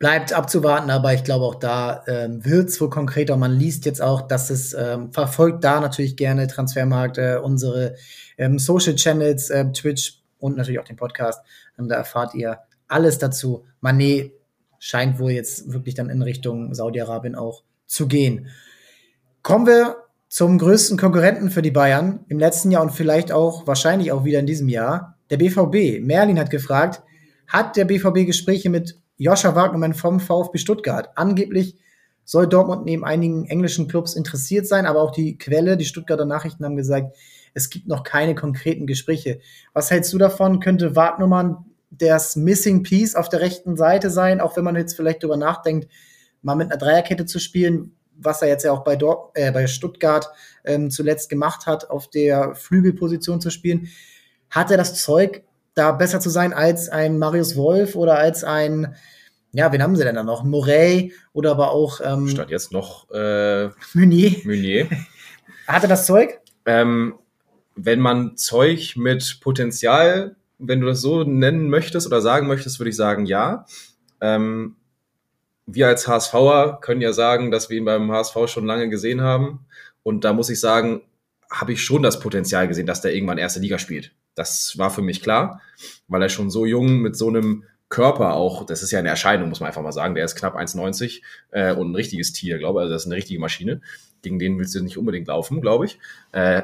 Bleibt 0.00 0.32
abzuwarten, 0.32 0.88
aber 0.88 1.12
ich 1.12 1.24
glaube 1.24 1.44
auch 1.44 1.56
da 1.56 2.02
ähm, 2.06 2.42
wird 2.42 2.70
es 2.70 2.80
wohl 2.80 2.88
konkreter. 2.88 3.36
Man 3.36 3.52
liest 3.52 3.84
jetzt 3.84 4.00
auch, 4.00 4.22
dass 4.22 4.48
es 4.48 4.72
ähm, 4.72 5.12
verfolgt 5.12 5.62
da 5.62 5.78
natürlich 5.78 6.16
gerne 6.16 6.46
Transfermarkt, 6.46 7.18
äh, 7.18 7.36
unsere 7.36 7.96
ähm, 8.38 8.58
Social 8.58 8.94
Channels, 8.94 9.50
äh, 9.50 9.70
Twitch 9.72 10.22
und 10.38 10.56
natürlich 10.56 10.80
auch 10.80 10.86
den 10.86 10.96
Podcast. 10.96 11.44
Und 11.76 11.90
da 11.90 11.96
erfahrt 11.96 12.34
ihr 12.34 12.60
alles 12.88 13.18
dazu. 13.18 13.66
Manet 13.82 14.32
scheint 14.78 15.18
wohl 15.18 15.32
jetzt 15.32 15.70
wirklich 15.70 15.96
dann 15.96 16.08
in 16.08 16.22
Richtung 16.22 16.72
Saudi-Arabien 16.72 17.34
auch 17.34 17.62
zu 17.84 18.08
gehen. 18.08 18.48
Kommen 19.42 19.66
wir 19.66 19.96
zum 20.28 20.56
größten 20.56 20.96
Konkurrenten 20.96 21.50
für 21.50 21.60
die 21.60 21.72
Bayern 21.72 22.24
im 22.28 22.38
letzten 22.38 22.70
Jahr 22.70 22.80
und 22.80 22.92
vielleicht 22.92 23.32
auch 23.32 23.66
wahrscheinlich 23.66 24.12
auch 24.12 24.24
wieder 24.24 24.38
in 24.38 24.46
diesem 24.46 24.70
Jahr, 24.70 25.18
der 25.28 25.36
BVB. 25.36 26.00
Merlin 26.00 26.38
hat 26.38 26.48
gefragt, 26.48 27.02
hat 27.46 27.76
der 27.76 27.84
BVB 27.84 28.24
Gespräche 28.24 28.70
mit 28.70 28.96
Joscha 29.20 29.54
Wagnermann 29.54 29.92
vom 29.92 30.18
VfB 30.18 30.56
Stuttgart? 30.56 31.10
Angeblich 31.14 31.76
soll 32.24 32.46
Dortmund 32.46 32.86
neben 32.86 33.04
einigen 33.04 33.44
englischen 33.44 33.86
Clubs 33.86 34.14
interessiert 34.14 34.66
sein, 34.66 34.86
aber 34.86 35.02
auch 35.02 35.10
die 35.10 35.36
Quelle, 35.36 35.76
die 35.76 35.84
Stuttgarter 35.84 36.24
Nachrichten 36.24 36.64
haben 36.64 36.76
gesagt, 36.76 37.14
es 37.52 37.68
gibt 37.68 37.86
noch 37.86 38.02
keine 38.02 38.34
konkreten 38.34 38.86
Gespräche. 38.86 39.40
Was 39.74 39.90
hältst 39.90 40.10
du 40.14 40.18
davon? 40.18 40.58
Könnte 40.60 40.96
Wagnermann 40.96 41.66
das 41.90 42.34
Missing 42.34 42.82
Piece 42.82 43.14
auf 43.14 43.28
der 43.28 43.40
rechten 43.40 43.76
Seite 43.76 44.08
sein, 44.08 44.40
auch 44.40 44.56
wenn 44.56 44.64
man 44.64 44.76
jetzt 44.76 44.96
vielleicht 44.96 45.22
darüber 45.22 45.36
nachdenkt, 45.36 45.88
mal 46.40 46.54
mit 46.54 46.70
einer 46.70 46.78
Dreierkette 46.78 47.26
zu 47.26 47.38
spielen. 47.38 47.92
was 48.22 48.40
er 48.40 48.48
jetzt 48.48 48.64
ja 48.64 48.72
auch 48.72 48.84
bei, 48.84 48.96
Dor 48.96 49.32
äh, 49.34 49.52
bei 49.52 49.66
Stuttgart 49.66 50.30
ähm, 50.64 50.90
zuletzt 50.90 51.28
gemacht 51.28 51.66
hat, 51.66 51.90
auf 51.90 52.08
der 52.08 52.54
Flügelposition 52.54 53.40
zu 53.40 53.50
spielen, 53.50 53.88
hat 54.48 54.70
er 54.70 54.78
das 54.78 54.94
Zeug, 54.94 55.42
da 55.80 55.92
besser 55.92 56.20
zu 56.20 56.30
sein 56.30 56.52
als 56.52 56.88
ein 56.88 57.18
Marius 57.18 57.56
Wolf 57.56 57.96
oder 57.96 58.18
als 58.18 58.44
ein, 58.44 58.94
ja, 59.52 59.72
wen 59.72 59.82
haben 59.82 59.96
sie 59.96 60.04
denn 60.04 60.14
da 60.14 60.22
noch? 60.22 60.44
Morey 60.44 61.12
oder 61.32 61.52
aber 61.52 61.72
auch. 61.72 62.00
Ähm, 62.04 62.28
Statt 62.28 62.50
jetzt 62.50 62.70
noch 62.70 63.10
äh, 63.10 63.68
Meunier. 63.94 64.36
Meunier. 64.44 64.88
hat 65.66 65.82
er 65.82 65.88
das 65.88 66.06
Zeug? 66.06 66.38
Ähm, 66.66 67.14
wenn 67.74 68.00
man 68.00 68.36
Zeug 68.36 68.94
mit 68.96 69.40
Potenzial, 69.40 70.36
wenn 70.58 70.80
du 70.80 70.86
das 70.86 71.00
so 71.00 71.24
nennen 71.24 71.70
möchtest 71.70 72.06
oder 72.06 72.20
sagen 72.20 72.46
möchtest, 72.46 72.78
würde 72.78 72.90
ich 72.90 72.96
sagen, 72.96 73.24
ja. 73.26 73.64
Ähm, 74.20 74.76
wir 75.66 75.86
als 75.86 76.06
HSVer 76.06 76.78
können 76.82 77.00
ja 77.00 77.12
sagen, 77.12 77.50
dass 77.50 77.70
wir 77.70 77.78
ihn 77.78 77.84
beim 77.84 78.12
HSV 78.12 78.36
schon 78.46 78.66
lange 78.66 78.90
gesehen 78.90 79.22
haben. 79.22 79.66
Und 80.02 80.24
da 80.24 80.32
muss 80.32 80.50
ich 80.50 80.60
sagen, 80.60 81.02
habe 81.50 81.72
ich 81.72 81.82
schon 81.82 82.02
das 82.02 82.20
Potenzial 82.20 82.68
gesehen, 82.68 82.86
dass 82.86 83.00
der 83.00 83.14
irgendwann 83.14 83.38
erste 83.38 83.60
Liga 83.60 83.78
spielt. 83.78 84.12
Das 84.40 84.78
war 84.78 84.90
für 84.90 85.02
mich 85.02 85.22
klar, 85.22 85.60
weil 86.08 86.22
er 86.22 86.30
schon 86.30 86.50
so 86.50 86.64
jung 86.64 87.00
mit 87.00 87.14
so 87.14 87.28
einem 87.28 87.64
Körper 87.90 88.34
auch, 88.34 88.64
das 88.64 88.82
ist 88.82 88.90
ja 88.90 88.98
eine 88.98 89.08
Erscheinung, 89.08 89.48
muss 89.48 89.60
man 89.60 89.66
einfach 89.66 89.82
mal 89.82 89.92
sagen. 89.92 90.14
Der 90.14 90.24
ist 90.24 90.36
knapp 90.36 90.56
1,90 90.56 91.20
äh, 91.50 91.74
und 91.74 91.90
ein 91.90 91.94
richtiges 91.94 92.32
Tier, 92.32 92.58
glaube 92.58 92.80
ich. 92.80 92.82
Also 92.82 92.94
das 92.94 93.02
ist 93.02 93.06
eine 93.06 93.16
richtige 93.16 93.40
Maschine. 93.40 93.80
Gegen 94.22 94.38
den 94.38 94.58
willst 94.58 94.74
du 94.74 94.82
nicht 94.82 94.96
unbedingt 94.96 95.28
laufen, 95.28 95.60
glaube 95.60 95.84
ich. 95.84 95.98
Äh, 96.32 96.62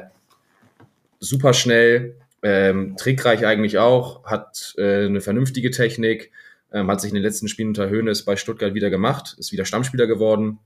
super 1.19 1.53
schnell, 1.53 2.15
ähm, 2.41 2.95
trickreich 2.97 3.45
eigentlich 3.45 3.77
auch, 3.77 4.25
hat 4.25 4.73
äh, 4.77 5.05
eine 5.05 5.21
vernünftige 5.21 5.69
Technik, 5.69 6.31
ähm, 6.71 6.89
hat 6.89 7.01
sich 7.01 7.11
in 7.11 7.15
den 7.15 7.23
letzten 7.23 7.47
Spielen 7.47 7.69
unter 7.69 7.89
Höhnes 7.89 8.25
bei 8.25 8.35
Stuttgart 8.35 8.73
wieder 8.73 8.89
gemacht, 8.89 9.35
ist 9.37 9.51
wieder 9.51 9.65
Stammspieler 9.65 10.07
geworden 10.07 10.59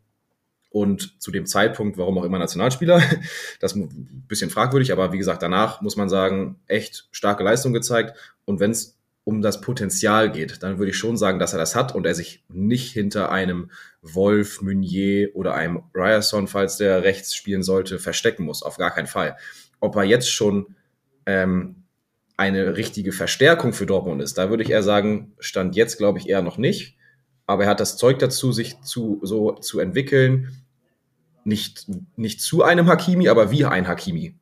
und 0.71 1.21
zu 1.21 1.31
dem 1.31 1.45
Zeitpunkt, 1.45 1.97
warum 1.97 2.17
auch 2.17 2.23
immer 2.23 2.39
Nationalspieler, 2.39 3.03
das 3.59 3.75
ein 3.75 4.23
bisschen 4.27 4.49
fragwürdig, 4.49 4.91
aber 4.91 5.13
wie 5.13 5.17
gesagt, 5.17 5.43
danach 5.43 5.81
muss 5.81 5.97
man 5.97 6.09
sagen, 6.09 6.59
echt 6.67 7.07
starke 7.11 7.43
Leistung 7.43 7.73
gezeigt 7.73 8.17
und 8.45 8.59
wenn 8.59 8.71
es 8.71 8.97
um 9.23 9.41
das 9.41 9.61
Potenzial 9.61 10.31
geht, 10.31 10.63
dann 10.63 10.79
würde 10.79 10.91
ich 10.91 10.97
schon 10.97 11.15
sagen, 11.15 11.37
dass 11.37 11.53
er 11.53 11.59
das 11.59 11.75
hat 11.75 11.93
und 11.93 12.07
er 12.07 12.15
sich 12.15 12.43
nicht 12.49 12.91
hinter 12.91 13.31
einem 13.31 13.69
Wolf, 14.01 14.61
Meunier 14.61 15.29
oder 15.35 15.53
einem 15.53 15.83
Ryerson, 15.93 16.47
falls 16.47 16.77
der 16.77 17.03
rechts 17.03 17.35
spielen 17.35 17.61
sollte, 17.61 17.99
verstecken 17.99 18.45
muss. 18.45 18.63
Auf 18.63 18.77
gar 18.77 18.89
keinen 18.89 19.05
Fall. 19.05 19.37
Ob 19.79 19.95
er 19.95 20.03
jetzt 20.03 20.31
schon 20.31 20.75
ähm, 21.27 21.83
eine 22.35 22.77
richtige 22.77 23.11
Verstärkung 23.11 23.73
für 23.73 23.85
Dortmund 23.85 24.23
ist. 24.23 24.39
Da 24.39 24.49
würde 24.49 24.63
ich 24.63 24.71
eher 24.71 24.81
sagen, 24.81 25.33
stand 25.39 25.75
jetzt, 25.75 25.99
glaube 25.99 26.17
ich, 26.17 26.27
eher 26.27 26.41
noch 26.41 26.57
nicht. 26.57 26.97
Aber 27.51 27.65
er 27.65 27.69
hat 27.69 27.81
das 27.81 27.97
Zeug 27.97 28.17
dazu, 28.19 28.53
sich 28.53 28.79
zu, 28.81 29.19
so 29.23 29.51
zu 29.51 29.79
entwickeln. 29.79 30.63
Nicht, 31.43 31.85
nicht 32.15 32.39
zu 32.39 32.63
einem 32.63 32.87
Hakimi, 32.87 33.27
aber 33.27 33.51
wie 33.51 33.65
ein 33.65 33.89
Hakimi. 33.89 34.35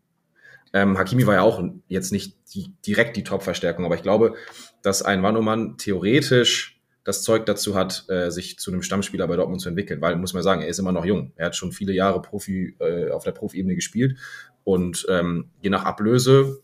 Ähm, 0.73 0.95
Hakimi 0.95 1.25
war 1.25 1.33
ja 1.33 1.41
auch 1.41 1.63
jetzt 1.87 2.11
nicht 2.11 2.37
die, 2.53 2.71
direkt 2.85 3.17
die 3.17 3.23
Top-Verstärkung, 3.23 3.83
aber 3.83 3.95
ich 3.95 4.03
glaube, 4.03 4.35
dass 4.83 5.01
ein 5.01 5.23
Wannoman 5.23 5.77
theoretisch 5.77 6.79
das 7.03 7.23
Zeug 7.23 7.47
dazu 7.47 7.73
hat, 7.73 8.05
äh, 8.09 8.29
sich 8.29 8.59
zu 8.59 8.71
einem 8.71 8.83
Stammspieler 8.83 9.27
bei 9.27 9.37
Dortmund 9.37 9.61
zu 9.61 9.69
entwickeln, 9.69 10.01
weil, 10.01 10.15
muss 10.17 10.35
man 10.35 10.43
sagen, 10.43 10.61
er 10.61 10.67
ist 10.67 10.77
immer 10.77 10.91
noch 10.91 11.05
jung. 11.05 11.31
Er 11.35 11.47
hat 11.47 11.55
schon 11.55 11.71
viele 11.71 11.93
Jahre 11.93 12.21
Profi, 12.21 12.75
äh, 12.79 13.09
auf 13.09 13.23
der 13.23 13.31
Profi-Ebene 13.31 13.73
gespielt 13.73 14.19
und 14.63 15.07
ähm, 15.09 15.49
je 15.61 15.71
nach 15.71 15.85
Ablöse 15.85 16.61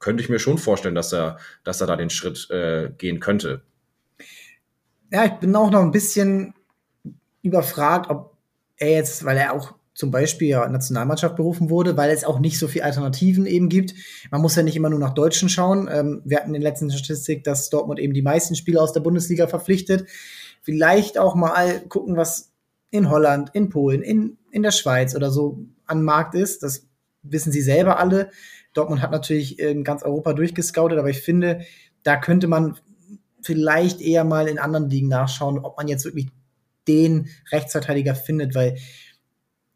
könnte 0.00 0.24
ich 0.24 0.28
mir 0.28 0.40
schon 0.40 0.58
vorstellen, 0.58 0.96
dass 0.96 1.12
er, 1.12 1.38
dass 1.62 1.80
er 1.80 1.86
da 1.86 1.94
den 1.94 2.10
Schritt 2.10 2.50
äh, 2.50 2.90
gehen 2.98 3.20
könnte. 3.20 3.62
Ja, 5.10 5.24
ich 5.24 5.32
bin 5.32 5.54
auch 5.54 5.70
noch 5.70 5.82
ein 5.82 5.90
bisschen 5.90 6.54
überfragt, 7.42 8.10
ob 8.10 8.36
er 8.76 8.90
jetzt, 8.92 9.24
weil 9.24 9.36
er 9.36 9.52
auch 9.52 9.74
zum 9.94 10.10
Beispiel 10.10 10.48
ja 10.48 10.68
Nationalmannschaft 10.68 11.36
berufen 11.36 11.70
wurde, 11.70 11.96
weil 11.96 12.10
es 12.10 12.24
auch 12.24 12.40
nicht 12.40 12.58
so 12.58 12.66
viele 12.66 12.84
Alternativen 12.84 13.46
eben 13.46 13.68
gibt. 13.68 13.94
Man 14.30 14.42
muss 14.42 14.56
ja 14.56 14.62
nicht 14.62 14.74
immer 14.74 14.90
nur 14.90 14.98
nach 14.98 15.14
Deutschen 15.14 15.48
schauen. 15.48 15.88
Ähm, 15.90 16.20
wir 16.24 16.38
hatten 16.38 16.54
in 16.54 16.60
der 16.60 16.70
letzten 16.70 16.90
Statistik, 16.90 17.44
dass 17.44 17.70
Dortmund 17.70 18.00
eben 18.00 18.12
die 18.12 18.22
meisten 18.22 18.56
Spieler 18.56 18.82
aus 18.82 18.92
der 18.92 19.00
Bundesliga 19.00 19.46
verpflichtet. 19.46 20.08
Vielleicht 20.62 21.16
auch 21.16 21.36
mal 21.36 21.80
gucken, 21.88 22.16
was 22.16 22.50
in 22.90 23.08
Holland, 23.08 23.50
in 23.54 23.68
Polen, 23.68 24.02
in, 24.02 24.36
in 24.50 24.62
der 24.62 24.72
Schweiz 24.72 25.14
oder 25.14 25.30
so 25.30 25.58
an 25.86 26.02
Markt 26.02 26.34
ist. 26.34 26.62
Das 26.62 26.86
wissen 27.22 27.52
sie 27.52 27.62
selber 27.62 27.98
alle. 27.98 28.30
Dortmund 28.72 29.00
hat 29.00 29.12
natürlich 29.12 29.58
in 29.58 29.84
ganz 29.84 30.02
Europa 30.02 30.32
durchgescoutet, 30.32 30.98
aber 30.98 31.10
ich 31.10 31.20
finde, 31.20 31.60
da 32.02 32.16
könnte 32.16 32.48
man 32.48 32.76
vielleicht 33.44 34.00
eher 34.00 34.24
mal 34.24 34.48
in 34.48 34.58
anderen 34.58 34.90
Ligen 34.90 35.08
nachschauen, 35.08 35.58
ob 35.58 35.76
man 35.76 35.88
jetzt 35.88 36.04
wirklich 36.04 36.28
den 36.88 37.28
Rechtsverteidiger 37.50 38.14
findet, 38.14 38.54
weil 38.54 38.76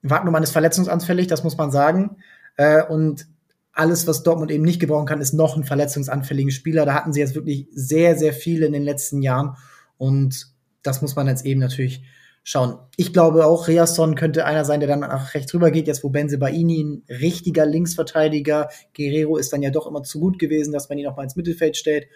Wagnermann 0.03 0.43
ist 0.43 0.53
verletzungsanfällig, 0.53 1.27
das 1.27 1.45
muss 1.45 1.57
man 1.57 1.71
sagen. 1.71 2.17
Äh, 2.57 2.85
und 2.85 3.27
alles, 3.73 4.07
was 4.07 4.23
Dortmund 4.23 4.51
eben 4.51 4.65
nicht 4.65 4.81
gebrauchen 4.81 5.07
kann, 5.07 5.21
ist 5.21 5.35
noch 5.35 5.57
ein 5.57 5.65
verletzungsanfälligen 5.65 6.51
Spieler. 6.51 6.85
Da 6.85 6.95
hatten 6.95 7.13
sie 7.13 7.21
jetzt 7.21 7.35
wirklich 7.35 7.69
sehr, 7.73 8.17
sehr 8.17 8.33
viele 8.33 8.67
in 8.67 8.73
den 8.73 8.83
letzten 8.83 9.23
Jahren. 9.23 9.57
Und 9.97 10.49
das 10.83 11.03
muss 11.03 11.17
man 11.17 11.29
jetzt 11.29 11.45
eben 11.45 11.61
natürlich 11.61 12.03
schauen. 12.43 12.79
Ich 12.97 13.13
glaube 13.13 13.47
auch, 13.47 13.69
Reasson 13.69 14.15
könnte 14.15 14.47
einer 14.47 14.65
sein, 14.65 14.81
der 14.81 14.89
dann 14.89 15.01
nach 15.01 15.35
rechts 15.35 15.53
rüber 15.55 15.71
geht, 15.71 15.87
jetzt 15.87 16.03
wo 16.03 16.09
Benzebaini 16.09 16.83
ein 16.83 17.03
richtiger 17.09 17.67
Linksverteidiger, 17.67 18.69
Guerrero 18.97 19.37
ist 19.37 19.53
dann 19.53 19.63
ja 19.63 19.71
doch 19.71 19.87
immer 19.87 20.03
zu 20.03 20.19
gut 20.19 20.39
gewesen, 20.39 20.73
dass 20.73 20.89
man 20.89 20.99
ihn 20.99 21.07
auch 21.07 21.17
mal 21.17 21.25
ins 21.25 21.37
Mittelfeld 21.37 21.77
stellt. 21.77 22.07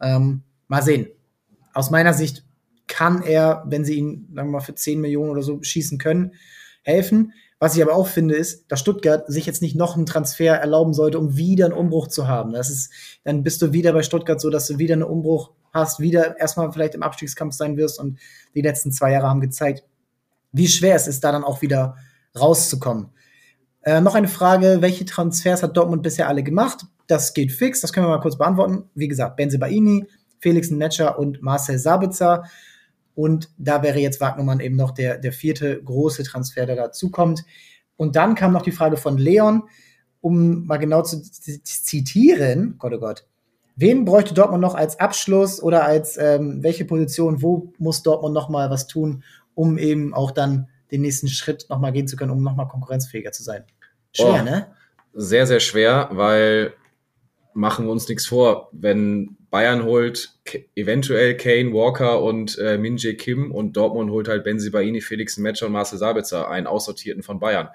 Ähm, 0.00 0.42
mal 0.70 0.82
sehen. 0.82 1.08
Aus 1.74 1.90
meiner 1.90 2.14
Sicht 2.14 2.44
kann 2.86 3.22
er, 3.22 3.64
wenn 3.66 3.84
sie 3.84 3.94
ihn, 3.94 4.28
sagen 4.34 4.48
wir 4.48 4.58
mal, 4.58 4.60
für 4.60 4.74
10 4.74 5.00
Millionen 5.00 5.30
oder 5.30 5.42
so 5.42 5.62
schießen 5.62 5.98
können, 5.98 6.34
helfen. 6.82 7.32
Was 7.58 7.76
ich 7.76 7.82
aber 7.82 7.94
auch 7.94 8.06
finde, 8.06 8.36
ist, 8.36 8.70
dass 8.70 8.80
Stuttgart 8.80 9.24
sich 9.26 9.46
jetzt 9.46 9.62
nicht 9.62 9.76
noch 9.76 9.96
einen 9.96 10.06
Transfer 10.06 10.54
erlauben 10.54 10.94
sollte, 10.94 11.18
um 11.18 11.36
wieder 11.36 11.66
einen 11.66 11.74
Umbruch 11.74 12.06
zu 12.06 12.26
haben. 12.26 12.52
Das 12.52 12.70
ist, 12.70 12.90
dann 13.24 13.42
bist 13.42 13.60
du 13.60 13.72
wieder 13.72 13.92
bei 13.92 14.02
Stuttgart 14.02 14.40
so, 14.40 14.48
dass 14.48 14.66
du 14.66 14.78
wieder 14.78 14.94
einen 14.94 15.02
Umbruch 15.02 15.50
hast, 15.72 16.00
wieder 16.00 16.38
erstmal 16.38 16.72
vielleicht 16.72 16.94
im 16.94 17.02
Abstiegskampf 17.02 17.54
sein 17.54 17.76
wirst 17.76 17.98
und 18.00 18.18
die 18.54 18.62
letzten 18.62 18.92
zwei 18.92 19.12
Jahre 19.12 19.28
haben 19.28 19.40
gezeigt, 19.40 19.84
wie 20.52 20.68
schwer 20.68 20.94
es 20.94 21.06
ist, 21.06 21.22
da 21.22 21.32
dann 21.32 21.44
auch 21.44 21.62
wieder 21.62 21.96
rauszukommen. 22.38 23.10
Äh, 23.82 24.00
noch 24.00 24.14
eine 24.14 24.28
Frage, 24.28 24.78
welche 24.80 25.04
Transfers 25.04 25.62
hat 25.62 25.76
Dortmund 25.76 26.02
bisher 26.02 26.28
alle 26.28 26.42
gemacht? 26.42 26.86
Das 27.06 27.34
geht 27.34 27.52
fix, 27.52 27.80
das 27.80 27.92
können 27.92 28.06
wir 28.06 28.10
mal 28.10 28.22
kurz 28.22 28.38
beantworten. 28.38 28.88
Wie 28.94 29.08
gesagt, 29.08 29.36
Benze 29.36 29.58
Baini, 29.58 30.06
Felix 30.40 30.70
Netscher 30.70 31.18
und 31.18 31.42
Marcel 31.42 31.78
Sabitzer. 31.78 32.44
Und 33.14 33.50
da 33.58 33.82
wäre 33.82 33.98
jetzt 33.98 34.20
Wagnermann 34.20 34.60
eben 34.60 34.76
noch 34.76 34.92
der, 34.92 35.18
der 35.18 35.32
vierte 35.32 35.82
große 35.82 36.24
Transfer, 36.24 36.66
der 36.66 36.76
dazukommt. 36.76 37.44
Und 37.96 38.16
dann 38.16 38.34
kam 38.34 38.52
noch 38.52 38.62
die 38.62 38.72
Frage 38.72 38.96
von 38.96 39.18
Leon, 39.18 39.64
um 40.20 40.66
mal 40.66 40.78
genau 40.78 41.02
zu 41.02 41.22
zitieren, 41.22 42.76
Gott, 42.78 42.92
oh 42.94 42.98
Gott, 42.98 43.24
Wen 43.80 44.04
bräuchte 44.04 44.34
Dortmund 44.34 44.60
noch 44.60 44.74
als 44.74 45.00
Abschluss 45.00 45.62
oder 45.62 45.86
als 45.86 46.18
ähm, 46.18 46.62
welche 46.62 46.84
Position, 46.84 47.40
wo 47.40 47.72
muss 47.78 48.02
Dortmund 48.02 48.34
noch 48.34 48.50
mal 48.50 48.68
was 48.68 48.86
tun, 48.86 49.24
um 49.54 49.78
eben 49.78 50.12
auch 50.12 50.32
dann 50.32 50.68
den 50.90 51.00
nächsten 51.00 51.28
Schritt 51.28 51.64
noch 51.70 51.78
mal 51.78 51.90
gehen 51.90 52.06
zu 52.06 52.16
können, 52.16 52.30
um 52.30 52.42
noch 52.42 52.56
mal 52.56 52.66
konkurrenzfähiger 52.66 53.32
zu 53.32 53.42
sein? 53.42 53.64
Schwer, 54.12 54.40
oh, 54.40 54.44
ne? 54.44 54.66
Sehr, 55.14 55.46
sehr 55.46 55.60
schwer, 55.60 56.10
weil 56.12 56.74
machen 57.54 57.86
wir 57.86 57.92
uns 57.92 58.06
nichts 58.06 58.26
vor, 58.26 58.68
wenn 58.72 59.38
Bayern 59.50 59.84
holt 59.84 60.34
eventuell 60.76 61.36
Kane, 61.36 61.72
Walker 61.72 62.22
und 62.22 62.56
äh, 62.58 62.78
Minje 62.78 63.14
Kim 63.14 63.50
und 63.50 63.76
Dortmund 63.76 64.10
holt 64.10 64.28
halt 64.28 64.44
Benzibaini, 64.44 65.00
Felix 65.00 65.36
Metscher 65.36 65.66
und 65.66 65.72
Marcel 65.72 65.98
Sabitzer, 65.98 66.48
einen 66.48 66.66
Aussortierten 66.66 67.22
von 67.22 67.40
Bayern. 67.40 67.68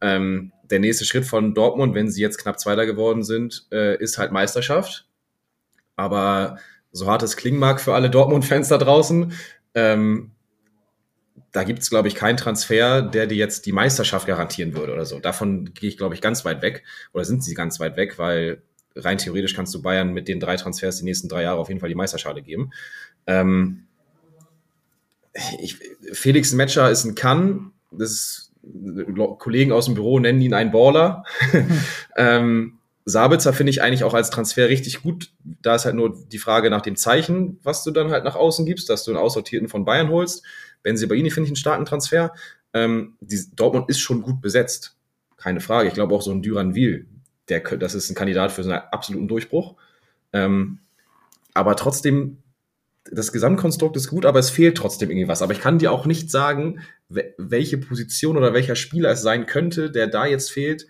Ähm, 0.00 0.52
der 0.64 0.80
nächste 0.80 1.04
Schritt 1.04 1.26
von 1.26 1.54
Dortmund, 1.54 1.94
wenn 1.94 2.10
sie 2.10 2.22
jetzt 2.22 2.38
knapp 2.38 2.58
Zweiter 2.58 2.86
geworden 2.86 3.22
sind, 3.22 3.66
äh, 3.70 3.96
ist 3.98 4.18
halt 4.18 4.32
Meisterschaft. 4.32 5.06
Aber 5.96 6.58
so 6.90 7.06
hart 7.06 7.22
es 7.22 7.36
klingen 7.36 7.58
mag 7.58 7.80
für 7.80 7.94
alle 7.94 8.10
Dortmund-Fans 8.10 8.68
da 8.68 8.78
draußen, 8.78 9.32
ähm, 9.74 10.32
da 11.52 11.64
gibt 11.64 11.80
es, 11.80 11.90
glaube 11.90 12.08
ich, 12.08 12.14
keinen 12.14 12.38
Transfer, 12.38 13.02
der 13.02 13.26
dir 13.26 13.36
jetzt 13.36 13.66
die 13.66 13.72
Meisterschaft 13.72 14.26
garantieren 14.26 14.74
würde 14.74 14.94
oder 14.94 15.04
so. 15.04 15.20
Davon 15.20 15.74
gehe 15.74 15.90
ich, 15.90 15.98
glaube 15.98 16.14
ich, 16.14 16.22
ganz 16.22 16.46
weit 16.46 16.62
weg. 16.62 16.82
Oder 17.12 17.26
sind 17.26 17.44
sie 17.44 17.52
ganz 17.52 17.78
weit 17.78 17.96
weg, 17.98 18.18
weil 18.18 18.62
rein 18.96 19.18
theoretisch 19.18 19.54
kannst 19.54 19.74
du 19.74 19.82
Bayern 19.82 20.12
mit 20.12 20.28
den 20.28 20.40
drei 20.40 20.56
Transfers 20.56 20.98
die 20.98 21.04
nächsten 21.04 21.28
drei 21.28 21.42
Jahre 21.42 21.60
auf 21.60 21.68
jeden 21.68 21.80
Fall 21.80 21.88
die 21.88 21.94
Meisterschale 21.94 22.42
geben. 22.42 22.72
Ähm, 23.26 23.84
ich, 25.60 25.78
Felix 26.12 26.52
Metscher 26.52 26.90
ist 26.90 27.04
ein 27.04 27.14
Kann. 27.14 27.72
Das 27.90 28.10
ist, 28.10 28.52
Kollegen 29.38 29.72
aus 29.72 29.86
dem 29.86 29.94
Büro 29.94 30.18
nennen 30.18 30.40
ihn 30.40 30.54
einen 30.54 30.70
Baller. 30.70 31.24
ähm, 32.16 32.78
Sabitzer 33.04 33.52
finde 33.52 33.70
ich 33.70 33.82
eigentlich 33.82 34.04
auch 34.04 34.14
als 34.14 34.30
Transfer 34.30 34.68
richtig 34.68 35.02
gut. 35.02 35.32
Da 35.62 35.74
ist 35.74 35.84
halt 35.84 35.96
nur 35.96 36.16
die 36.30 36.38
Frage 36.38 36.70
nach 36.70 36.82
dem 36.82 36.96
Zeichen, 36.96 37.58
was 37.62 37.82
du 37.82 37.90
dann 37.90 38.10
halt 38.10 38.24
nach 38.24 38.36
außen 38.36 38.64
gibst, 38.64 38.88
dass 38.88 39.04
du 39.04 39.10
einen 39.10 39.18
Aussortierten 39.18 39.68
von 39.68 39.84
Bayern 39.84 40.08
holst. 40.08 40.44
Benzibaini 40.82 41.30
finde 41.30 41.46
ich 41.46 41.50
einen 41.50 41.56
starken 41.56 41.84
Transfer. 41.84 42.32
Ähm, 42.72 43.14
die, 43.20 43.40
Dortmund 43.54 43.88
ist 43.88 44.00
schon 44.00 44.22
gut 44.22 44.40
besetzt. 44.40 44.96
Keine 45.36 45.60
Frage. 45.60 45.88
Ich 45.88 45.94
glaube 45.94 46.14
auch 46.14 46.22
so 46.22 46.30
ein 46.30 46.42
Duran 46.42 46.74
Wiel, 46.74 47.06
der, 47.48 47.60
das 47.60 47.94
ist 47.94 48.10
ein 48.10 48.14
Kandidat 48.14 48.52
für 48.52 48.62
so 48.62 48.70
einen 48.70 48.82
absoluten 48.90 49.28
Durchbruch. 49.28 49.76
Ähm, 50.32 50.80
aber 51.54 51.76
trotzdem 51.76 52.38
das 53.10 53.32
Gesamtkonstrukt 53.32 53.96
ist 53.96 54.08
gut, 54.08 54.24
aber 54.24 54.38
es 54.38 54.50
fehlt 54.50 54.76
trotzdem 54.76 55.10
irgendwie 55.10 55.28
was. 55.28 55.42
Aber 55.42 55.52
ich 55.52 55.60
kann 55.60 55.78
dir 55.78 55.92
auch 55.92 56.06
nicht 56.06 56.30
sagen, 56.30 56.80
welche 57.08 57.78
Position 57.78 58.36
oder 58.36 58.54
welcher 58.54 58.76
Spieler 58.76 59.10
es 59.10 59.22
sein 59.22 59.46
könnte, 59.46 59.90
der 59.90 60.06
da 60.06 60.26
jetzt 60.26 60.50
fehlt, 60.50 60.86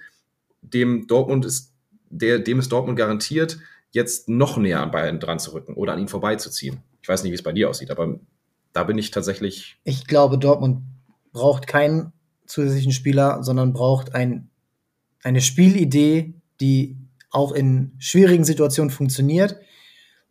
dem 0.61 1.07
Dortmund 1.07 1.45
ist, 1.45 1.73
der, 2.11 2.39
dem 2.39 2.59
es 2.59 2.69
Dortmund 2.69 2.99
garantiert, 2.99 3.59
jetzt 3.91 4.29
noch 4.29 4.57
näher 4.57 4.81
an 4.81 4.91
Bayern 4.91 5.21
dran 5.21 5.39
zu 5.39 5.53
rücken 5.53 5.75
oder 5.75 5.95
an 5.95 5.99
ihn 5.99 6.09
vorbeizuziehen. 6.09 6.83
Ich 7.01 7.09
weiß 7.09 7.23
nicht, 7.23 7.33
wie 7.33 7.37
es 7.37 7.43
bei 7.43 7.53
dir 7.53 7.69
aussieht, 7.69 7.91
aber 7.91 8.21
da 8.73 8.85
bin 8.85 8.99
ich 8.99 9.11
tatsächlich. 9.11 9.79
Ich 9.85 10.07
glaube, 10.07 10.39
Dortmund 10.39 10.83
braucht 11.33 11.67
keinen 11.67 12.13
zusätzlichen 12.47 12.93
Spieler, 12.93 13.43
sondern 13.43 13.73
braucht 13.73 14.15
ein, 14.15 14.51
eine 15.23 15.41
Spielidee, 15.41 16.35
die 16.63 16.97
auch 17.31 17.53
in 17.53 17.93
schwierigen 17.99 18.45
Situationen 18.45 18.91
funktioniert. 18.91 19.57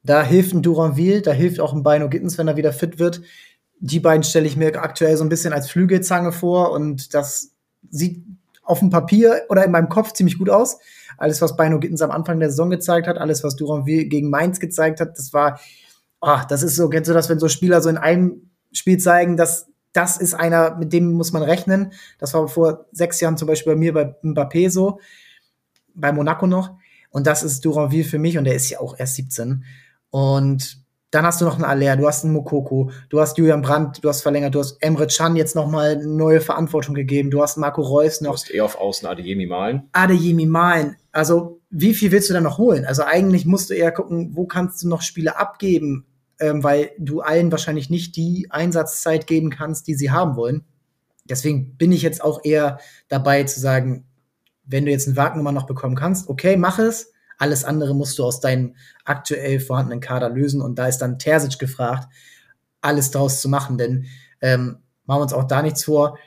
Da 0.03 0.23
hilft 0.23 0.53
ein 0.53 0.63
Duranville, 0.63 1.21
da 1.21 1.31
hilft 1.31 1.59
auch 1.59 1.73
ein 1.73 1.83
Bino 1.83 2.09
Gittens, 2.09 2.37
wenn 2.37 2.47
er 2.47 2.57
wieder 2.57 2.73
fit 2.73 2.97
wird. 2.97 3.21
Die 3.79 3.99
beiden 3.99 4.23
stelle 4.23 4.47
ich 4.47 4.57
mir 4.57 4.81
aktuell 4.81 5.17
so 5.17 5.23
ein 5.23 5.29
bisschen 5.29 5.53
als 5.53 5.69
Flügelzange 5.69 6.31
vor 6.31 6.71
und 6.71 7.13
das 7.13 7.51
sieht 7.89 8.23
auf 8.63 8.79
dem 8.79 8.89
Papier 8.89 9.43
oder 9.49 9.65
in 9.65 9.71
meinem 9.71 9.89
Kopf 9.89 10.13
ziemlich 10.13 10.37
gut 10.37 10.49
aus. 10.49 10.79
Alles, 11.17 11.41
was 11.41 11.57
Bino 11.57 11.79
Gittens 11.79 12.01
am 12.01 12.11
Anfang 12.11 12.39
der 12.39 12.49
Saison 12.49 12.69
gezeigt 12.69 13.07
hat, 13.07 13.17
alles, 13.17 13.43
was 13.43 13.55
Duranville 13.55 14.05
gegen 14.05 14.29
Mainz 14.29 14.59
gezeigt 14.59 15.01
hat, 15.01 15.17
das 15.17 15.33
war, 15.33 15.59
oh, 16.21 16.39
das 16.47 16.63
ist 16.63 16.75
so, 16.75 16.89
kennst 16.89 17.09
du 17.09 17.13
das, 17.13 17.29
wenn 17.29 17.39
so 17.39 17.49
Spieler 17.49 17.81
so 17.81 17.89
in 17.89 17.97
einem 17.97 18.49
Spiel 18.71 18.97
zeigen, 18.97 19.35
dass 19.35 19.67
das 19.93 20.17
ist 20.17 20.33
einer, 20.33 20.77
mit 20.77 20.93
dem 20.93 21.11
muss 21.11 21.33
man 21.33 21.43
rechnen. 21.43 21.91
Das 22.17 22.33
war 22.33 22.47
vor 22.47 22.85
sechs 22.93 23.19
Jahren 23.19 23.37
zum 23.37 23.47
Beispiel 23.47 23.73
bei 23.73 23.79
mir 23.79 23.93
bei 23.93 24.15
Mbappé 24.23 24.69
so, 24.69 24.99
bei 25.93 26.11
Monaco 26.11 26.47
noch. 26.47 26.77
Und 27.09 27.27
das 27.27 27.43
ist 27.43 27.65
Duranville 27.65 28.05
für 28.05 28.19
mich 28.19 28.37
und 28.37 28.45
der 28.45 28.55
ist 28.55 28.69
ja 28.69 28.79
auch 28.79 28.97
erst 28.97 29.15
17. 29.15 29.63
Und 30.09 30.81
dann 31.11 31.25
hast 31.25 31.41
du 31.41 31.45
noch 31.45 31.55
einen 31.55 31.65
Aller, 31.65 31.97
du 31.97 32.07
hast 32.07 32.23
einen 32.23 32.33
Mokoko, 32.33 32.89
du 33.09 33.19
hast 33.19 33.37
Julian 33.37 33.61
Brandt, 33.61 34.01
du 34.01 34.07
hast 34.07 34.21
verlängert, 34.21 34.55
du 34.55 34.59
hast 34.59 34.81
Emre 34.81 35.07
Can 35.07 35.35
jetzt 35.35 35.55
noch 35.55 35.69
mal 35.69 35.97
neue 35.97 36.39
Verantwortung 36.39 36.95
gegeben, 36.95 37.29
du 37.29 37.41
hast 37.41 37.57
Marco 37.57 37.81
Reus 37.81 38.21
noch. 38.21 38.31
Du 38.31 38.33
hast 38.35 38.49
eher 38.49 38.63
auf 38.63 38.77
Außen 38.79 39.07
Adeyemi 39.07 39.45
malen. 39.45 39.89
Adeyemi 39.91 40.45
malen. 40.45 40.95
Also, 41.11 41.59
wie 41.69 41.93
viel 41.93 42.11
willst 42.11 42.29
du 42.29 42.33
dann 42.33 42.43
noch 42.43 42.57
holen? 42.57 42.85
Also, 42.85 43.03
eigentlich 43.03 43.45
musst 43.45 43.69
du 43.69 43.73
eher 43.73 43.91
gucken, 43.91 44.31
wo 44.35 44.45
kannst 44.45 44.81
du 44.83 44.87
noch 44.87 45.01
Spiele 45.01 45.37
abgeben, 45.37 46.05
ähm, 46.39 46.63
weil 46.63 46.91
du 46.97 47.19
allen 47.19 47.51
wahrscheinlich 47.51 47.89
nicht 47.89 48.15
die 48.15 48.47
Einsatzzeit 48.49 49.27
geben 49.27 49.49
kannst, 49.49 49.87
die 49.87 49.95
sie 49.95 50.11
haben 50.11 50.37
wollen. 50.37 50.63
Deswegen 51.25 51.75
bin 51.75 51.91
ich 51.91 52.01
jetzt 52.03 52.23
auch 52.23 52.39
eher 52.43 52.79
dabei 53.09 53.43
zu 53.43 53.59
sagen, 53.59 54.05
wenn 54.63 54.85
du 54.85 54.91
jetzt 54.91 55.07
einen 55.07 55.17
Wagnummer 55.17 55.51
noch 55.51 55.65
bekommen 55.65 55.95
kannst, 55.95 56.29
okay, 56.29 56.57
mach 56.57 56.79
es. 56.79 57.11
Alles 57.37 57.63
andere 57.63 57.95
musst 57.95 58.19
du 58.19 58.23
aus 58.23 58.39
deinem 58.39 58.75
aktuell 59.03 59.59
vorhandenen 59.59 59.99
Kader 59.99 60.29
lösen. 60.29 60.61
Und 60.61 60.77
da 60.77 60.87
ist 60.87 60.99
dann 60.99 61.17
Terzic 61.17 61.57
gefragt, 61.57 62.07
alles 62.81 63.11
draus 63.11 63.41
zu 63.41 63.49
machen. 63.49 63.77
Denn 63.77 64.05
ähm, 64.41 64.77
machen 65.05 65.19
wir 65.19 65.23
uns 65.23 65.33
auch 65.33 65.45
da 65.45 65.61
nichts 65.61 65.85
vor. 65.85 66.17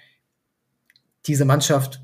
Diese 1.26 1.44
Mannschaft, 1.44 2.02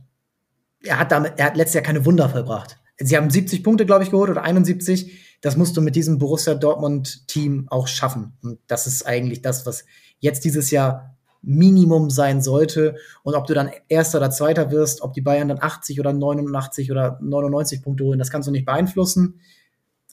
er 0.83 0.99
hat 0.99 1.13
damit, 1.13 1.35
er 1.39 1.47
hat 1.47 1.57
letztes 1.57 1.75
Jahr 1.75 1.83
keine 1.83 2.07
Wunder 2.07 2.29
vollbracht. 2.29 2.79
Sie 2.99 3.17
haben 3.17 3.31
70 3.31 3.65
Punkte, 3.65 3.87
glaube 3.87 4.05
ich, 4.05 4.11
geholt 4.11 4.31
oder 4.31 4.43
71. 4.43 5.39
Das 5.41 5.57
musst 5.57 5.77
du 5.77 5.81
mit 5.81 5.97
diesem 5.97 6.19
Borussia 6.19 6.55
Dortmund-Team 6.55 7.67
auch 7.71 7.89
schaffen. 7.89 8.37
Und 8.43 8.61
das 8.67 8.87
ist 8.87 9.07
eigentlich 9.07 9.43
das, 9.43 9.67
was 9.67 9.87
jetzt 10.19 10.45
dieses 10.45 10.71
Jahr 10.71 11.10
Minimum 11.43 12.11
sein 12.11 12.43
sollte. 12.43 12.97
Und 13.23 13.35
ob 13.35 13.47
du 13.47 13.55
dann 13.55 13.71
Erster 13.89 14.19
oder 14.19 14.31
Zweiter 14.31 14.71
wirst, 14.71 15.03
ob 15.03 15.13
die 15.13 15.21
Bayern 15.21 15.49
dann 15.49 15.61
80 15.61 16.01
oder 16.01 16.13
89 16.13 16.91
oder 16.91 17.19
99 17.21 17.83
Punkte 17.83 18.05
holen, 18.05 18.19
das 18.19 18.31
kannst 18.31 18.49
du 18.49 18.53
nicht 18.53 18.67
beeinflussen. 18.67 19.41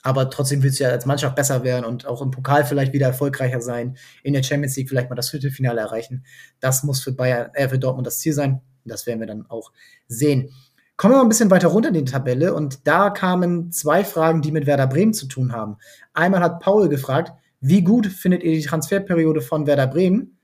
Aber 0.03 0.29
trotzdem 0.29 0.63
willst 0.63 0.79
du 0.79 0.85
ja 0.85 0.91
als 0.91 1.05
Mannschaft 1.05 1.35
besser 1.35 1.63
werden 1.63 1.85
und 1.85 2.05
auch 2.05 2.21
im 2.21 2.31
Pokal 2.31 2.63
vielleicht 2.65 2.93
wieder 2.93 3.07
erfolgreicher 3.07 3.61
sein, 3.61 3.97
in 4.23 4.33
der 4.33 4.43
Champions 4.43 4.75
League 4.77 4.89
vielleicht 4.89 5.09
mal 5.09 5.15
das 5.15 5.29
Viertelfinale 5.29 5.81
erreichen. 5.81 6.23
Das 6.59 6.83
muss 6.83 7.01
für 7.01 7.11
Bayern, 7.11 7.49
äh, 7.53 7.67
für 7.67 7.79
Dortmund 7.79 8.07
das 8.07 8.19
Ziel 8.19 8.33
sein. 8.33 8.61
Das 8.85 9.05
werden 9.05 9.19
wir 9.19 9.27
dann 9.27 9.45
auch 9.49 9.71
sehen. 10.07 10.49
Kommen 10.95 11.13
wir 11.13 11.17
mal 11.17 11.23
ein 11.23 11.29
bisschen 11.29 11.51
weiter 11.51 11.67
runter 11.67 11.89
in 11.89 11.93
die 11.93 12.05
Tabelle 12.05 12.53
und 12.53 12.87
da 12.87 13.09
kamen 13.09 13.71
zwei 13.71 14.03
Fragen, 14.03 14.41
die 14.41 14.51
mit 14.51 14.65
Werder 14.65 14.87
Bremen 14.87 15.13
zu 15.13 15.27
tun 15.27 15.51
haben. 15.51 15.77
Einmal 16.13 16.41
hat 16.41 16.59
Paul 16.59 16.89
gefragt, 16.89 17.33
wie 17.59 17.83
gut 17.83 18.07
findet 18.07 18.43
ihr 18.43 18.53
die 18.53 18.63
Transferperiode 18.65 19.41
von 19.41 19.67
Werder 19.67 19.87
Bremen? 19.87 20.36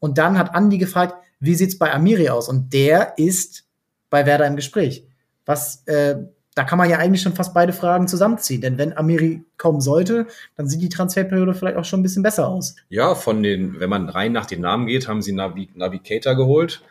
Und 0.00 0.18
dann 0.18 0.36
hat 0.38 0.54
Andi 0.54 0.78
gefragt, 0.78 1.14
wie 1.38 1.54
sieht's 1.54 1.78
bei 1.78 1.92
Amiri 1.92 2.28
aus? 2.28 2.48
Und 2.48 2.72
der 2.72 3.14
ist 3.16 3.64
bei 4.08 4.26
Werder 4.26 4.46
im 4.46 4.56
Gespräch. 4.56 5.06
Was, 5.46 5.86
äh, 5.86 6.16
da 6.54 6.64
kann 6.64 6.78
man 6.78 6.90
ja 6.90 6.98
eigentlich 6.98 7.22
schon 7.22 7.34
fast 7.34 7.54
beide 7.54 7.72
Fragen 7.72 8.08
zusammenziehen. 8.08 8.60
Denn 8.60 8.76
wenn 8.76 8.96
Amiri 8.96 9.44
kommen 9.56 9.80
sollte, 9.80 10.26
dann 10.56 10.68
sieht 10.68 10.82
die 10.82 10.88
Transferperiode 10.88 11.54
vielleicht 11.54 11.76
auch 11.76 11.84
schon 11.84 12.00
ein 12.00 12.02
bisschen 12.02 12.22
besser 12.22 12.48
aus. 12.48 12.74
Ja, 12.88 13.14
von 13.14 13.42
den, 13.42 13.78
wenn 13.78 13.90
man 13.90 14.08
rein 14.08 14.32
nach 14.32 14.46
den 14.46 14.60
Namen 14.62 14.86
geht, 14.86 15.06
haben 15.06 15.22
sie 15.22 15.32
Navi 15.32 15.70
Navigator 15.74 16.34
geholt. 16.34 16.82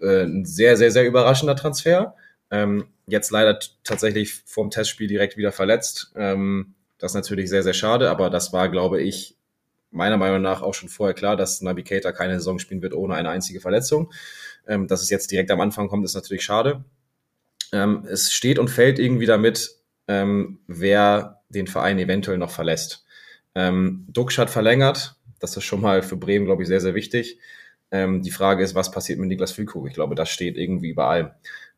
Äh, 0.00 0.24
ein 0.24 0.44
sehr, 0.44 0.76
sehr, 0.76 0.90
sehr 0.90 1.06
überraschender 1.06 1.56
Transfer. 1.56 2.14
Ähm, 2.50 2.86
jetzt 3.06 3.30
leider 3.30 3.58
tatsächlich 3.84 4.34
vorm 4.46 4.70
Testspiel 4.70 5.08
direkt 5.08 5.36
wieder 5.36 5.52
verletzt. 5.52 6.12
Ähm, 6.14 6.74
das 6.98 7.12
ist 7.12 7.16
natürlich 7.16 7.48
sehr, 7.48 7.62
sehr 7.62 7.74
schade, 7.74 8.10
aber 8.10 8.30
das 8.30 8.52
war, 8.52 8.68
glaube 8.68 9.00
ich, 9.02 9.36
meiner 9.90 10.16
Meinung 10.16 10.42
nach 10.42 10.62
auch 10.62 10.74
schon 10.74 10.88
vorher 10.88 11.14
klar, 11.14 11.36
dass 11.36 11.60
Navigator 11.62 12.12
keine 12.12 12.34
Saison 12.34 12.58
spielen 12.58 12.82
wird 12.82 12.94
ohne 12.94 13.14
eine 13.14 13.30
einzige 13.30 13.60
Verletzung. 13.60 14.12
Ähm, 14.66 14.86
dass 14.86 15.02
es 15.02 15.10
jetzt 15.10 15.30
direkt 15.30 15.50
am 15.50 15.60
Anfang 15.60 15.88
kommt, 15.88 16.04
ist 16.04 16.14
natürlich 16.14 16.44
schade. 16.44 16.84
Ähm, 17.72 18.04
es 18.08 18.32
steht 18.32 18.58
und 18.58 18.68
fällt 18.68 18.98
irgendwie 18.98 19.26
damit, 19.26 19.70
ähm, 20.06 20.60
wer 20.66 21.42
den 21.48 21.66
Verein 21.66 21.98
eventuell 21.98 22.38
noch 22.38 22.50
verlässt. 22.50 23.04
Ähm, 23.54 24.06
Duxch 24.08 24.38
hat 24.38 24.50
verlängert. 24.50 25.16
Das 25.40 25.56
ist 25.56 25.64
schon 25.64 25.80
mal 25.80 26.02
für 26.02 26.16
Bremen, 26.16 26.46
glaube 26.46 26.62
ich, 26.62 26.68
sehr, 26.68 26.80
sehr 26.80 26.94
wichtig. 26.94 27.38
Ähm, 27.90 28.22
die 28.22 28.30
Frage 28.30 28.62
ist, 28.62 28.74
was 28.74 28.90
passiert 28.90 29.18
mit 29.18 29.28
Niklas 29.28 29.52
Füllkrug? 29.52 29.88
Ich 29.88 29.94
glaube, 29.94 30.14
das 30.14 30.28
steht 30.28 30.56
irgendwie 30.56 30.90
überall. 30.90 31.36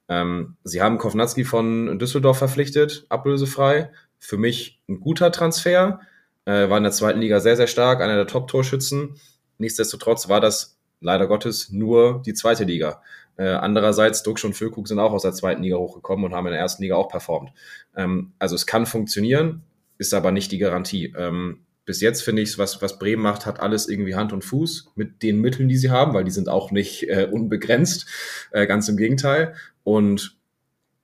Ähm, 0.09 0.57
sie 0.65 0.83
haben 0.83 0.99
Kovnatski 0.99 1.45
von 1.45 1.99
Düsseldorf 1.99 2.39
verpflichtet, 2.39 3.07
ablösefrei. 3.09 3.91
Für 4.19 4.37
mich 4.37 4.83
ein 4.89 5.01
guter 5.01 5.31
Transfer 5.31 6.01
äh, 6.45 6.69
war 6.69 6.77
in 6.77 6.85
der 6.85 6.93
zweiten 6.93 7.21
Liga 7.21 7.41
sehr, 7.41 7.57
sehr 7.57 7.67
stark, 7.67 8.01
einer 8.01 8.17
der 8.17 8.27
Top-Torschützen. 8.27 9.17
Nichtsdestotrotz 9.59 10.29
war 10.29 10.41
das 10.41 10.79
leider 11.01 11.27
Gottes 11.27 11.71
nur 11.71 12.23
die 12.25 12.35
zweite 12.35 12.65
Liga. 12.65 13.03
Äh, 13.37 13.49
andererseits, 13.49 14.23
Duxch 14.23 14.45
und 14.45 14.55
Füllkrug 14.55 14.87
sind 14.87 14.99
auch 14.99 15.13
aus 15.13 15.23
der 15.23 15.33
zweiten 15.33 15.63
Liga 15.63 15.77
hochgekommen 15.77 16.27
und 16.27 16.35
haben 16.35 16.47
in 16.47 16.53
der 16.53 16.61
ersten 16.61 16.83
Liga 16.83 16.97
auch 16.97 17.09
performt. 17.09 17.53
Ähm, 17.97 18.33
also 18.39 18.55
es 18.55 18.67
kann 18.67 18.87
funktionieren, 18.87 19.63
ist 19.99 20.13
aber 20.13 20.31
nicht 20.31 20.53
die 20.53 20.59
Garantie. 20.59 21.15
Ähm, 21.17 21.61
bis 21.87 22.01
jetzt 22.01 22.23
finde 22.23 22.43
ich, 22.43 22.59
was, 22.59 22.83
was 22.83 22.99
Bremen 22.99 23.23
macht, 23.23 23.47
hat 23.47 23.61
alles 23.61 23.89
irgendwie 23.89 24.15
Hand 24.15 24.33
und 24.33 24.45
Fuß 24.45 24.93
mit 24.95 25.23
den 25.23 25.41
Mitteln, 25.41 25.69
die 25.69 25.77
sie 25.77 25.91
haben, 25.91 26.13
weil 26.15 26.25
die 26.25 26.31
sind 26.31 26.49
auch 26.49 26.71
nicht 26.71 27.09
äh, 27.09 27.29
unbegrenzt, 27.31 28.07
äh, 28.53 28.67
ganz 28.67 28.89
im 28.89 28.97
Gegenteil. 28.97 29.55
Und 29.83 30.39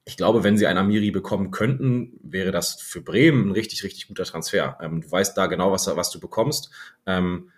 ich 0.08 0.16
glaube, 0.16 0.44
wenn 0.44 0.56
sie 0.56 0.68
einen 0.68 0.78
Amiri 0.78 1.10
bekommen 1.10 1.50
könnten, 1.50 2.12
wäre 2.22 2.52
das 2.52 2.80
für 2.80 3.00
Bremen 3.00 3.48
ein 3.48 3.50
richtig, 3.50 3.82
richtig 3.82 4.06
guter 4.06 4.24
Transfer. 4.24 4.78
Ähm, 4.80 5.00
du 5.00 5.10
weißt 5.10 5.36
da 5.36 5.46
genau, 5.46 5.72
was, 5.72 5.88
was 5.88 6.10
du 6.10 6.20
bekommst. 6.20 6.70
Ähm, 7.06 7.50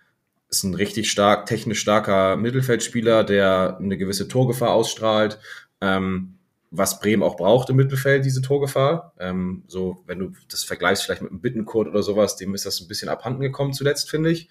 ist 0.49 0.63
ein 0.63 0.73
richtig 0.73 1.11
stark, 1.11 1.45
technisch 1.45 1.79
starker 1.79 2.37
Mittelfeldspieler, 2.37 3.23
der 3.23 3.77
eine 3.79 3.97
gewisse 3.97 4.27
Torgefahr 4.27 4.71
ausstrahlt. 4.71 5.39
Ähm, 5.79 6.39
was 6.71 6.99
Bremen 6.99 7.21
auch 7.21 7.37
braucht 7.37 7.69
im 7.69 7.75
Mittelfeld, 7.75 8.25
diese 8.25 8.41
Torgefahr. 8.41 9.13
Ähm, 9.19 9.63
so, 9.67 10.03
wenn 10.07 10.17
du 10.17 10.31
das 10.49 10.63
vergleichst 10.63 11.03
vielleicht 11.03 11.21
mit 11.21 11.29
einem 11.29 11.41
Bittenkurt 11.41 11.87
oder 11.87 12.01
sowas, 12.01 12.35
dem 12.35 12.55
ist 12.55 12.65
das 12.65 12.81
ein 12.81 12.87
bisschen 12.87 13.09
abhanden 13.09 13.41
gekommen 13.41 13.73
zuletzt, 13.73 14.09
finde 14.09 14.31
ich. 14.31 14.49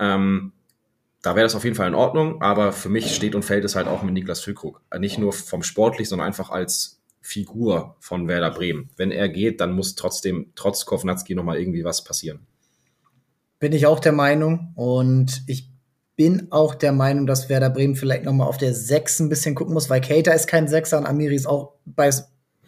Ähm, 0.00 0.52
da 1.22 1.36
wäre 1.36 1.44
das 1.44 1.54
auf 1.54 1.64
jeden 1.64 1.76
Fall 1.76 1.88
in 1.88 1.94
Ordnung, 1.94 2.42
aber 2.42 2.72
für 2.72 2.88
mich 2.88 3.14
steht 3.14 3.36
und 3.36 3.44
fällt 3.44 3.64
es 3.64 3.76
halt 3.76 3.86
auch 3.86 4.02
mit 4.02 4.14
Niklas 4.14 4.40
Füllkrug. 4.40 4.80
Nicht 4.98 5.18
nur 5.18 5.32
vom 5.32 5.62
sportlich, 5.62 6.08
sondern 6.08 6.26
einfach 6.26 6.50
als 6.50 6.96
Figur 7.26 7.96
von 7.98 8.28
Werder 8.28 8.52
Bremen. 8.52 8.88
Wenn 8.96 9.10
er 9.10 9.28
geht, 9.28 9.60
dann 9.60 9.72
muss 9.72 9.96
trotzdem, 9.96 10.52
trotz 10.54 10.86
Kovnatski 10.86 11.34
nochmal 11.34 11.58
irgendwie 11.58 11.82
was 11.82 12.04
passieren. 12.04 12.46
Bin 13.58 13.72
ich 13.72 13.84
auch 13.86 13.98
der 13.98 14.12
Meinung. 14.12 14.72
Und 14.76 15.42
ich 15.48 15.68
bin 16.14 16.46
auch 16.52 16.76
der 16.76 16.92
Meinung, 16.92 17.26
dass 17.26 17.48
Werder 17.48 17.70
Bremen 17.70 17.96
vielleicht 17.96 18.24
nochmal 18.24 18.46
auf 18.46 18.58
der 18.58 18.72
6 18.72 19.20
ein 19.20 19.28
bisschen 19.28 19.56
gucken 19.56 19.74
muss, 19.74 19.90
weil 19.90 20.00
Keita 20.00 20.32
ist 20.32 20.46
kein 20.46 20.68
Sechser 20.68 20.98
und 20.98 21.06
Amiri 21.06 21.34
ist 21.34 21.46
auch 21.46 21.72
bei, 21.84 22.10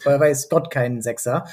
bei 0.04 0.34
Gott 0.50 0.72
kein 0.72 1.02
Sechser. 1.02 1.46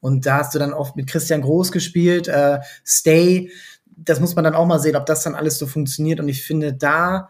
Und 0.00 0.26
da 0.26 0.38
hast 0.38 0.52
du 0.52 0.58
dann 0.58 0.72
oft 0.72 0.96
mit 0.96 1.06
Christian 1.06 1.42
Groß 1.42 1.70
gespielt, 1.70 2.26
äh, 2.26 2.58
Stay. 2.84 3.52
Das 3.86 4.18
muss 4.18 4.34
man 4.34 4.42
dann 4.42 4.56
auch 4.56 4.66
mal 4.66 4.80
sehen, 4.80 4.96
ob 4.96 5.06
das 5.06 5.22
dann 5.22 5.36
alles 5.36 5.58
so 5.58 5.68
funktioniert. 5.68 6.18
Und 6.18 6.28
ich 6.28 6.42
finde 6.42 6.72
da, 6.72 7.28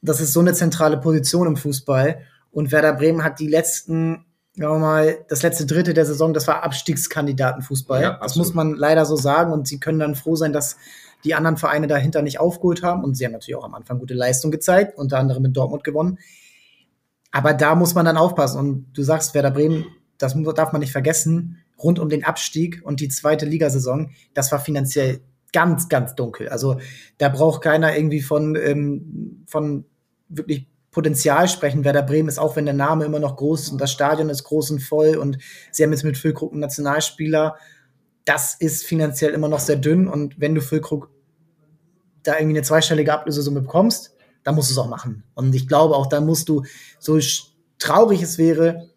das 0.00 0.20
ist 0.20 0.32
so 0.32 0.40
eine 0.40 0.54
zentrale 0.54 0.98
Position 0.98 1.48
im 1.48 1.56
Fußball. 1.56 2.20
Und 2.52 2.70
Werder 2.70 2.92
Bremen 2.92 3.24
hat 3.24 3.40
die 3.40 3.48
letzten 3.48 4.26
sagen 4.54 4.74
wir 4.74 4.78
mal, 4.78 5.24
das 5.28 5.42
letzte 5.42 5.66
Dritte 5.66 5.94
der 5.94 6.06
Saison, 6.06 6.34
das 6.34 6.46
war 6.46 6.62
Abstiegskandidatenfußball. 6.62 8.02
Ja, 8.02 8.18
das 8.22 8.36
muss 8.36 8.54
man 8.54 8.74
leider 8.74 9.04
so 9.06 9.16
sagen. 9.16 9.52
Und 9.52 9.68
sie 9.68 9.78
können 9.78 9.98
dann 9.98 10.14
froh 10.14 10.36
sein, 10.36 10.52
dass 10.52 10.76
die 11.24 11.34
anderen 11.34 11.56
Vereine 11.56 11.86
dahinter 11.86 12.22
nicht 12.22 12.40
aufgeholt 12.40 12.82
haben. 12.82 13.04
Und 13.04 13.14
sie 13.14 13.24
haben 13.24 13.32
natürlich 13.32 13.56
auch 13.56 13.64
am 13.64 13.74
Anfang 13.74 13.98
gute 13.98 14.14
Leistung 14.14 14.50
gezeigt, 14.50 14.98
unter 14.98 15.18
anderem 15.18 15.42
mit 15.42 15.56
Dortmund 15.56 15.84
gewonnen. 15.84 16.18
Aber 17.30 17.54
da 17.54 17.74
muss 17.74 17.94
man 17.94 18.04
dann 18.04 18.16
aufpassen. 18.16 18.58
Und 18.58 18.92
du 18.92 19.02
sagst, 19.02 19.34
Werder 19.34 19.50
Bremen, 19.50 19.86
das 20.18 20.36
darf 20.54 20.72
man 20.72 20.80
nicht 20.80 20.92
vergessen, 20.92 21.58
rund 21.82 21.98
um 21.98 22.08
den 22.08 22.24
Abstieg 22.24 22.82
und 22.84 23.00
die 23.00 23.08
zweite 23.08 23.46
Ligasaison, 23.46 24.10
das 24.34 24.52
war 24.52 24.58
finanziell 24.58 25.20
ganz, 25.52 25.88
ganz 25.88 26.14
dunkel. 26.14 26.48
Also 26.48 26.78
da 27.18 27.28
braucht 27.28 27.62
keiner 27.62 27.96
irgendwie 27.96 28.20
von, 28.20 28.56
ähm, 28.56 29.44
von 29.46 29.84
wirklich 30.28 30.69
Potenzial 30.90 31.48
sprechen. 31.48 31.84
Werder 31.84 32.02
Bremen 32.02 32.28
ist 32.28 32.38
auch, 32.38 32.56
wenn 32.56 32.64
der 32.64 32.74
Name 32.74 33.04
immer 33.04 33.20
noch 33.20 33.36
groß 33.36 33.62
ist 33.62 33.70
und 33.70 33.80
das 33.80 33.92
Stadion 33.92 34.28
ist 34.28 34.44
groß 34.44 34.72
und 34.72 34.80
voll 34.80 35.16
und 35.16 35.38
sie 35.70 35.84
haben 35.84 35.92
jetzt 35.92 36.04
mit 36.04 36.18
Füllkrug 36.18 36.52
einen 36.52 36.60
Nationalspieler. 36.60 37.56
Das 38.24 38.54
ist 38.58 38.84
finanziell 38.84 39.32
immer 39.32 39.48
noch 39.48 39.60
sehr 39.60 39.76
dünn 39.76 40.08
und 40.08 40.40
wenn 40.40 40.54
du 40.54 40.60
Füllkrug 40.60 41.10
da 42.22 42.34
irgendwie 42.34 42.58
eine 42.58 42.62
zweistellige 42.62 43.12
Ablösesumme 43.12 43.62
bekommst, 43.62 44.14
dann 44.42 44.54
musst 44.54 44.70
du 44.70 44.72
es 44.72 44.78
auch 44.78 44.88
machen. 44.88 45.24
Und 45.34 45.54
ich 45.54 45.68
glaube 45.68 45.96
auch, 45.96 46.06
da 46.06 46.20
musst 46.20 46.48
du, 46.48 46.64
so 46.98 47.18
traurig 47.78 48.22
es 48.22 48.38
wäre, 48.38 48.88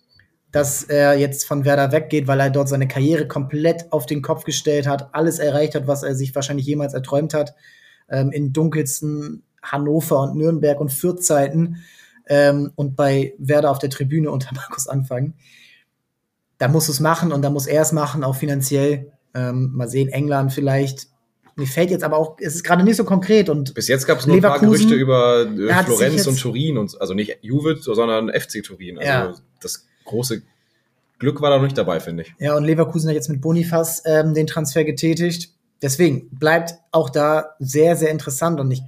dass 0.52 0.84
er 0.84 1.16
jetzt 1.18 1.46
von 1.46 1.66
Werder 1.66 1.92
weggeht, 1.92 2.28
weil 2.28 2.40
er 2.40 2.50
dort 2.50 2.70
seine 2.70 2.88
Karriere 2.88 3.28
komplett 3.28 3.92
auf 3.92 4.06
den 4.06 4.22
Kopf 4.22 4.44
gestellt 4.44 4.88
hat, 4.88 5.14
alles 5.14 5.40
erreicht 5.40 5.74
hat, 5.74 5.88
was 5.88 6.04
er 6.04 6.16
sich 6.16 6.36
wahrscheinlich 6.36 6.68
jemals 6.68 6.94
erträumt 6.94 7.34
hat, 7.34 7.56
ähm, 8.10 8.32
in 8.32 8.54
dunkelsten 8.54 9.44
Hannover 9.64 10.22
und 10.22 10.36
Nürnberg 10.36 10.80
und 10.80 10.92
Fürth-Zeiten 10.92 11.78
ähm, 12.28 12.72
und 12.76 12.96
bei 12.96 13.34
Werder 13.38 13.72
auf 13.72 13.80
der 13.80 13.90
Tribüne 13.90 14.32
unter 14.32 14.50
Markus 14.56 14.88
anfangen. 14.88 15.34
Da 16.58 16.68
musst 16.68 16.88
du 16.88 16.92
es 16.92 17.00
machen 17.00 17.32
und 17.32 17.42
da 17.42 17.50
muss 17.50 17.68
er 17.68 17.82
es 17.82 17.92
machen, 17.92 18.24
auch 18.24 18.36
finanziell. 18.36 19.12
Ähm, 19.34 19.72
mal 19.74 19.90
sehen, 19.90 20.10
England 20.10 20.54
vielleicht. 20.54 21.08
Mir 21.56 21.68
fällt 21.68 21.92
jetzt 21.92 22.04
aber 22.04 22.18
auch, 22.18 22.38
es 22.40 22.56
ist 22.56 22.64
gerade 22.64 22.84
nicht 22.84 22.96
so 22.96 23.04
konkret 23.04 23.50
und 23.50 23.74
bis 23.74 23.88
jetzt 23.88 24.08
gab 24.08 24.20
es 24.20 24.28
nur 24.28 24.38
ein 24.38 24.42
paar 24.42 24.60
Gerüchte 24.60 24.96
über 24.96 25.46
äh, 25.46 25.84
Florenz 25.84 26.26
und 26.26 26.40
Turin 26.40 26.78
und 26.78 27.00
also 27.00 27.14
nicht 27.14 27.40
Juve, 27.42 27.78
sondern 27.80 28.30
FC 28.30 28.64
Turin. 28.64 28.98
Also 28.98 29.10
ja. 29.10 29.34
das 29.62 29.86
große 30.06 30.42
Glück 31.20 31.42
war 31.42 31.52
da 31.52 31.58
noch 31.58 31.64
nicht 31.64 31.78
dabei, 31.78 32.00
finde 32.00 32.24
ich. 32.24 32.34
Ja, 32.40 32.56
und 32.56 32.64
Leverkusen 32.64 33.08
hat 33.10 33.16
jetzt 33.16 33.30
mit 33.30 33.42
Bonifaz 33.42 34.02
ähm, 34.06 34.34
den 34.34 34.48
Transfer 34.48 34.84
getätigt. 34.84 35.52
Deswegen 35.82 36.30
bleibt 36.32 36.76
auch 36.92 37.10
da 37.10 37.56
sehr, 37.60 37.96
sehr 37.96 38.10
interessant 38.10 38.60
und 38.60 38.72
ich 38.72 38.82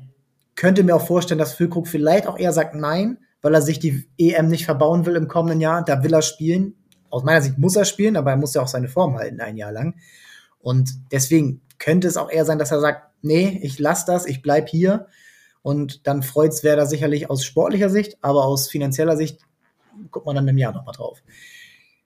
könnte 0.55 0.83
mir 0.83 0.95
auch 0.95 1.05
vorstellen, 1.05 1.37
dass 1.37 1.53
Füllkrug 1.53 1.87
vielleicht 1.87 2.27
auch 2.27 2.37
eher 2.37 2.53
sagt 2.53 2.75
nein, 2.75 3.17
weil 3.41 3.53
er 3.53 3.61
sich 3.61 3.79
die 3.79 4.09
EM 4.17 4.47
nicht 4.47 4.65
verbauen 4.65 5.05
will 5.05 5.15
im 5.15 5.27
kommenden 5.27 5.61
Jahr. 5.61 5.83
Da 5.83 6.03
will 6.03 6.13
er 6.13 6.21
spielen. 6.21 6.75
Aus 7.09 7.23
meiner 7.23 7.41
Sicht 7.41 7.57
muss 7.57 7.75
er 7.75 7.85
spielen, 7.85 8.17
aber 8.17 8.31
er 8.31 8.37
muss 8.37 8.53
ja 8.53 8.61
auch 8.61 8.67
seine 8.67 8.87
Form 8.87 9.17
halten 9.17 9.39
ein 9.39 9.57
Jahr 9.57 9.71
lang. 9.71 9.95
Und 10.59 10.89
deswegen 11.11 11.61
könnte 11.77 12.07
es 12.07 12.17
auch 12.17 12.31
eher 12.31 12.45
sein, 12.45 12.57
dass 12.57 12.71
er 12.71 12.79
sagt, 12.79 13.11
nee, 13.21 13.59
ich 13.61 13.79
lasse 13.79 14.05
das, 14.07 14.25
ich 14.25 14.41
bleib 14.41 14.69
hier. 14.69 15.07
Und 15.61 16.07
dann 16.07 16.23
freut 16.23 16.51
es 16.53 16.63
Werder 16.63 16.85
sicherlich 16.85 17.29
aus 17.29 17.43
sportlicher 17.43 17.89
Sicht, 17.89 18.17
aber 18.21 18.45
aus 18.45 18.67
finanzieller 18.67 19.17
Sicht 19.17 19.41
guckt 20.11 20.25
man 20.25 20.35
dann 20.35 20.47
im 20.47 20.57
Jahr 20.57 20.73
nochmal 20.73 20.95
drauf. 20.95 21.21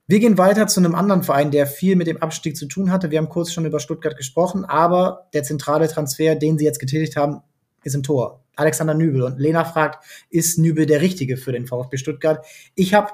Wir 0.06 0.18
gehen 0.18 0.38
weiter 0.38 0.66
zu 0.66 0.80
einem 0.80 0.94
anderen 0.94 1.22
Verein, 1.22 1.50
der 1.50 1.66
viel 1.66 1.94
mit 1.94 2.06
dem 2.06 2.20
Abstieg 2.20 2.56
zu 2.56 2.66
tun 2.66 2.90
hatte. 2.90 3.10
Wir 3.10 3.18
haben 3.18 3.28
kurz 3.28 3.52
schon 3.52 3.64
über 3.64 3.78
Stuttgart 3.78 4.16
gesprochen, 4.16 4.64
aber 4.64 5.28
der 5.34 5.44
zentrale 5.44 5.88
Transfer, 5.88 6.34
den 6.34 6.58
sie 6.58 6.64
jetzt 6.64 6.80
getätigt 6.80 7.16
haben, 7.16 7.42
ist 7.84 7.94
im 7.94 8.02
Tor. 8.02 8.42
Alexander 8.56 8.94
Nübel. 8.94 9.22
Und 9.22 9.38
Lena 9.38 9.64
fragt, 9.64 10.04
ist 10.30 10.58
Nübel 10.58 10.86
der 10.86 11.00
Richtige 11.00 11.36
für 11.36 11.52
den 11.52 11.66
VfB 11.66 11.96
Stuttgart? 11.96 12.44
Ich 12.74 12.94
habe 12.94 13.12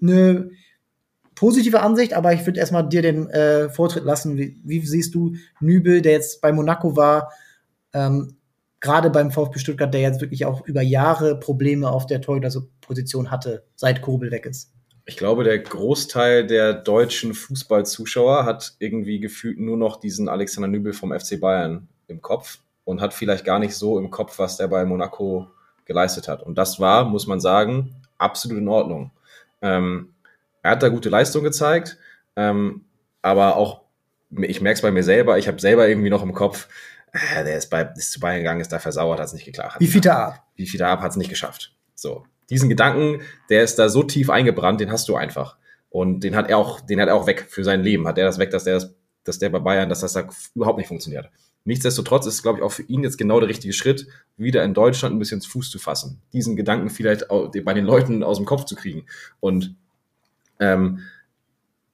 eine 0.00 0.50
positive 1.34 1.80
Ansicht, 1.80 2.14
aber 2.14 2.32
ich 2.32 2.46
würde 2.46 2.60
erstmal 2.60 2.88
dir 2.88 3.02
den 3.02 3.28
äh, 3.30 3.68
Vortritt 3.68 4.04
lassen. 4.04 4.36
Wie, 4.36 4.60
wie, 4.64 4.86
siehst 4.86 5.14
du 5.14 5.34
Nübel, 5.60 6.00
der 6.00 6.12
jetzt 6.12 6.40
bei 6.40 6.52
Monaco 6.52 6.96
war, 6.96 7.32
ähm, 7.92 8.36
gerade 8.80 9.10
beim 9.10 9.30
VfB 9.30 9.58
Stuttgart, 9.58 9.92
der 9.92 10.00
jetzt 10.00 10.20
wirklich 10.20 10.44
auch 10.44 10.66
über 10.66 10.82
Jahre 10.82 11.38
Probleme 11.38 11.90
auf 11.90 12.06
der 12.06 12.20
Torhüter-Position 12.20 13.30
hatte, 13.30 13.64
seit 13.74 14.02
Kobel 14.02 14.30
weg 14.30 14.46
ist? 14.46 14.72
Ich 15.06 15.16
glaube, 15.16 15.44
der 15.44 15.58
Großteil 15.58 16.46
der 16.46 16.72
deutschen 16.72 17.34
Fußballzuschauer 17.34 18.44
hat 18.44 18.74
irgendwie 18.78 19.20
gefühlt 19.20 19.58
nur 19.58 19.76
noch 19.76 20.00
diesen 20.00 20.28
Alexander 20.28 20.68
Nübel 20.68 20.92
vom 20.92 21.18
FC 21.18 21.38
Bayern 21.38 21.88
im 22.06 22.22
Kopf 22.22 22.58
und 22.84 23.00
hat 23.00 23.14
vielleicht 23.14 23.44
gar 23.44 23.58
nicht 23.58 23.74
so 23.74 23.98
im 23.98 24.10
Kopf, 24.10 24.38
was 24.38 24.56
der 24.56 24.68
bei 24.68 24.84
Monaco 24.84 25.48
geleistet 25.84 26.28
hat. 26.28 26.42
Und 26.42 26.56
das 26.56 26.80
war, 26.80 27.04
muss 27.04 27.26
man 27.26 27.40
sagen, 27.40 27.94
absolut 28.18 28.58
in 28.58 28.68
Ordnung. 28.68 29.10
Ähm, 29.62 30.14
er 30.62 30.72
hat 30.72 30.82
da 30.82 30.88
gute 30.88 31.08
Leistung 31.08 31.44
gezeigt, 31.44 31.98
ähm, 32.36 32.84
aber 33.22 33.56
auch, 33.56 33.82
ich 34.30 34.60
merke 34.60 34.76
es 34.76 34.82
bei 34.82 34.90
mir 34.90 35.02
selber, 35.02 35.38
ich 35.38 35.48
habe 35.48 35.60
selber 35.60 35.88
irgendwie 35.88 36.10
noch 36.10 36.22
im 36.22 36.32
Kopf, 36.32 36.68
äh, 37.12 37.44
der 37.44 37.56
ist, 37.56 37.70
bei, 37.70 37.82
ist 37.96 38.12
zu 38.12 38.20
Bayern 38.20 38.38
gegangen, 38.38 38.60
ist 38.60 38.72
da 38.72 38.78
versauert, 38.78 39.20
hat 39.20 39.26
es 39.26 39.32
nicht 39.32 39.44
geklappt. 39.44 39.76
Wie 39.78 39.86
viel 39.86 40.00
da 40.00 40.28
ab? 40.28 40.46
Wie 40.56 40.66
viel 40.66 40.78
da 40.78 40.92
ab 40.92 41.00
hat 41.00 41.12
es 41.12 41.16
nicht 41.16 41.30
geschafft. 41.30 41.74
So. 41.94 42.24
Diesen 42.50 42.68
Gedanken, 42.68 43.22
der 43.48 43.62
ist 43.62 43.78
da 43.78 43.88
so 43.88 44.02
tief 44.02 44.28
eingebrannt, 44.30 44.80
den 44.80 44.90
hast 44.90 45.08
du 45.08 45.16
einfach. 45.16 45.56
Und 45.88 46.20
den 46.24 46.34
hat 46.34 46.50
er 46.50 46.58
auch, 46.58 46.80
den 46.80 47.00
hat 47.00 47.08
er 47.08 47.14
auch 47.14 47.26
weg 47.26 47.46
für 47.48 47.62
sein 47.62 47.82
Leben. 47.82 48.06
Hat 48.08 48.18
er 48.18 48.26
das 48.26 48.38
weg, 48.38 48.50
dass 48.50 48.64
der 48.64 48.74
das, 48.74 48.94
dass 49.22 49.38
der 49.38 49.48
bei 49.48 49.60
Bayern, 49.60 49.88
dass 49.88 50.00
das 50.00 50.12
da 50.12 50.28
überhaupt 50.54 50.78
nicht 50.78 50.88
funktioniert. 50.88 51.30
Nichtsdestotrotz 51.64 52.26
ist 52.26 52.42
glaube 52.42 52.58
ich, 52.58 52.64
auch 52.64 52.72
für 52.72 52.82
ihn 52.82 53.02
jetzt 53.02 53.16
genau 53.16 53.40
der 53.40 53.48
richtige 53.48 53.72
Schritt, 53.72 54.06
wieder 54.36 54.62
in 54.64 54.74
Deutschland 54.74 55.14
ein 55.14 55.18
bisschen 55.18 55.40
Fuß 55.40 55.70
zu 55.70 55.78
fassen. 55.78 56.20
Diesen 56.32 56.56
Gedanken 56.56 56.90
vielleicht 56.90 57.26
bei 57.28 57.74
den 57.74 57.84
Leuten 57.84 58.22
aus 58.22 58.36
dem 58.36 58.46
Kopf 58.46 58.64
zu 58.64 58.76
kriegen. 58.76 59.06
Und 59.40 59.74
ähm, 60.60 61.00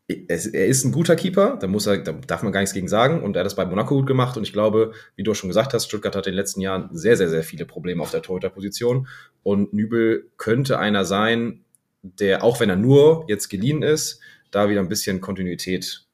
er 0.09 0.67
ist 0.67 0.85
ein 0.85 0.93
guter 0.93 1.15
Keeper, 1.15 1.57
da 1.61 1.67
muss 1.67 1.87
er, 1.87 1.99
da 1.99 2.13
darf 2.13 2.43
man 2.43 2.53
gar 2.53 2.61
nichts 2.61 2.75
gegen 2.75 2.89
sagen. 2.89 3.23
Und 3.23 3.37
er 3.37 3.41
hat 3.41 3.47
das 3.47 3.55
bei 3.55 3.65
Monaco 3.65 3.95
gut 3.95 4.07
gemacht. 4.07 4.37
Und 4.37 4.43
ich 4.43 4.53
glaube, 4.53 4.93
wie 5.15 5.23
du 5.23 5.35
schon 5.35 5.49
gesagt 5.49 5.73
hast, 5.73 5.87
Stuttgart 5.87 6.17
hat 6.17 6.27
in 6.27 6.33
den 6.33 6.37
letzten 6.37 6.61
Jahren 6.61 6.89
sehr, 6.93 7.17
sehr, 7.17 7.29
sehr 7.29 7.45
viele 7.45 7.65
Probleme 7.65 8.03
auf 8.03 8.11
der 8.11 8.23
Torhüterposition. 8.23 9.07
Und 9.43 9.73
Nübel 9.73 10.29
könnte 10.37 10.79
einer 10.79 11.05
sein, 11.05 11.65
der, 12.03 12.43
auch 12.43 12.61
wenn 12.61 12.71
er 12.71 12.77
nur 12.77 13.25
jetzt 13.29 13.49
geliehen 13.49 13.83
ist, 13.83 14.21
da 14.51 14.69
wieder 14.69 14.81
ein 14.81 14.89
bisschen 14.89 15.21
Kontinuität 15.21 16.07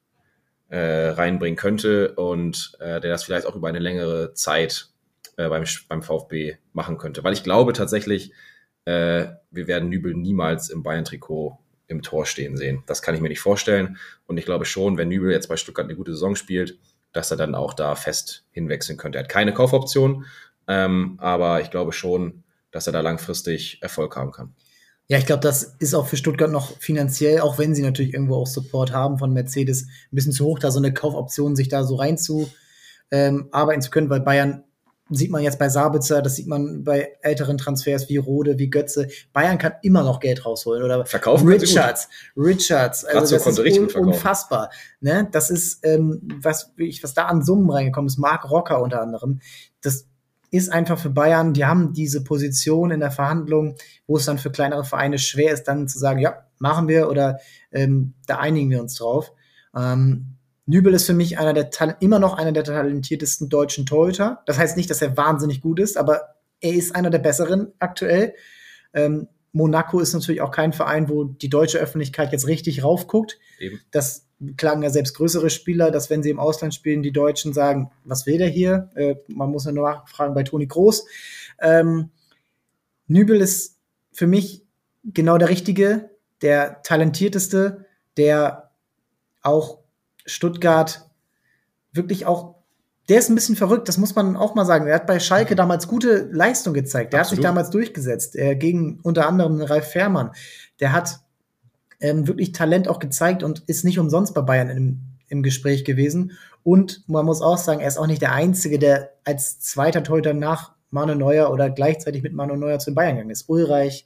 äh, 0.69 1.09
reinbringen 1.09 1.57
könnte 1.57 2.13
und 2.15 2.73
äh, 2.79 2.99
der 2.99 3.11
das 3.11 3.23
vielleicht 3.23 3.45
auch 3.45 3.55
über 3.55 3.67
eine 3.67 3.79
längere 3.79 4.33
Zeit 4.33 4.89
äh, 5.37 5.49
beim, 5.49 5.63
beim 5.87 6.03
VfB 6.03 6.57
machen 6.73 6.97
könnte. 6.97 7.23
Weil 7.23 7.33
ich 7.33 7.43
glaube 7.43 7.73
tatsächlich, 7.73 8.31
äh, 8.85 9.27
wir 9.51 9.67
werden 9.67 9.89
Nübel 9.89 10.13
niemals 10.13 10.69
im 10.69 10.83
Bayern-Trikot 10.83 11.57
im 11.87 12.01
Tor 12.01 12.25
stehen 12.25 12.57
sehen. 12.57 12.83
Das 12.85 13.01
kann 13.01 13.15
ich 13.15 13.21
mir 13.21 13.29
nicht 13.29 13.39
vorstellen. 13.39 13.97
Und 14.25 14.37
ich 14.37 14.45
glaube 14.45 14.65
schon, 14.65 14.97
wenn 14.97 15.07
Nübel 15.07 15.31
jetzt 15.31 15.47
bei 15.47 15.57
Stuttgart 15.57 15.85
eine 15.85 15.95
gute 15.95 16.11
Saison 16.11 16.35
spielt, 16.35 16.77
dass 17.13 17.31
er 17.31 17.37
dann 17.37 17.55
auch 17.55 17.73
da 17.73 17.95
fest 17.95 18.45
hinwechseln 18.51 18.97
könnte. 18.97 19.17
Er 19.17 19.23
hat 19.23 19.29
keine 19.29 19.53
Kaufoption, 19.53 20.25
ähm, 20.67 21.17
aber 21.19 21.61
ich 21.61 21.71
glaube 21.71 21.93
schon, 21.93 22.43
dass 22.71 22.87
er 22.87 22.93
da 22.93 22.99
langfristig 22.99 23.81
Erfolg 23.81 24.15
haben 24.17 24.31
kann. 24.31 24.53
Ja, 25.09 25.17
ich 25.17 25.25
glaube, 25.25 25.41
das 25.41 25.75
ist 25.79 25.93
auch 25.93 26.05
für 26.05 26.17
Stuttgart 26.17 26.51
noch 26.51 26.77
finanziell, 26.79 27.39
auch 27.39 27.57
wenn 27.57 27.73
sie 27.73 27.81
natürlich 27.81 28.13
irgendwo 28.13 28.35
auch 28.35 28.47
Support 28.47 28.91
haben 28.91 29.17
von 29.17 29.31
Mercedes, 29.31 29.83
ein 29.83 30.15
bisschen 30.15 30.33
zu 30.33 30.45
hoch, 30.45 30.59
da 30.59 30.69
so 30.69 30.79
eine 30.79 30.93
Kaufoption 30.93 31.55
sich 31.55 31.69
da 31.69 31.85
so 31.85 31.95
rein 31.95 32.17
zu 32.17 32.49
ähm, 33.09 33.47
arbeiten 33.51 33.81
zu 33.81 33.89
können, 33.89 34.09
weil 34.09 34.19
Bayern 34.19 34.65
sieht 35.09 35.31
man 35.31 35.41
jetzt 35.41 35.59
bei 35.59 35.69
Sabitzer, 35.69 36.21
das 36.21 36.35
sieht 36.35 36.47
man 36.47 36.83
bei 36.83 37.13
älteren 37.21 37.57
Transfers 37.57 38.09
wie 38.09 38.17
Rode, 38.17 38.57
wie 38.57 38.69
Götze. 38.69 39.07
Bayern 39.31 39.57
kann 39.57 39.73
immer 39.81 40.03
noch 40.03 40.19
Geld 40.19 40.45
rausholen 40.45 40.83
oder 40.83 41.05
verkaufen 41.05 41.47
Richards, 41.47 42.09
Richards, 42.35 43.05
also 43.05 43.35
das 43.35 43.47
ist 43.47 43.79
un 43.79 44.07
unfassbar. 44.07 44.69
Ne? 44.99 45.29
Das 45.31 45.49
ist 45.49 45.85
ähm, 45.85 46.21
was, 46.41 46.73
was 47.01 47.13
da 47.13 47.25
an 47.27 47.43
Summen 47.43 47.69
reingekommen 47.69 48.07
ist. 48.07 48.17
Mark 48.17 48.49
Rocker 48.49 48.81
unter 48.81 49.01
anderem. 49.01 49.39
Das 49.81 50.07
ist 50.51 50.71
einfach 50.71 50.97
für 50.97 51.09
Bayern, 51.09 51.53
die 51.53 51.65
haben 51.65 51.93
diese 51.93 52.23
Position 52.23 52.91
in 52.91 52.99
der 52.99 53.11
Verhandlung, 53.11 53.75
wo 54.05 54.17
es 54.17 54.25
dann 54.25 54.37
für 54.37 54.51
kleinere 54.51 54.83
Vereine 54.83 55.19
schwer 55.19 55.53
ist, 55.53 55.63
dann 55.63 55.87
zu 55.87 55.99
sagen, 55.99 56.19
ja, 56.19 56.45
machen 56.59 56.87
wir 56.87 57.09
oder 57.09 57.39
ähm, 57.71 58.13
da 58.25 58.37
einigen 58.37 58.69
wir 58.69 58.81
uns 58.81 58.95
drauf. 58.95 59.31
Ähm, 59.75 60.37
Nübel 60.65 60.93
ist 60.93 61.05
für 61.05 61.13
mich 61.13 61.37
einer 61.39 61.53
der 61.53 61.69
immer 62.01 62.19
noch 62.19 62.37
einer 62.37 62.51
der 62.51 62.63
talentiertesten 62.63 63.49
deutschen 63.49 63.85
Torhüter. 63.85 64.41
Das 64.45 64.57
heißt 64.57 64.75
nicht, 64.75 64.89
dass 64.89 65.01
er 65.01 65.15
wahnsinnig 65.15 65.61
gut 65.61 65.79
ist, 65.79 65.97
aber 65.97 66.35
er 66.59 66.73
ist 66.73 66.95
einer 66.95 67.09
der 67.09 67.19
besseren 67.19 67.71
aktuell. 67.79 68.33
Ähm, 68.93 69.27
Monaco 69.53 69.99
ist 69.99 70.13
natürlich 70.13 70.41
auch 70.41 70.51
kein 70.51 70.73
Verein, 70.73 71.09
wo 71.09 71.23
die 71.23 71.49
deutsche 71.49 71.79
Öffentlichkeit 71.79 72.31
jetzt 72.31 72.47
richtig 72.47 72.83
raufguckt. 72.83 73.39
Eben. 73.59 73.79
Das 73.91 74.26
klagen 74.55 74.83
ja 74.83 74.89
selbst 74.89 75.15
größere 75.15 75.49
Spieler, 75.49 75.91
dass 75.91 76.09
wenn 76.09 76.23
sie 76.23 76.29
im 76.29 76.39
Ausland 76.39 76.73
spielen, 76.73 77.01
die 77.01 77.11
Deutschen 77.11 77.53
sagen, 77.53 77.91
was 78.03 78.25
will 78.25 78.37
der 78.37 78.49
hier? 78.49 78.89
Äh, 78.95 79.15
man 79.27 79.49
muss 79.49 79.65
nur 79.65 79.73
nachfragen 79.73 80.33
bei 80.33 80.43
Toni 80.43 80.67
Groß. 80.67 81.05
Ähm, 81.59 82.11
Nübel 83.07 83.41
ist 83.41 83.77
für 84.11 84.27
mich 84.27 84.63
genau 85.03 85.37
der 85.37 85.49
Richtige, 85.49 86.09
der 86.41 86.81
talentierteste, 86.83 87.85
der 88.17 88.71
auch 89.41 89.79
Stuttgart 90.25 91.09
wirklich 91.91 92.25
auch, 92.25 92.55
der 93.09 93.19
ist 93.19 93.29
ein 93.29 93.35
bisschen 93.35 93.55
verrückt, 93.55 93.87
das 93.87 93.97
muss 93.97 94.15
man 94.15 94.35
auch 94.35 94.53
mal 94.53 94.65
sagen. 94.65 94.87
Er 94.87 94.95
hat 94.95 95.07
bei 95.07 95.19
Schalke 95.19 95.55
damals 95.55 95.87
gute 95.87 96.29
Leistung 96.31 96.73
gezeigt. 96.73 97.13
Der 97.13 97.21
Absolut. 97.21 97.37
hat 97.37 97.41
sich 97.41 97.49
damals 97.49 97.69
durchgesetzt, 97.69 98.35
äh, 98.35 98.55
gegen 98.55 98.99
unter 99.01 99.27
anderem 99.27 99.61
Ralf 99.61 99.91
Fährmann. 99.91 100.31
Der 100.79 100.91
hat 100.91 101.21
ähm, 101.99 102.27
wirklich 102.27 102.51
Talent 102.51 102.87
auch 102.87 102.99
gezeigt 102.99 103.43
und 103.43 103.63
ist 103.67 103.83
nicht 103.83 103.99
umsonst 103.99 104.33
bei 104.33 104.41
Bayern 104.41 104.69
im, 104.69 104.99
im 105.27 105.43
Gespräch 105.43 105.85
gewesen. 105.85 106.33
Und 106.63 107.03
man 107.07 107.25
muss 107.25 107.41
auch 107.41 107.57
sagen, 107.57 107.79
er 107.79 107.87
ist 107.87 107.97
auch 107.97 108.07
nicht 108.07 108.21
der 108.21 108.33
Einzige, 108.33 108.79
der 108.79 109.13
als 109.23 109.59
zweiter 109.59 110.03
Torhüter 110.03 110.33
nach 110.33 110.73
Manu 110.89 111.15
Neuer 111.15 111.51
oder 111.51 111.69
gleichzeitig 111.69 112.23
mit 112.23 112.33
Manu 112.33 112.55
Neuer 112.55 112.79
zu 112.79 112.91
den 112.91 112.95
Bayern 112.95 113.15
gegangen 113.15 113.31
ist. 113.31 113.49
Ulreich, 113.49 114.05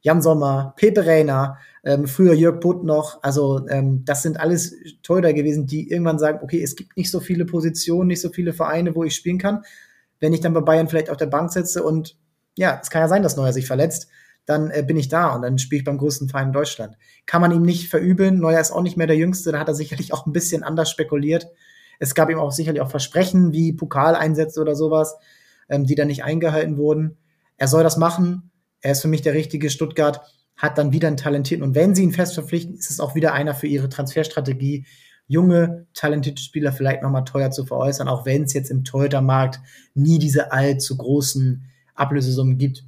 Jan 0.00 0.22
Sommer, 0.22 0.74
Pepe 0.76 1.04
Reina, 1.04 1.58
ähm, 1.84 2.06
früher 2.06 2.34
Jörg 2.34 2.60
Butt 2.60 2.84
noch. 2.84 3.22
Also 3.22 3.66
ähm, 3.68 4.04
das 4.04 4.22
sind 4.22 4.38
alles 4.38 4.74
Torhüter 5.02 5.32
gewesen, 5.32 5.66
die 5.66 5.90
irgendwann 5.90 6.18
sagen, 6.18 6.40
okay, 6.42 6.62
es 6.62 6.76
gibt 6.76 6.96
nicht 6.96 7.10
so 7.10 7.20
viele 7.20 7.44
Positionen, 7.44 8.08
nicht 8.08 8.20
so 8.20 8.30
viele 8.30 8.52
Vereine, 8.52 8.94
wo 8.94 9.04
ich 9.04 9.14
spielen 9.14 9.38
kann. 9.38 9.64
Wenn 10.20 10.32
ich 10.32 10.40
dann 10.40 10.54
bei 10.54 10.60
Bayern 10.60 10.88
vielleicht 10.88 11.10
auf 11.10 11.16
der 11.16 11.26
Bank 11.26 11.52
sitze 11.52 11.82
und 11.82 12.16
ja, 12.56 12.78
es 12.80 12.90
kann 12.90 13.02
ja 13.02 13.08
sein, 13.08 13.22
dass 13.22 13.36
Neuer 13.36 13.52
sich 13.52 13.66
verletzt, 13.66 14.08
dann 14.46 14.70
äh, 14.70 14.82
bin 14.86 14.96
ich 14.96 15.08
da 15.08 15.34
und 15.34 15.42
dann 15.42 15.58
spiele 15.58 15.80
ich 15.80 15.84
beim 15.84 15.98
größten 15.98 16.28
Verein 16.28 16.48
in 16.48 16.52
Deutschland. 16.52 16.96
Kann 17.26 17.40
man 17.40 17.52
ihm 17.52 17.62
nicht 17.62 17.88
verübeln. 17.88 18.38
Neuer 18.38 18.60
ist 18.60 18.70
auch 18.70 18.82
nicht 18.82 18.96
mehr 18.96 19.06
der 19.06 19.16
Jüngste, 19.16 19.52
da 19.52 19.58
hat 19.58 19.68
er 19.68 19.74
sicherlich 19.74 20.14
auch 20.14 20.26
ein 20.26 20.32
bisschen 20.32 20.62
anders 20.62 20.90
spekuliert. 20.90 21.48
Es 21.98 22.14
gab 22.14 22.30
ihm 22.30 22.38
auch 22.38 22.52
sicherlich 22.52 22.80
auch 22.80 22.90
Versprechen 22.90 23.52
wie 23.52 23.72
Pokaleinsätze 23.72 24.60
oder 24.60 24.74
sowas, 24.74 25.16
ähm, 25.68 25.84
die 25.84 25.94
dann 25.94 26.08
nicht 26.08 26.24
eingehalten 26.24 26.76
wurden. 26.76 27.18
Er 27.56 27.68
soll 27.68 27.82
das 27.82 27.96
machen. 27.96 28.50
Er 28.80 28.92
ist 28.92 29.02
für 29.02 29.08
mich 29.08 29.22
der 29.22 29.34
richtige 29.34 29.70
Stuttgart, 29.70 30.20
hat 30.56 30.78
dann 30.78 30.92
wieder 30.92 31.08
einen 31.08 31.16
talentierten. 31.16 31.66
Und 31.66 31.74
wenn 31.74 31.94
sie 31.94 32.02
ihn 32.02 32.12
fest 32.12 32.34
verpflichten, 32.34 32.76
ist 32.76 32.90
es 32.90 33.00
auch 33.00 33.14
wieder 33.14 33.32
einer 33.32 33.54
für 33.54 33.66
ihre 33.66 33.88
Transferstrategie, 33.88 34.86
junge, 35.26 35.86
talentierte 35.92 36.40
Spieler 36.40 36.72
vielleicht 36.72 37.02
nochmal 37.02 37.24
teuer 37.24 37.50
zu 37.50 37.64
veräußern, 37.64 38.06
auch 38.06 38.26
wenn 38.26 38.44
es 38.44 38.52
jetzt 38.52 38.70
im 38.70 38.84
Torhütermarkt 38.84 39.60
nie 39.94 40.18
diese 40.18 40.52
allzu 40.52 40.96
großen 40.96 41.64
Ablösesummen 41.94 42.58
gibt. 42.58 42.84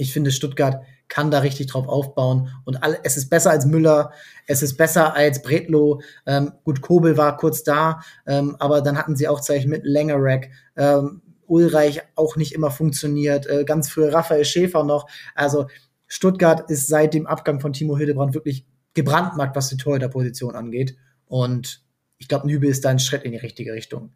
Ich 0.00 0.12
finde, 0.12 0.30
Stuttgart 0.30 0.82
kann 1.08 1.30
da 1.30 1.40
richtig 1.40 1.66
drauf 1.66 1.86
aufbauen. 1.88 2.48
Und 2.64 2.82
all, 2.82 2.98
es 3.02 3.16
ist 3.16 3.28
besser 3.28 3.50
als 3.50 3.66
Müller, 3.66 4.12
es 4.46 4.62
ist 4.62 4.76
besser 4.76 5.14
als 5.14 5.42
Bretlo. 5.42 6.00
Ähm, 6.24 6.52
gut, 6.64 6.80
Kobel 6.80 7.18
war 7.18 7.36
kurz 7.36 7.64
da, 7.64 8.00
ähm, 8.26 8.56
aber 8.58 8.80
dann 8.80 8.96
hatten 8.96 9.14
sie 9.14 9.28
auch 9.28 9.40
Zeichen 9.40 9.68
mit 9.68 9.84
Längerek. 9.84 10.50
Ähm, 10.76 11.20
Ulreich 11.46 12.00
auch 12.14 12.36
nicht 12.36 12.54
immer 12.54 12.70
funktioniert. 12.70 13.46
Äh, 13.46 13.64
ganz 13.64 13.90
früher 13.90 14.14
Raphael 14.14 14.44
Schäfer 14.44 14.84
noch. 14.84 15.06
Also 15.34 15.66
Stuttgart 16.06 16.70
ist 16.70 16.86
seit 16.86 17.12
dem 17.12 17.26
Abgang 17.26 17.60
von 17.60 17.72
Timo 17.72 17.98
Hildebrand 17.98 18.34
wirklich 18.34 18.64
gebrandmarkt, 18.94 19.54
was 19.54 19.68
die 19.68 19.76
Torhüterposition 19.76 20.54
angeht. 20.54 20.96
Und 21.26 21.82
ich 22.18 22.28
glaube, 22.28 22.46
Nübel 22.46 22.70
ist 22.70 22.84
da 22.84 22.88
ein 22.88 22.98
Schritt 22.98 23.24
in 23.24 23.32
die 23.32 23.38
richtige 23.38 23.74
Richtung. 23.74 24.12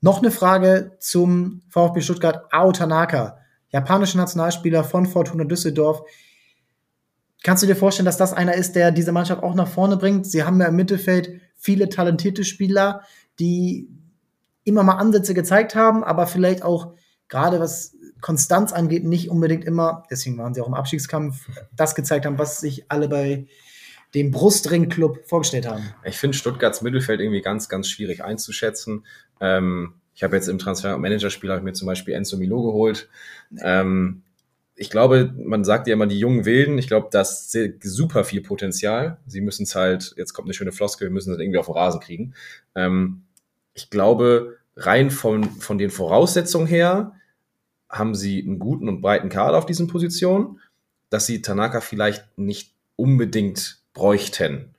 Noch 0.00 0.18
eine 0.18 0.30
Frage 0.30 0.92
zum 1.00 1.62
VfB 1.70 2.02
Stuttgart. 2.02 2.44
Ao 2.52 2.70
Tanaka, 2.72 3.38
japanischer 3.74 4.18
Nationalspieler 4.18 4.84
von 4.84 5.04
Fortuna 5.04 5.42
Düsseldorf. 5.42 6.02
Kannst 7.42 7.64
du 7.64 7.66
dir 7.66 7.74
vorstellen, 7.74 8.06
dass 8.06 8.16
das 8.16 8.32
einer 8.32 8.54
ist, 8.54 8.76
der 8.76 8.92
diese 8.92 9.10
Mannschaft 9.10 9.42
auch 9.42 9.56
nach 9.56 9.66
vorne 9.66 9.96
bringt? 9.96 10.26
Sie 10.26 10.44
haben 10.44 10.60
ja 10.60 10.68
im 10.68 10.76
Mittelfeld 10.76 11.40
viele 11.56 11.88
talentierte 11.88 12.44
Spieler, 12.44 13.02
die 13.40 13.88
immer 14.62 14.84
mal 14.84 14.94
Ansätze 14.94 15.34
gezeigt 15.34 15.74
haben, 15.74 16.04
aber 16.04 16.28
vielleicht 16.28 16.62
auch 16.62 16.94
gerade 17.28 17.58
was 17.58 17.96
Konstanz 18.20 18.72
angeht, 18.72 19.04
nicht 19.04 19.28
unbedingt 19.28 19.64
immer, 19.64 20.04
deswegen 20.08 20.38
waren 20.38 20.54
sie 20.54 20.60
auch 20.60 20.68
im 20.68 20.74
Abstiegskampf, 20.74 21.48
das 21.74 21.96
gezeigt 21.96 22.26
haben, 22.26 22.38
was 22.38 22.60
sich 22.60 22.90
alle 22.92 23.08
bei 23.08 23.48
dem 24.14 24.30
Brustring-Club 24.30 25.26
vorgestellt 25.26 25.66
haben. 25.66 25.92
Ich 26.04 26.16
finde 26.16 26.36
Stuttgarts 26.36 26.80
Mittelfeld 26.80 27.20
irgendwie 27.20 27.42
ganz, 27.42 27.68
ganz 27.68 27.88
schwierig 27.88 28.22
einzuschätzen. 28.22 29.04
Ähm, 29.40 29.94
ich 30.14 30.22
habe 30.22 30.36
jetzt 30.36 30.48
im 30.48 30.58
Transfer-Manager-Spiel 30.58 31.50
habe 31.50 31.60
ich 31.60 31.64
mir 31.64 31.72
zum 31.72 31.86
Beispiel 31.86 32.14
Enzo 32.14 32.36
Milo 32.36 32.62
geholt. 32.62 33.08
Ähm, 33.60 34.22
ich 34.76 34.90
glaube, 34.90 35.32
man 35.36 35.64
sagt 35.64 35.86
ja 35.86 35.94
immer 35.94 36.06
die 36.06 36.18
jungen 36.18 36.44
Wilden. 36.44 36.78
Ich 36.78 36.88
glaube, 36.88 37.08
das 37.10 37.54
ist 37.54 37.82
super 37.82 38.24
viel 38.24 38.40
Potenzial. 38.40 39.18
Sie 39.26 39.40
müssen 39.40 39.64
es 39.64 39.74
halt, 39.74 40.14
jetzt 40.16 40.32
kommt 40.32 40.46
eine 40.46 40.54
schöne 40.54 40.72
Floskel, 40.72 41.08
wir 41.08 41.12
müssen 41.12 41.32
es 41.32 41.38
irgendwie 41.38 41.58
auf 41.58 41.66
den 41.66 41.74
Rasen 41.74 42.00
kriegen. 42.00 42.34
Ähm, 42.74 43.22
ich 43.74 43.90
glaube, 43.90 44.58
rein 44.76 45.10
von, 45.10 45.44
von 45.44 45.78
den 45.78 45.90
Voraussetzungen 45.90 46.66
her 46.66 47.12
haben 47.88 48.14
sie 48.14 48.42
einen 48.42 48.58
guten 48.58 48.88
und 48.88 49.00
breiten 49.00 49.28
Kader 49.28 49.58
auf 49.58 49.66
diesen 49.66 49.86
Positionen, 49.86 50.60
dass 51.10 51.26
sie 51.26 51.42
Tanaka 51.42 51.80
vielleicht 51.80 52.38
nicht 52.38 52.72
unbedingt 52.96 53.78
bräuchten. 53.92 54.74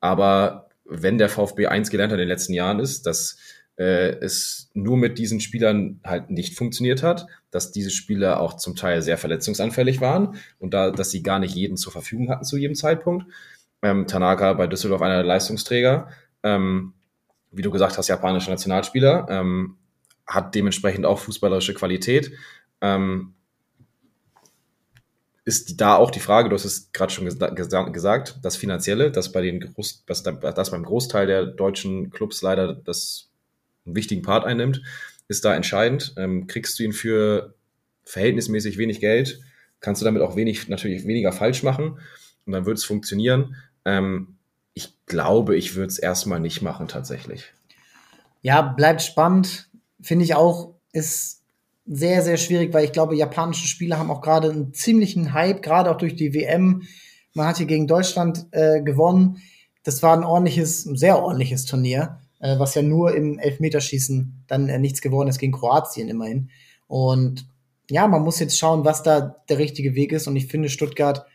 Aber 0.00 0.68
wenn 0.84 1.18
der 1.18 1.28
VfB 1.28 1.66
eins 1.66 1.90
gelernt 1.90 2.12
hat 2.12 2.18
in 2.18 2.26
den 2.26 2.28
letzten 2.28 2.54
Jahren 2.54 2.80
ist, 2.80 3.06
dass 3.06 3.38
äh, 3.78 4.10
es 4.20 4.70
nur 4.74 4.96
mit 4.96 5.18
diesen 5.18 5.40
Spielern 5.40 6.00
halt 6.04 6.30
nicht 6.30 6.56
funktioniert 6.56 7.02
hat, 7.02 7.26
dass 7.50 7.70
diese 7.70 7.90
Spieler 7.90 8.40
auch 8.40 8.54
zum 8.56 8.76
Teil 8.76 9.02
sehr 9.02 9.18
verletzungsanfällig 9.18 10.00
waren 10.00 10.36
und 10.58 10.74
da, 10.74 10.90
dass 10.90 11.10
sie 11.10 11.22
gar 11.22 11.38
nicht 11.38 11.54
jeden 11.54 11.76
zur 11.76 11.92
Verfügung 11.92 12.28
hatten 12.28 12.44
zu 12.44 12.56
jedem 12.56 12.74
Zeitpunkt. 12.74 13.26
Ähm, 13.82 14.06
Tanaka 14.06 14.52
bei 14.54 14.66
Düsseldorf 14.66 15.02
einer 15.02 15.16
der 15.16 15.24
Leistungsträger. 15.24 16.08
Ähm, 16.42 16.92
wie 17.52 17.62
du 17.62 17.70
gesagt 17.70 17.96
hast, 17.96 18.08
japanischer 18.08 18.50
Nationalspieler, 18.50 19.26
ähm, 19.30 19.76
hat 20.26 20.54
dementsprechend 20.54 21.06
auch 21.06 21.20
fußballerische 21.20 21.74
Qualität. 21.74 22.32
Ähm, 22.80 23.34
ist 25.44 25.80
da 25.80 25.96
auch 25.96 26.10
die 26.10 26.20
Frage, 26.20 26.50
du 26.50 26.54
hast 26.54 26.66
es 26.66 26.92
gerade 26.92 27.10
schon 27.10 27.24
gesagt, 27.24 28.38
das 28.42 28.56
Finanzielle, 28.56 29.10
das 29.10 29.32
bei 29.32 29.40
den 29.40 29.60
Groß, 29.60 30.04
das, 30.04 30.22
das 30.22 30.70
beim 30.70 30.84
Großteil 30.84 31.26
der 31.26 31.46
deutschen 31.46 32.10
Clubs 32.10 32.42
leider 32.42 32.74
das 32.74 33.27
einen 33.88 33.96
wichtigen 33.96 34.22
Part 34.22 34.44
einnimmt, 34.44 34.82
ist 35.28 35.44
da 35.44 35.54
entscheidend. 35.54 36.14
Ähm, 36.16 36.46
kriegst 36.46 36.78
du 36.78 36.84
ihn 36.84 36.92
für 36.92 37.54
verhältnismäßig 38.04 38.78
wenig 38.78 39.00
Geld, 39.00 39.40
kannst 39.80 40.00
du 40.00 40.04
damit 40.04 40.22
auch 40.22 40.36
wenig, 40.36 40.68
natürlich 40.68 41.06
weniger 41.06 41.32
falsch 41.32 41.62
machen 41.62 41.98
und 42.46 42.52
dann 42.52 42.64
wird 42.64 42.78
es 42.78 42.84
funktionieren. 42.84 43.56
Ähm, 43.84 44.36
ich 44.74 44.94
glaube, 45.06 45.56
ich 45.56 45.74
würde 45.74 45.88
es 45.88 45.98
erstmal 45.98 46.40
nicht 46.40 46.62
machen, 46.62 46.88
tatsächlich. 46.88 47.52
Ja, 48.42 48.62
bleibt 48.62 49.02
spannend. 49.02 49.68
Finde 50.00 50.24
ich 50.24 50.34
auch, 50.34 50.74
ist 50.92 51.42
sehr, 51.84 52.22
sehr 52.22 52.36
schwierig, 52.36 52.72
weil 52.72 52.84
ich 52.84 52.92
glaube, 52.92 53.16
japanische 53.16 53.66
Spieler 53.66 53.98
haben 53.98 54.10
auch 54.10 54.20
gerade 54.20 54.50
einen 54.50 54.72
ziemlichen 54.72 55.32
Hype, 55.32 55.62
gerade 55.62 55.90
auch 55.90 55.98
durch 55.98 56.14
die 56.14 56.34
WM. 56.34 56.82
Man 57.34 57.46
hat 57.46 57.56
hier 57.56 57.66
gegen 57.66 57.86
Deutschland 57.86 58.46
äh, 58.52 58.82
gewonnen. 58.82 59.42
Das 59.82 60.02
war 60.02 60.16
ein 60.16 60.24
ordentliches, 60.24 60.86
ein 60.86 60.96
sehr 60.96 61.18
ordentliches 61.18 61.64
Turnier, 61.64 62.20
äh, 62.40 62.58
was 62.58 62.74
ja 62.74 62.82
nur 62.82 63.14
im 63.14 63.38
Elfmeterschießen 63.38 64.44
dann 64.46 64.68
äh, 64.68 64.78
nichts 64.78 65.00
geworden 65.00 65.28
ist 65.28 65.38
gegen 65.38 65.52
Kroatien 65.52 66.08
immerhin. 66.08 66.50
Und 66.86 67.46
ja, 67.90 68.06
man 68.06 68.22
muss 68.22 68.38
jetzt 68.38 68.58
schauen, 68.58 68.84
was 68.84 69.02
da 69.02 69.36
der 69.48 69.58
richtige 69.58 69.94
Weg 69.94 70.12
ist. 70.12 70.26
Und 70.26 70.36
ich 70.36 70.46
finde, 70.46 70.68
Stuttgart 70.68 71.26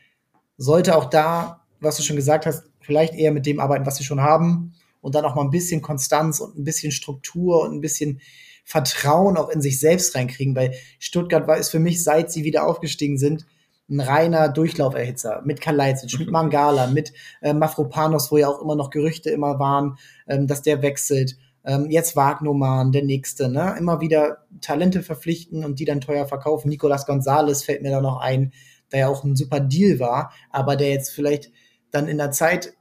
sollte 0.58 0.96
auch 0.96 1.06
da, 1.06 1.66
was 1.80 1.98
du 1.98 2.04
schon 2.04 2.16
gesagt 2.16 2.46
hast, 2.46 2.64
vielleicht 2.82 3.16
eher 3.16 3.32
mit 3.32 3.46
dem 3.46 3.60
arbeiten, 3.60 3.86
was 3.86 3.98
sie 3.98 4.04
schon 4.04 4.22
haben 4.22 4.74
und 5.02 5.16
dann 5.16 5.26
auch 5.26 5.36
mal 5.36 5.44
ein 5.44 5.50
bisschen 5.50 5.82
Konstanz 5.82 6.40
und 6.40 6.58
ein 6.58 6.64
bisschen 6.64 6.92
Struktur 6.92 7.64
und 7.64 7.74
ein 7.74 7.82
bisschen 7.82 8.22
Vertrauen 8.64 9.36
auch 9.36 9.50
in 9.50 9.62
sich 9.62 9.80
selbst 9.80 10.16
reinkriegen, 10.16 10.56
weil 10.56 10.74
Stuttgart 11.00 11.48
war 11.48 11.58
ist 11.58 11.70
für 11.70 11.80
mich, 11.80 12.04
seit 12.04 12.32
sie 12.32 12.44
wieder 12.44 12.66
aufgestiegen 12.66 13.18
sind, 13.18 13.46
ein 13.90 14.00
reiner 14.00 14.50
Durchlauferhitzer 14.50 15.42
mit 15.46 15.62
Kalajdzic, 15.62 16.20
mit 16.20 16.32
Mangala, 16.32 16.88
mit 16.88 17.14
äh, 17.42 17.54
Mafropanos, 17.54 18.32
wo 18.32 18.38
ja 18.38 18.48
auch 18.48 18.62
immer 18.62 18.76
noch 18.76 18.90
Gerüchte 18.90 19.30
immer 19.30 19.60
waren, 19.60 19.98
ähm, 20.28 20.48
dass 20.48 20.62
der 20.62 20.82
wechselt. 20.82 21.38
Ähm, 21.66 21.90
jetzt 21.90 22.16
Wagnoman, 22.16 22.92
der 22.92 23.04
nächste, 23.04 23.50
ne? 23.50 23.76
Immer 23.78 24.02
wieder 24.02 24.40
Talente 24.60 25.02
verpflichten 25.02 25.64
und 25.64 25.80
die 25.80 25.86
dann 25.86 26.02
teuer 26.02 26.28
verkaufen. 26.28 26.68
Nicolas 26.68 27.06
Gonzalez 27.06 27.64
fällt 27.64 27.82
mir 27.82 27.92
da 27.92 28.02
noch 28.02 28.20
ein, 28.20 28.52
der 28.92 29.02
ja 29.02 29.08
auch 29.08 29.24
ein 29.24 29.36
super 29.36 29.62
Deal 29.62 30.00
war, 30.00 30.34
aber 30.50 30.76
der 30.76 30.90
jetzt 30.90 31.12
vielleicht 31.12 31.52
dann 31.92 32.08
in 32.08 32.18
der 32.18 32.32
Zeit, 32.32 32.74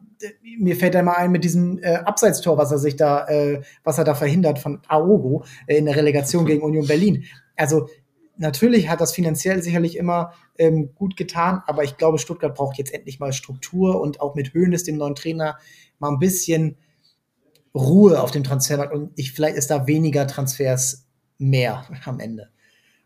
mir 0.58 0.76
fällt 0.76 0.94
er 0.94 1.02
mal 1.02 1.16
ein 1.16 1.30
mit 1.30 1.44
diesem 1.44 1.78
äh, 1.82 1.96
Abseitstor, 1.96 2.56
was 2.56 2.72
er 2.72 2.78
sich 2.78 2.96
da, 2.96 3.26
äh, 3.28 3.62
was 3.84 3.98
er 3.98 4.04
da 4.04 4.14
verhindert 4.14 4.58
von 4.58 4.80
Aogo 4.88 5.44
äh, 5.66 5.76
in 5.76 5.86
der 5.86 5.96
Relegation 5.96 6.46
gegen 6.46 6.62
Union 6.62 6.86
Berlin. 6.86 7.24
Also 7.56 7.88
natürlich 8.36 8.88
hat 8.88 9.00
das 9.00 9.12
finanziell 9.12 9.62
sicherlich 9.62 9.96
immer 9.96 10.32
ähm, 10.58 10.94
gut 10.94 11.16
getan, 11.16 11.62
aber 11.66 11.84
ich 11.84 11.96
glaube, 11.96 12.18
Stuttgart 12.18 12.54
braucht 12.54 12.78
jetzt 12.78 12.92
endlich 12.92 13.20
mal 13.20 13.32
Struktur 13.32 14.00
und 14.00 14.20
auch 14.20 14.34
mit 14.34 14.54
Höhnes, 14.54 14.84
dem 14.84 14.96
neuen 14.96 15.14
Trainer, 15.14 15.58
mal 15.98 16.10
ein 16.10 16.18
bisschen 16.18 16.76
Ruhe 17.74 18.20
auf 18.20 18.30
dem 18.30 18.44
Transfermarkt 18.44 18.92
und 18.92 19.12
ich, 19.16 19.32
vielleicht 19.32 19.56
ist 19.56 19.70
da 19.70 19.86
weniger 19.86 20.26
Transfers 20.26 21.06
mehr 21.38 21.84
am 22.04 22.20
Ende. 22.20 22.50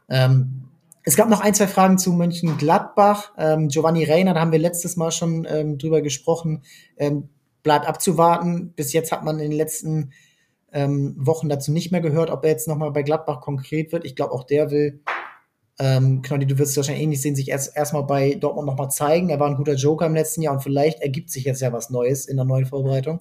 Ähm, 0.08 0.64
es 1.02 1.14
gab 1.14 1.28
noch 1.28 1.40
ein, 1.40 1.54
zwei 1.54 1.68
Fragen 1.68 1.98
zu 1.98 2.12
Mönchengladbach. 2.12 3.32
Ähm, 3.38 3.68
Giovanni 3.68 4.04
Reiner, 4.04 4.34
da 4.34 4.40
haben 4.40 4.50
wir 4.50 4.58
letztes 4.58 4.96
Mal 4.96 5.12
schon 5.12 5.46
ähm, 5.48 5.78
drüber 5.78 6.02
gesprochen. 6.02 6.64
Ähm, 6.96 7.28
bleibt 7.62 7.86
abzuwarten. 7.86 8.72
Bis 8.74 8.92
jetzt 8.92 9.12
hat 9.12 9.24
man 9.24 9.38
in 9.38 9.50
den 9.50 9.56
letzten 9.56 10.12
ähm, 10.76 11.14
Wochen 11.18 11.48
dazu 11.48 11.72
nicht 11.72 11.90
mehr 11.90 12.02
gehört, 12.02 12.30
ob 12.30 12.44
er 12.44 12.50
jetzt 12.50 12.68
nochmal 12.68 12.90
bei 12.90 13.02
Gladbach 13.02 13.40
konkret 13.40 13.92
wird. 13.92 14.04
Ich 14.04 14.14
glaube, 14.14 14.32
auch 14.32 14.44
der 14.44 14.70
will, 14.70 15.00
ähm, 15.78 16.20
Knolli, 16.20 16.46
du 16.46 16.58
wirst 16.58 16.72
es 16.72 16.76
wahrscheinlich 16.76 17.02
ähnlich 17.02 17.22
sehen, 17.22 17.34
sich 17.34 17.48
erst 17.48 17.74
erstmal 17.74 18.04
bei 18.04 18.34
Dortmund 18.34 18.66
nochmal 18.66 18.90
zeigen. 18.90 19.30
Er 19.30 19.40
war 19.40 19.48
ein 19.48 19.56
guter 19.56 19.72
Joker 19.72 20.04
im 20.04 20.14
letzten 20.14 20.42
Jahr 20.42 20.52
und 20.52 20.62
vielleicht 20.62 21.00
ergibt 21.00 21.30
sich 21.30 21.44
jetzt 21.44 21.62
ja 21.62 21.72
was 21.72 21.88
Neues 21.88 22.26
in 22.26 22.36
der 22.36 22.44
neuen 22.44 22.66
Vorbereitung. 22.66 23.20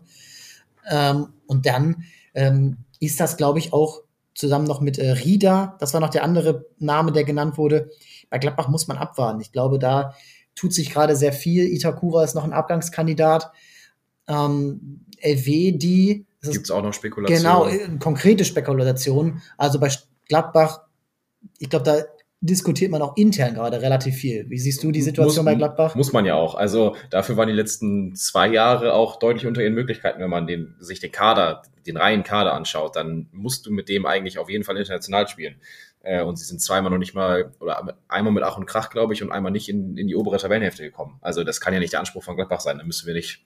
Ähm, 0.90 1.30
und 1.48 1.66
dann 1.66 2.04
ähm, 2.34 2.80
ist 3.00 3.22
das, 3.22 3.38
glaube 3.38 3.60
ich, 3.60 3.72
auch 3.72 4.02
zusammen 4.34 4.66
noch 4.66 4.82
mit 4.82 5.00
äh, 5.00 5.12
Rieda. 5.12 5.78
Das 5.80 5.94
war 5.94 6.02
noch 6.02 6.10
der 6.10 6.26
andere 6.26 6.66
Name, 6.78 7.14
der 7.14 7.24
genannt 7.24 7.58
wurde. 7.58 7.90
Bei 8.30 8.38
Gladbach 8.38 8.68
muss 8.68 8.90
man 8.90 8.98
abwarten. 8.98 9.40
Ich 9.40 9.54
glaube, 9.54 9.80
da 9.80 10.14
tut 10.56 10.74
sich 10.74 10.90
gerade 10.90 11.16
sehr 11.16 11.32
viel. 11.32 11.64
Itakura 11.64 12.22
ist 12.26 12.36
noch 12.36 12.44
ein 12.44 12.52
Abgangskandidat. 12.52 13.50
Ähm, 14.28 15.06
Elvedi. 15.22 16.26
Gibt 16.52 16.66
es 16.66 16.72
auch 16.72 16.84
noch 16.84 16.94
Spekulationen? 16.94 17.44
Genau, 17.44 17.68
äh, 17.68 17.98
konkrete 18.00 18.46
Spekulationen. 18.46 19.42
Also 19.58 19.80
bei 19.80 19.90
Gladbach, 20.28 20.82
ich 21.60 21.70
glaube, 21.70 21.86
da 21.86 22.04
diskutiert 22.42 22.92
man 22.92 23.02
auch 23.02 23.18
intern 23.18 23.56
gerade 23.56 23.82
relativ 23.82 24.16
viel. 24.16 24.50
Wie 24.50 24.60
siehst 24.60 24.84
du 24.84 24.92
die 24.92 25.02
Situation 25.02 25.46
muss, 25.46 25.54
bei 25.54 25.56
Gladbach? 25.56 25.96
Muss 25.96 26.14
man 26.14 26.26
ja 26.26 26.36
auch. 26.36 26.56
Also 26.56 26.96
dafür 27.10 27.38
waren 27.38 27.48
die 27.48 27.54
letzten 27.54 28.16
zwei 28.16 28.48
Jahre 28.48 28.94
auch 28.94 29.18
deutlich 29.18 29.48
unter 29.48 29.62
ihren 29.62 29.74
Möglichkeiten, 29.74 30.22
wenn 30.22 30.30
man 30.30 30.46
den, 30.46 30.76
sich 30.80 31.00
den 31.00 31.12
Kader, 31.12 31.64
den 31.88 31.98
reinen 31.98 32.24
Kader 32.24 32.54
anschaut, 32.54 32.96
dann 32.96 33.30
musst 33.32 33.66
du 33.66 33.72
mit 33.72 33.90
dem 33.90 34.06
eigentlich 34.06 34.38
auf 34.38 34.50
jeden 34.50 34.64
Fall 34.64 34.78
international 34.78 35.28
spielen. 35.28 35.56
Äh, 36.02 36.22
und 36.22 36.38
sie 36.38 36.46
sind 36.46 36.62
zweimal 36.62 36.92
noch 36.92 37.00
nicht 37.00 37.16
mal, 37.16 37.52
oder 37.60 37.98
einmal 38.08 38.34
mit 38.34 38.44
Ach 38.44 38.58
und 38.58 38.68
Krach, 38.68 38.90
glaube 38.92 39.14
ich, 39.14 39.24
und 39.24 39.32
einmal 39.32 39.52
nicht 39.52 39.68
in, 39.70 39.98
in 39.98 40.08
die 40.08 40.16
obere 40.16 40.38
Tabellenhälfte 40.38 40.84
gekommen. 40.84 41.18
Also 41.22 41.44
das 41.44 41.60
kann 41.60 41.74
ja 41.74 41.80
nicht 41.80 41.94
der 41.94 42.00
Anspruch 42.00 42.24
von 42.24 42.36
Gladbach 42.36 42.60
sein. 42.60 42.78
Da 42.78 42.84
müssen 42.84 43.08
wir 43.08 43.16
nicht 43.16 43.44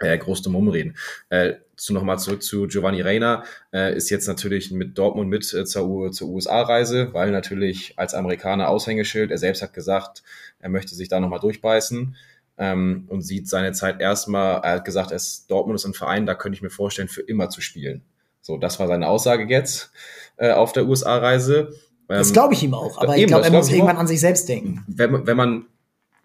äh, 0.00 0.18
groß 0.18 0.42
drum 0.42 0.56
rumreden. 0.56 0.96
Äh, 1.28 1.54
zu 1.76 1.94
nochmal 1.94 2.18
zurück 2.18 2.42
zu 2.42 2.66
Giovanni 2.66 3.00
Reina, 3.00 3.44
äh, 3.72 3.96
ist 3.96 4.10
jetzt 4.10 4.26
natürlich 4.26 4.70
mit 4.70 4.98
Dortmund 4.98 5.30
mit 5.30 5.52
äh, 5.54 5.64
zur, 5.64 6.12
zur 6.12 6.28
USA-Reise, 6.28 7.14
weil 7.14 7.30
natürlich 7.30 7.94
als 7.96 8.14
Amerikaner 8.14 8.68
Aushängeschild, 8.68 9.30
er 9.30 9.38
selbst 9.38 9.62
hat 9.62 9.72
gesagt, 9.72 10.22
er 10.58 10.68
möchte 10.68 10.94
sich 10.94 11.08
da 11.08 11.20
nochmal 11.20 11.40
durchbeißen 11.40 12.16
ähm, 12.58 13.04
und 13.08 13.22
sieht 13.22 13.48
seine 13.48 13.72
Zeit 13.72 14.00
erstmal, 14.00 14.60
er 14.62 14.72
hat 14.72 14.84
gesagt, 14.84 15.10
es, 15.10 15.46
Dortmund 15.46 15.78
ist 15.78 15.86
ein 15.86 15.94
Verein, 15.94 16.26
da 16.26 16.34
könnte 16.34 16.56
ich 16.56 16.62
mir 16.62 16.70
vorstellen, 16.70 17.08
für 17.08 17.22
immer 17.22 17.48
zu 17.48 17.60
spielen. 17.60 18.02
So, 18.42 18.58
das 18.58 18.78
war 18.78 18.86
seine 18.86 19.08
Aussage 19.08 19.44
jetzt 19.48 19.90
äh, 20.36 20.52
auf 20.52 20.72
der 20.72 20.86
USA-Reise. 20.86 21.74
Das 22.08 22.28
ähm, 22.28 22.32
glaube 22.34 22.54
ich 22.54 22.62
ihm 22.62 22.74
auch, 22.74 22.98
aber 22.98 23.14
eben, 23.14 23.22
ich 23.22 23.26
glaube, 23.28 23.44
er 23.44 23.52
muss 23.52 23.70
irgendwann 23.70 23.96
auch. 23.96 24.00
an 24.00 24.06
sich 24.06 24.20
selbst 24.20 24.48
denken. 24.48 24.84
Wenn, 24.86 25.26
wenn 25.26 25.36
man, 25.36 25.66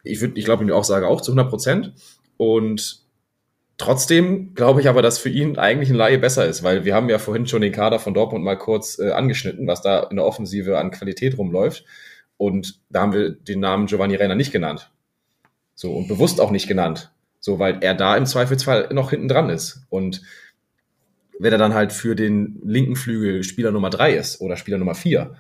ich 0.04 0.20
würde, 0.20 0.38
ich 0.38 0.46
glaube 0.46 0.64
ihm 0.64 0.68
die 0.68 0.74
Aussage 0.74 1.08
auch 1.08 1.22
zu 1.22 1.32
100 1.32 1.50
Prozent. 1.50 1.94
Und 2.38 3.05
trotzdem 3.78 4.54
glaube 4.54 4.82
ich 4.82 4.90
aber, 4.90 5.02
dass 5.02 5.20
für 5.20 5.30
ihn 5.30 5.58
eigentlich 5.58 5.90
ein 5.90 5.96
Laie 5.96 6.18
besser 6.18 6.46
ist, 6.46 6.64
weil 6.64 6.86
wir 6.86 6.96
haben 6.96 7.10
ja 7.10 7.20
vorhin 7.20 7.48
schon 7.48 7.62
den 7.62 7.72
Kader 7.72 8.00
von 8.00 8.14
Dortmund 8.14 8.44
mal 8.44 8.58
kurz 8.58 9.00
äh, 9.00 9.12
angeschnitten, 9.12 9.68
was 9.68 9.82
da 9.82 10.04
in 10.04 10.18
der 10.18 10.26
Offensive 10.26 10.78
an 10.78 10.92
Qualität 10.92 11.38
rumläuft. 11.38 11.86
Und 12.38 12.82
da 12.90 13.02
haben 13.02 13.14
wir 13.14 13.32
den 13.32 13.60
Namen 13.60 13.88
Giovanni 13.88 14.16
Renner 14.16 14.36
nicht 14.36 14.52
genannt. 14.52 14.92
So, 15.74 15.94
und 15.94 16.08
bewusst 16.08 16.42
auch 16.42 16.52
nicht 16.52 16.68
genannt. 16.68 17.12
So, 17.40 17.60
weil 17.60 17.78
er 17.82 17.94
da 17.94 18.18
im 18.18 18.26
Zweifelsfall 18.26 18.90
noch 18.92 19.12
hinten 19.12 19.28
dran 19.28 19.50
ist. 19.50 19.86
Und 19.90 20.22
wenn 21.40 21.52
er 21.52 21.60
dann 21.60 21.74
halt 21.74 21.94
für 21.94 22.16
den 22.16 22.62
linken 22.64 22.96
Flügel 22.96 23.44
Spieler 23.44 23.72
Nummer 23.72 23.90
drei 23.90 24.16
ist 24.16 24.42
oder 24.42 24.58
Spieler 24.58 24.78
Nummer 24.78 24.96
vier, 24.96 25.36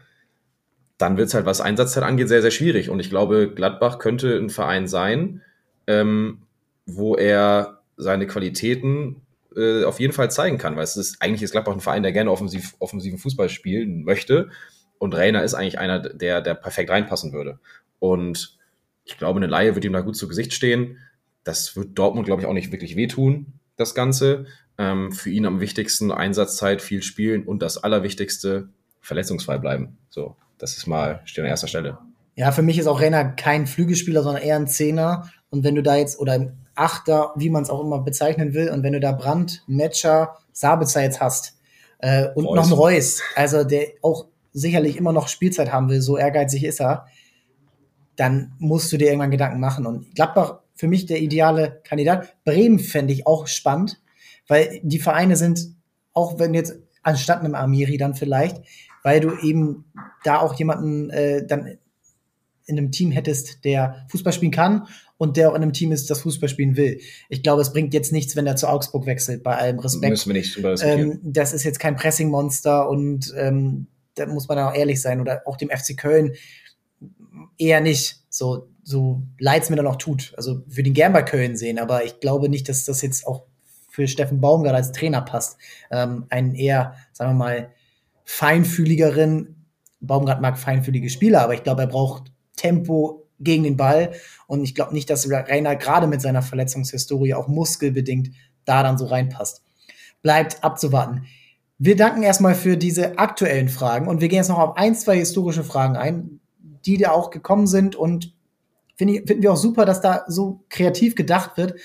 dann 0.98 1.18
wird 1.18 1.28
es 1.28 1.34
halt, 1.34 1.46
was 1.46 1.62
Einsatzzeit 1.62 2.04
angeht, 2.04 2.30
sehr, 2.30 2.42
sehr 2.42 2.52
schwierig. 2.52 2.90
Und 2.90 3.00
ich 3.00 3.10
glaube, 3.10 3.52
Gladbach 3.54 4.00
könnte 4.00 4.38
ein 4.38 4.50
Verein 4.50 4.88
sein, 4.88 5.42
ähm, 5.88 6.44
wo 6.86 7.16
er 7.16 7.75
seine 7.98 8.28
Qualitäten 8.28 9.22
äh, 9.56 9.84
auf 9.84 10.00
jeden 10.00 10.14
Fall 10.14 10.30
zeigen 10.32 10.58
kann, 10.58 10.76
weil 10.76 10.84
es 10.84 10.98
ist 10.98 11.22
eigentlich 11.22 11.42
ist 11.42 11.52
Gladbach 11.52 11.74
ein 11.74 11.80
Verein, 11.80 12.04
der 12.04 12.12
gerne 12.12 12.32
offensiv, 12.32 12.76
offensiven 12.80 13.20
Fußball 13.20 13.50
spielen 13.50 14.04
möchte. 14.04 14.50
Und 14.98 15.16
Rainer 15.16 15.44
ist 15.44 15.54
eigentlich 15.54 15.80
einer, 15.80 16.00
der, 16.00 16.42
der 16.42 16.56
perfekt 16.56 16.90
reinpassen 16.90 17.34
würde. 17.34 17.60
Und 18.00 18.58
ich 19.04 19.18
glaube, 19.18 19.38
eine 19.38 19.48
Laie 19.48 19.76
wird 19.76 19.86
ihm 19.86 19.94
da 19.94 20.02
gut 20.02 20.18
zu 20.18 20.28
Gesicht 20.28 20.54
stehen. 20.54 20.98
Das 21.44 21.76
wird 21.76 21.98
Dortmund, 21.98 22.26
glaube 22.26 22.42
ich, 22.42 22.48
auch 22.48 22.54
nicht 22.54 22.72
wirklich 22.72 22.96
wehtun, 22.96 23.60
das 23.78 23.94
Ganze. 23.94 24.46
Ähm, 24.78 25.12
für 25.12 25.30
ihn 25.30 25.46
am 25.46 25.60
wichtigsten 25.60 26.12
Einsatzzeit, 26.12 26.82
viel 26.82 27.02
spielen 27.02 27.44
und 27.44 27.62
das 27.62 27.78
Allerwichtigste, 27.78 28.70
verletzungsfrei 29.00 29.58
bleiben. 29.60 29.98
So, 30.10 30.36
das 30.58 30.76
ist 30.76 30.88
mal, 30.88 31.22
steht 31.26 31.44
an 31.44 31.50
erster 31.50 31.68
Stelle. 31.68 32.00
Ja, 32.36 32.52
für 32.52 32.64
mich 32.64 32.78
ist 32.78 32.88
auch 32.88 33.00
Renner 33.00 33.24
kein 33.24 33.68
Flügelspieler, 33.68 34.24
sondern 34.24 34.44
eher 34.44 34.58
ein 34.58 34.68
Zehner. 34.68 35.30
Und 35.50 35.64
wenn 35.64 35.76
du 35.76 35.84
da 35.84 35.96
jetzt, 35.96 36.20
oder 36.20 36.52
Achter, 36.76 37.34
wie 37.36 37.50
man 37.50 37.64
es 37.64 37.70
auch 37.70 37.82
immer 37.82 38.00
bezeichnen 38.00 38.54
will, 38.54 38.70
und 38.70 38.84
wenn 38.84 38.94
du 38.94 39.00
da 39.00 39.12
Brand, 39.12 39.64
Matcher, 39.68 40.38
Sabitzer 40.52 41.02
jetzt 41.02 41.22
hast 41.22 41.58
äh, 42.00 42.28
und 42.36 42.46
Reus. 42.46 42.56
noch 42.56 42.64
einen 42.64 42.74
Reus, 42.74 43.22
also 43.36 43.64
der 43.64 43.88
auch 44.02 44.28
sicherlich 44.54 44.98
immer 44.98 45.14
noch 45.14 45.28
Spielzeit 45.28 45.72
haben 45.72 45.90
will, 45.90 46.02
so 46.02 46.18
ehrgeizig 46.18 46.64
ist 46.64 46.80
er, 46.82 47.08
dann 48.16 48.54
musst 48.60 48.92
du 48.92 48.98
dir 48.98 49.08
irgendwann 49.08 49.32
Gedanken 49.32 49.60
machen. 49.60 49.86
Und 49.86 50.16
Gladbach 50.16 50.60
für 50.76 50.88
mich 50.88 51.06
der 51.06 51.22
ideale 51.22 51.82
Kandidat. 51.84 52.36
Bremen 52.44 52.80
fände 52.80 53.14
ich 53.14 53.26
auch 53.26 53.48
spannend, 53.48 54.02
weil 54.48 54.80
die 54.84 55.00
Vereine 55.00 55.36
sind, 55.36 55.76
auch 56.14 56.40
wenn 56.40 56.54
jetzt 56.54 56.78
anstatt 57.02 57.40
einem 57.40 57.56
Amiri 57.56 57.98
dann 57.98 58.16
vielleicht, 58.16 58.62
weil 59.04 59.20
du 59.20 59.38
eben 59.40 59.86
da 60.24 60.40
auch 60.40 60.54
jemanden 60.56 61.10
äh, 61.10 61.46
dann 61.46 61.78
in 62.66 62.78
einem 62.78 62.92
Team 62.92 63.12
hättest, 63.12 63.64
der 63.64 64.06
Fußball 64.10 64.34
spielen 64.34 64.52
kann 64.52 64.88
und 65.18 65.38
der 65.38 65.50
auch 65.50 65.56
in 65.56 65.62
einem 65.62 65.74
Team 65.74 65.92
ist, 65.92 66.10
das 66.10 66.22
Fußball 66.22 66.50
spielen 66.50 66.76
will. 66.76 67.00
Ich 67.30 67.44
glaube, 67.44 67.62
es 67.62 67.72
bringt 67.72 67.94
jetzt 67.94 68.12
nichts, 68.12 68.36
wenn 68.36 68.48
er 68.48 68.56
zu 68.56 68.68
Augsburg 68.68 69.06
wechselt, 69.06 69.44
bei 69.44 69.56
allem 69.56 69.80
Respekt. 69.80 70.10
Müssen 70.10 70.30
wir 70.30 70.40
nicht 70.40 70.56
drüber 70.56 70.76
ähm, 70.82 71.20
Das 71.24 71.54
ist 71.54 71.64
jetzt 71.64 71.80
kein 71.80 71.96
Pressing-Monster 71.96 72.90
und 72.90 73.34
ähm, 73.38 73.88
da 74.16 74.26
muss 74.26 74.48
man 74.48 74.60
auch 74.60 74.74
ehrlich 74.74 75.02
sein. 75.02 75.22
Oder 75.22 75.44
auch 75.46 75.58
dem 75.58 75.70
FC 75.70 75.96
Köln 75.96 76.34
eher 77.58 77.82
nicht. 77.82 78.22
So, 78.30 78.68
so 78.84 79.24
leid 79.40 79.64
es 79.64 79.70
mir 79.70 79.76
dann 79.76 79.88
auch 79.88 79.98
tut. 79.98 80.34
Also 80.38 80.64
würde 80.68 80.90
ihn 80.90 80.94
gern 80.94 81.14
bei 81.14 81.24
Köln 81.24 81.56
sehen, 81.56 81.80
aber 81.80 82.04
ich 82.04 82.20
glaube 82.20 82.50
nicht, 82.50 82.68
dass 82.68 82.86
das 82.86 83.02
jetzt 83.02 83.26
auch 83.28 83.44
für 83.90 84.08
Steffen 84.08 84.42
Baumgart 84.42 84.76
als 84.76 84.92
Trainer 84.92 85.22
passt. 85.22 85.58
Ähm, 85.92 86.26
einen 86.30 86.56
eher, 86.56 86.96
sagen 87.14 87.32
wir 87.32 87.36
mal, 87.36 87.70
feinfühligeren, 88.26 89.68
Baumgart 90.02 90.42
mag 90.42 90.58
feinfühlige 90.58 91.10
Spieler, 91.10 91.42
aber 91.42 91.54
ich 91.54 91.64
glaube, 91.64 91.84
er 91.84 91.88
braucht 91.88 92.32
Tempo 92.56 93.28
gegen 93.40 93.64
den 93.64 93.78
Ball. 93.78 94.14
Und 94.48 94.64
ich 94.64 94.76
glaube 94.76 94.94
nicht, 94.94 95.10
dass 95.10 95.30
Rainer 95.30 95.76
gerade 95.76 96.08
mit 96.08 96.22
seiner 96.22 96.42
Verletzungshistorie 96.42 97.34
auch 97.34 97.48
muskelbedingt 97.48 98.32
da 98.66 98.84
dann 98.84 98.98
so 98.98 99.06
reinpasst. 99.06 99.62
Bleibt 100.22 100.64
abzuwarten. 100.64 101.26
Wir 101.78 101.96
danken 101.96 102.24
erstmal 102.24 102.56
für 102.56 102.78
diese 102.78 103.20
aktuellen 103.20 103.68
Fragen 103.68 104.08
und 104.08 104.22
wir 104.22 104.30
gehen 104.30 104.38
jetzt 104.38 104.50
noch 104.50 104.60
auf 104.60 104.78
ein, 104.78 104.96
zwei 104.96 105.18
historische 105.18 105.64
Fragen 105.64 105.98
ein, 105.98 106.40
die 106.86 106.98
da 106.98 107.12
auch 107.12 107.32
gekommen 107.32 107.68
sind 107.68 107.96
und 107.96 108.34
finden 108.96 109.28
find 109.28 109.42
wir 109.42 109.52
auch 109.52 109.58
super, 109.58 109.86
dass 109.86 110.02
da 110.02 110.24
so 110.28 110.64
kreativ 110.70 111.16
gedacht 111.16 111.58
wird. 111.58 111.76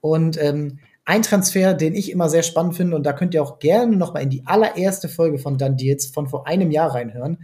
Und 0.00 0.40
ähm, 0.42 0.80
ein 1.04 1.22
Transfer, 1.22 1.74
den 1.74 1.94
ich 1.94 2.10
immer 2.10 2.28
sehr 2.28 2.42
spannend 2.42 2.76
finde, 2.76 2.96
und 2.96 3.04
da 3.04 3.12
könnt 3.12 3.34
ihr 3.34 3.42
auch 3.42 3.60
gerne 3.60 3.96
noch 3.96 4.14
mal 4.14 4.20
in 4.20 4.30
die 4.30 4.44
allererste 4.46 5.08
Folge 5.08 5.38
von 5.38 5.56
Dan 5.56 5.76
Deals 5.76 6.06
von 6.06 6.26
vor 6.26 6.48
einem 6.48 6.72
Jahr 6.72 6.92
reinhören. 6.92 7.38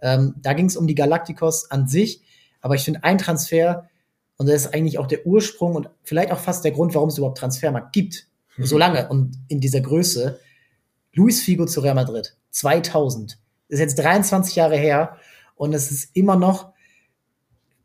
Ähm, 0.00 0.34
da 0.40 0.52
ging 0.52 0.66
es 0.66 0.76
um 0.76 0.86
die 0.86 0.94
Galacticos 0.94 1.70
an 1.72 1.88
sich, 1.88 2.22
aber 2.60 2.74
ich 2.74 2.84
finde 2.84 3.04
ein 3.04 3.18
Transfer, 3.18 3.88
und 4.36 4.48
das 4.48 4.66
ist 4.66 4.74
eigentlich 4.74 4.98
auch 4.98 5.06
der 5.06 5.26
Ursprung 5.26 5.74
und 5.74 5.90
vielleicht 6.04 6.30
auch 6.30 6.38
fast 6.38 6.64
der 6.64 6.70
Grund, 6.70 6.94
warum 6.94 7.08
es 7.08 7.18
überhaupt 7.18 7.38
Transfermarkt 7.38 7.92
gibt, 7.92 8.28
mhm. 8.56 8.64
so 8.64 8.78
lange 8.78 9.08
und 9.08 9.36
in 9.48 9.60
dieser 9.60 9.80
Größe, 9.80 10.38
Luis 11.12 11.42
Figo 11.42 11.66
zu 11.66 11.80
Real 11.80 11.94
Madrid, 11.94 12.36
2000. 12.50 13.38
Das 13.68 13.78
ist 13.78 13.80
jetzt 13.80 13.98
23 13.98 14.54
Jahre 14.56 14.76
her 14.76 15.16
und 15.56 15.74
es 15.74 15.90
ist 15.90 16.16
immer 16.16 16.36
noch, 16.36 16.72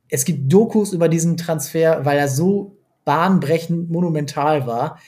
es 0.09 0.25
gibt 0.25 0.53
Dokus 0.53 0.93
über 0.93 1.09
diesen 1.09 1.37
Transfer, 1.37 2.05
weil 2.05 2.19
er 2.19 2.27
so 2.27 2.77
bahnbrechend 3.03 3.89
monumental 3.89 4.67
war. 4.67 4.99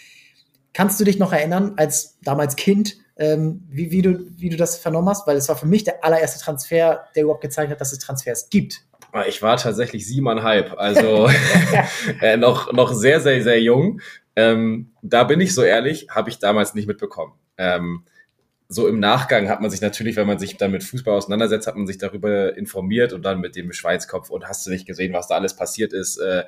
Kannst 0.73 0.99
du 0.99 1.03
dich 1.03 1.19
noch 1.19 1.31
erinnern, 1.31 1.73
als 1.77 2.17
damals 2.23 2.55
Kind, 2.55 2.97
ähm, 3.17 3.63
wie, 3.69 3.91
wie, 3.91 4.01
du, 4.01 4.25
wie 4.35 4.49
du 4.49 4.57
das 4.57 4.77
vernommen 4.77 5.09
hast? 5.09 5.27
Weil 5.27 5.37
es 5.37 5.47
war 5.47 5.55
für 5.55 5.67
mich 5.67 5.83
der 5.83 6.03
allererste 6.03 6.39
Transfer, 6.39 7.05
der 7.15 7.23
überhaupt 7.23 7.41
gezeigt 7.41 7.71
hat, 7.71 7.79
dass 7.79 7.93
es 7.93 7.99
Transfers 7.99 8.49
gibt. 8.49 8.81
Ich 9.27 9.41
war 9.41 9.57
tatsächlich 9.57 10.05
siebeneinhalb, 10.07 10.73
also 10.77 11.29
äh, 12.21 12.37
noch, 12.37 12.73
noch 12.73 12.93
sehr, 12.93 13.21
sehr, 13.21 13.41
sehr 13.43 13.61
jung. 13.61 14.01
Ähm, 14.35 14.91
da 15.01 15.23
bin 15.23 15.39
ich 15.39 15.53
so 15.53 15.63
ehrlich, 15.63 16.07
habe 16.09 16.29
ich 16.29 16.39
damals 16.39 16.73
nicht 16.73 16.87
mitbekommen. 16.87 17.33
Ähm, 17.57 18.03
so 18.67 18.87
im 18.87 18.99
Nachgang 18.99 19.47
hat 19.47 19.61
man 19.61 19.69
sich 19.69 19.81
natürlich, 19.81 20.15
wenn 20.15 20.27
man 20.27 20.39
sich 20.39 20.57
dann 20.57 20.71
mit 20.71 20.83
Fußball 20.83 21.15
auseinandersetzt, 21.15 21.67
hat 21.67 21.75
man 21.75 21.87
sich 21.87 21.97
darüber 21.97 22.57
informiert 22.57 23.13
und 23.13 23.23
dann 23.23 23.39
mit 23.39 23.55
dem 23.55 23.71
Schweinskopf 23.71 24.29
und 24.29 24.47
hast 24.47 24.65
du 24.65 24.71
nicht 24.71 24.87
gesehen, 24.87 25.13
was 25.13 25.27
da 25.27 25.35
alles 25.35 25.55
passiert 25.55 25.93
ist. 25.93 26.17
Äh, 26.17 26.43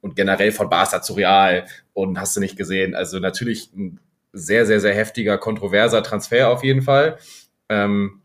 und 0.00 0.16
generell 0.16 0.52
von 0.52 0.68
Barca 0.68 1.00
zu 1.00 1.14
Real 1.14 1.64
und 1.94 2.18
hast 2.20 2.36
du 2.36 2.40
nicht 2.40 2.56
gesehen. 2.56 2.94
Also 2.94 3.20
natürlich 3.20 3.72
ein 3.72 4.00
sehr, 4.32 4.66
sehr, 4.66 4.80
sehr 4.80 4.94
heftiger, 4.94 5.38
kontroverser 5.38 6.02
Transfer 6.02 6.50
auf 6.50 6.64
jeden 6.64 6.82
Fall. 6.82 7.18
Ähm, 7.68 8.20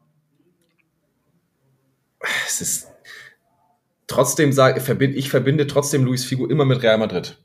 es 2.48 2.62
ist 2.62 2.92
trotzdem 4.08 4.52
sage, 4.54 4.80
ich 5.16 5.30
verbinde 5.30 5.68
trotzdem 5.68 6.04
Luis 6.04 6.26
Figo 6.26 6.48
immer 6.48 6.66
mit 6.66 6.82
Real 6.82 6.98
Madrid. 6.98 7.38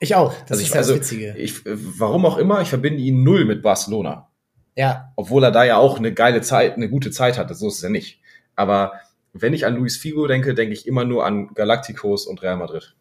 Ich 0.00 0.14
auch. 0.14 0.32
Das 0.46 0.52
also 0.52 0.54
ist 0.54 0.62
ich, 0.62 0.68
das 0.68 0.76
also, 0.76 0.94
Witzige. 0.96 1.36
Ich, 1.36 1.62
warum 1.64 2.24
auch 2.26 2.36
immer, 2.36 2.60
ich 2.60 2.68
verbinde 2.68 3.00
ihn 3.00 3.22
null 3.24 3.44
mit 3.44 3.62
Barcelona. 3.62 4.28
Ja. 4.76 5.12
Obwohl 5.16 5.42
er 5.42 5.50
da 5.50 5.64
ja 5.64 5.76
auch 5.76 5.98
eine 5.98 6.14
geile 6.14 6.40
Zeit, 6.40 6.76
eine 6.76 6.88
gute 6.88 7.10
Zeit 7.10 7.36
hatte. 7.36 7.54
So 7.54 7.66
ist 7.66 7.76
es 7.76 7.82
ja 7.82 7.88
nicht. 7.88 8.20
Aber 8.54 8.92
wenn 9.32 9.54
ich 9.54 9.66
an 9.66 9.74
Luis 9.74 9.96
Figo 9.96 10.26
denke, 10.26 10.54
denke 10.54 10.72
ich 10.72 10.86
immer 10.86 11.04
nur 11.04 11.26
an 11.26 11.48
Galacticos 11.54 12.26
und 12.26 12.42
Real 12.42 12.56
Madrid. 12.56 12.94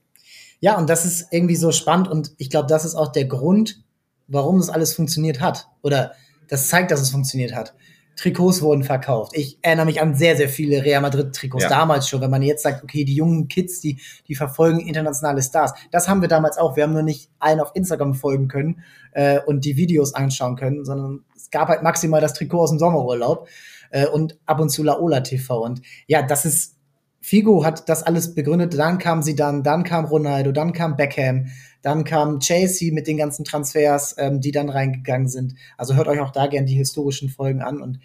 Ja, 0.60 0.78
und 0.78 0.90
das 0.90 1.06
ist 1.06 1.28
irgendwie 1.32 1.56
so 1.56 1.72
spannend 1.72 2.08
und 2.08 2.32
ich 2.38 2.50
glaube, 2.50 2.68
das 2.68 2.84
ist 2.84 2.96
auch 2.96 3.12
der 3.12 3.26
Grund, 3.26 3.84
warum 4.28 4.58
das 4.58 4.70
alles 4.70 4.96
funktioniert 4.96 5.40
hat. 5.40 5.68
Oder 5.84 6.14
das 6.48 6.68
zeigt, 6.68 6.90
dass 6.90 7.00
es 7.00 7.12
funktioniert 7.12 7.54
hat. 7.54 7.76
Trikots 8.18 8.64
wurden 8.64 8.84
verkauft. 8.84 9.32
Ich 9.36 9.60
erinnere 9.62 9.86
mich 9.86 10.02
an 10.02 10.16
sehr, 10.16 10.36
sehr 10.36 10.50
viele 10.50 10.84
Real 10.84 11.02
Madrid-Trikots 11.02 11.64
ja. 11.64 11.70
damals 11.70 12.10
schon, 12.10 12.20
wenn 12.20 12.32
man 12.32 12.42
jetzt 12.42 12.64
sagt, 12.64 12.84
okay, 12.84 13.06
die 13.06 13.14
jungen 13.14 13.48
Kids, 13.48 13.80
die, 13.80 14.02
die 14.28 14.34
verfolgen 14.34 14.80
internationale 14.80 15.42
Stars. 15.44 15.74
Das 15.92 16.10
haben 16.10 16.22
wir 16.22 16.28
damals 16.28 16.58
auch. 16.58 16.76
Wir 16.76 16.84
haben 16.84 16.94
nur 16.94 17.04
nicht 17.04 17.30
allen 17.38 17.60
auf 17.60 17.72
Instagram 17.76 18.16
folgen 18.16 18.48
können 18.48 18.84
äh, 19.12 19.40
und 19.40 19.66
die 19.66 19.78
Videos 19.78 20.16
anschauen 20.16 20.56
können, 20.56 20.84
sondern 20.84 21.26
es 21.36 21.52
gab 21.52 21.70
halt 21.70 21.84
maximal 21.84 22.20
das 22.20 22.34
Trikot 22.34 22.60
aus 22.60 22.72
dem 22.72 22.80
Sommerurlaub 22.80 23.48
äh, 23.92 24.08
und 24.08 24.40
ab 24.48 24.60
und 24.60 24.70
zu 24.70 24.82
Laola 24.82 25.22
TV. 25.22 25.64
Und 25.64 25.84
ja, 26.08 26.24
das 26.24 26.46
ist 26.46 26.74
Figo 27.22 27.66
hat 27.66 27.90
das 27.90 28.04
alles 28.04 28.36
begründet, 28.36 28.78
dann 28.80 29.00
kam 29.00 29.22
sie 29.22 29.36
dann, 29.36 29.62
dann 29.62 29.84
kam 29.84 30.06
Ronaldo, 30.06 30.54
dann 30.54 30.72
kam 30.72 30.96
Beckham, 30.96 31.48
dann 31.82 32.04
kam 32.04 32.40
Chelsea 32.40 32.94
mit 32.94 33.08
den 33.08 33.18
ganzen 33.18 33.46
Transfers, 33.46 34.16
ähm, 34.18 34.42
die 34.42 34.52
dann 34.52 34.70
reingegangen 34.70 35.28
sind. 35.28 35.56
Also 35.78 35.96
hört 35.96 36.08
euch 36.08 36.20
auch 36.20 36.32
da 36.32 36.48
gern 36.48 36.66
die 36.66 36.76
historischen 36.76 37.30
Folgen 37.30 37.62
an 37.62 37.82
und 37.82 38.00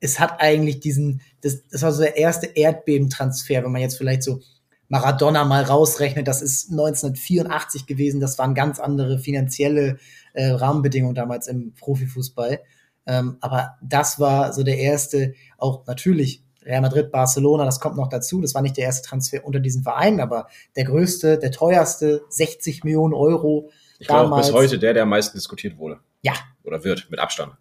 es 0.00 0.20
hat 0.20 0.40
eigentlich 0.40 0.80
diesen, 0.80 1.22
das, 1.40 1.66
das 1.68 1.82
war 1.82 1.92
so 1.92 2.02
der 2.02 2.16
erste 2.16 2.46
Erdbebentransfer, 2.46 3.64
wenn 3.64 3.72
man 3.72 3.80
jetzt 3.80 3.98
vielleicht 3.98 4.22
so 4.22 4.40
Maradona 4.88 5.44
mal 5.44 5.64
rausrechnet, 5.64 6.26
das 6.26 6.40
ist 6.40 6.70
1984 6.70 7.86
gewesen, 7.86 8.20
das 8.20 8.38
waren 8.38 8.54
ganz 8.54 8.80
andere 8.80 9.18
finanzielle 9.18 9.98
äh, 10.32 10.46
Rahmenbedingungen 10.46 11.14
damals 11.14 11.46
im 11.46 11.74
Profifußball. 11.74 12.60
Ähm, 13.06 13.36
aber 13.40 13.76
das 13.82 14.18
war 14.18 14.52
so 14.52 14.62
der 14.62 14.78
erste, 14.78 15.34
auch 15.58 15.86
natürlich 15.86 16.42
Real 16.68 16.82
Madrid, 16.82 17.10
Barcelona, 17.10 17.64
das 17.64 17.80
kommt 17.80 17.96
noch 17.96 18.08
dazu. 18.08 18.42
Das 18.42 18.54
war 18.54 18.60
nicht 18.60 18.76
der 18.76 18.84
erste 18.84 19.08
Transfer 19.08 19.44
unter 19.44 19.58
diesen 19.58 19.82
Vereinen, 19.82 20.20
aber 20.20 20.48
der 20.76 20.84
größte, 20.84 21.38
der 21.38 21.50
teuerste, 21.50 22.22
60 22.28 22.84
Millionen 22.84 23.14
Euro. 23.14 23.70
Ich 23.98 24.06
glaube 24.06 24.36
bis 24.36 24.52
heute 24.52 24.78
der, 24.78 24.92
der 24.92 25.04
am 25.04 25.08
meisten 25.08 25.36
diskutiert 25.36 25.78
wurde. 25.78 25.98
Ja. 26.20 26.34
Oder 26.62 26.84
wird, 26.84 27.10
mit 27.10 27.18
Abstand. 27.18 27.54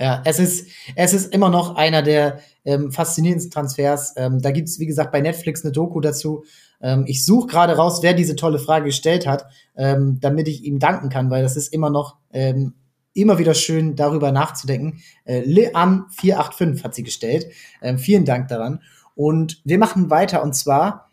Ja, 0.00 0.22
es 0.24 0.38
ist, 0.38 0.68
es 0.96 1.12
ist 1.12 1.34
immer 1.34 1.50
noch 1.50 1.76
einer 1.76 2.02
der 2.02 2.40
ähm, 2.64 2.90
faszinierendsten 2.90 3.52
Transfers. 3.52 4.14
Ähm, 4.16 4.40
da 4.40 4.50
gibt's 4.50 4.78
wie 4.78 4.86
gesagt, 4.86 5.12
bei 5.12 5.20
Netflix 5.20 5.62
eine 5.62 5.72
Doku 5.72 6.00
dazu. 6.00 6.44
Ähm, 6.80 7.04
ich 7.06 7.26
suche 7.26 7.48
gerade 7.48 7.76
raus, 7.76 7.98
wer 8.02 8.14
diese 8.14 8.34
tolle 8.34 8.58
Frage 8.58 8.86
gestellt 8.86 9.26
hat, 9.26 9.44
ähm, 9.76 10.18
damit 10.18 10.48
ich 10.48 10.64
ihm 10.64 10.78
danken 10.78 11.10
kann, 11.10 11.30
weil 11.30 11.42
das 11.42 11.56
ist 11.58 11.74
immer 11.74 11.90
noch 11.90 12.16
ähm, 12.32 12.72
immer 13.14 13.38
wieder 13.38 13.54
schön, 13.54 13.96
darüber 13.96 14.32
nachzudenken. 14.32 15.02
Äh, 15.24 15.40
Lean485 15.42 16.84
hat 16.84 16.94
sie 16.94 17.02
gestellt. 17.02 17.46
Ähm, 17.82 17.98
vielen 17.98 18.24
Dank 18.24 18.48
daran. 18.48 18.82
Und 19.14 19.60
wir 19.64 19.78
machen 19.78 20.10
weiter 20.10 20.42
und 20.42 20.54
zwar, 20.54 21.10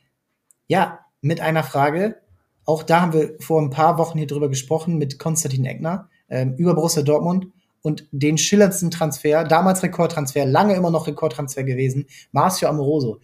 ja, 0.67 0.99
mit 1.21 1.41
einer 1.41 1.63
Frage. 1.63 2.21
Auch 2.65 2.83
da 2.83 3.01
haben 3.01 3.13
wir 3.13 3.35
vor 3.39 3.61
ein 3.61 3.69
paar 3.69 3.97
Wochen 3.97 4.17
hier 4.17 4.27
drüber 4.27 4.49
gesprochen 4.49 4.97
mit 4.97 5.19
Konstantin 5.19 5.65
Eckner 5.65 6.09
ähm, 6.29 6.55
über 6.57 6.75
Borussia 6.75 7.01
Dortmund 7.01 7.47
und 7.81 8.07
den 8.11 8.37
schillerndsten 8.37 8.91
Transfer, 8.91 9.45
damals 9.45 9.81
Rekordtransfer, 9.83 10.45
lange 10.45 10.75
immer 10.75 10.91
noch 10.91 11.07
Rekordtransfer 11.07 11.63
gewesen, 11.63 12.07
Marcio 12.31 12.67
Amoroso. 12.67 13.19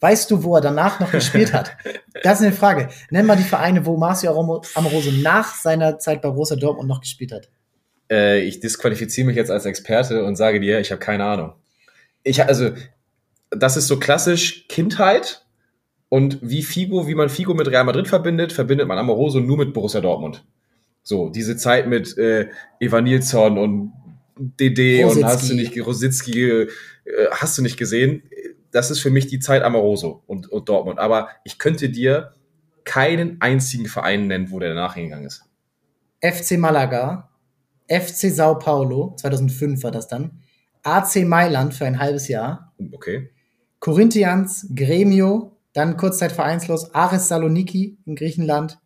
Weißt 0.00 0.30
du, 0.30 0.44
wo 0.44 0.54
er 0.54 0.60
danach 0.60 1.00
noch 1.00 1.10
gespielt 1.10 1.52
hat? 1.52 1.76
Das 2.22 2.40
ist 2.40 2.46
eine 2.46 2.56
Frage. 2.56 2.88
Nenn 3.10 3.26
mal 3.26 3.36
die 3.36 3.42
Vereine, 3.42 3.84
wo 3.84 3.98
Marcio 3.98 4.30
Amoroso 4.30 5.10
nach 5.22 5.54
seiner 5.54 5.98
Zeit 5.98 6.22
bei 6.22 6.30
Borussia 6.30 6.56
Dortmund 6.56 6.88
noch 6.88 7.00
gespielt 7.00 7.30
hat 7.30 7.50
äh, 8.10 8.40
ich 8.40 8.60
disqualifiziere 8.60 9.26
mich 9.26 9.36
jetzt 9.36 9.50
als 9.50 9.66
Experte 9.66 10.24
und 10.24 10.36
sage 10.36 10.60
dir, 10.60 10.80
ich 10.80 10.90
habe 10.90 11.00
keine 11.00 11.24
Ahnung. 11.24 11.52
Ich, 12.22 12.42
also, 12.42 12.70
das 13.50 13.76
ist 13.76 13.86
so 13.86 13.98
klassisch 13.98 14.66
Kindheit 14.68 15.46
und 16.08 16.38
wie 16.42 16.62
Figo, 16.62 17.08
wie 17.08 17.14
man 17.14 17.28
Figo 17.28 17.54
mit 17.54 17.68
Real 17.68 17.84
Madrid 17.84 18.08
verbindet, 18.08 18.52
verbindet 18.52 18.86
man 18.86 18.98
Amoroso 18.98 19.40
nur 19.40 19.58
mit 19.58 19.72
Borussia 19.72 20.00
Dortmund. 20.00 20.44
So, 21.02 21.28
diese 21.30 21.56
Zeit 21.56 21.86
mit 21.86 22.16
äh, 22.18 22.48
Eva 22.80 23.00
Nilsson 23.00 23.58
und 23.58 23.92
DD 24.38 25.04
und 25.04 25.24
hast 25.24 25.48
du 25.48 25.54
nicht, 25.54 25.78
Rositzky, 25.84 26.50
äh, 26.50 26.68
hast 27.30 27.56
du 27.56 27.62
nicht 27.62 27.76
gesehen. 27.76 28.22
Das 28.70 28.90
ist 28.90 29.00
für 29.00 29.10
mich 29.10 29.26
die 29.28 29.38
Zeit 29.38 29.62
Amoroso 29.62 30.22
und, 30.26 30.48
und 30.48 30.68
Dortmund. 30.68 30.98
Aber 30.98 31.28
ich 31.44 31.58
könnte 31.58 31.88
dir 31.88 32.34
keinen 32.84 33.40
einzigen 33.40 33.86
Verein 33.86 34.26
nennen, 34.26 34.50
wo 34.50 34.58
der 34.58 34.70
danach 34.70 34.94
hingegangen 34.94 35.26
ist. 35.26 35.44
FC 36.20 36.58
Malaga, 36.58 37.30
FC 37.88 38.30
Sao 38.30 38.58
Paulo, 38.58 39.14
2005 39.16 39.82
war 39.82 39.90
das 39.90 40.08
dann, 40.08 40.42
AC 40.82 41.24
Mailand 41.24 41.74
für 41.74 41.86
ein 41.86 41.98
halbes 41.98 42.28
Jahr. 42.28 42.72
Okay. 42.92 43.30
Corinthians, 43.80 44.68
Gremio, 44.74 45.56
dann 45.72 45.96
kurzzeit 45.96 46.32
vereinslos, 46.32 46.94
Ares 46.94 47.28
Saloniki 47.28 47.98
in 48.06 48.16
Griechenland, 48.16 48.78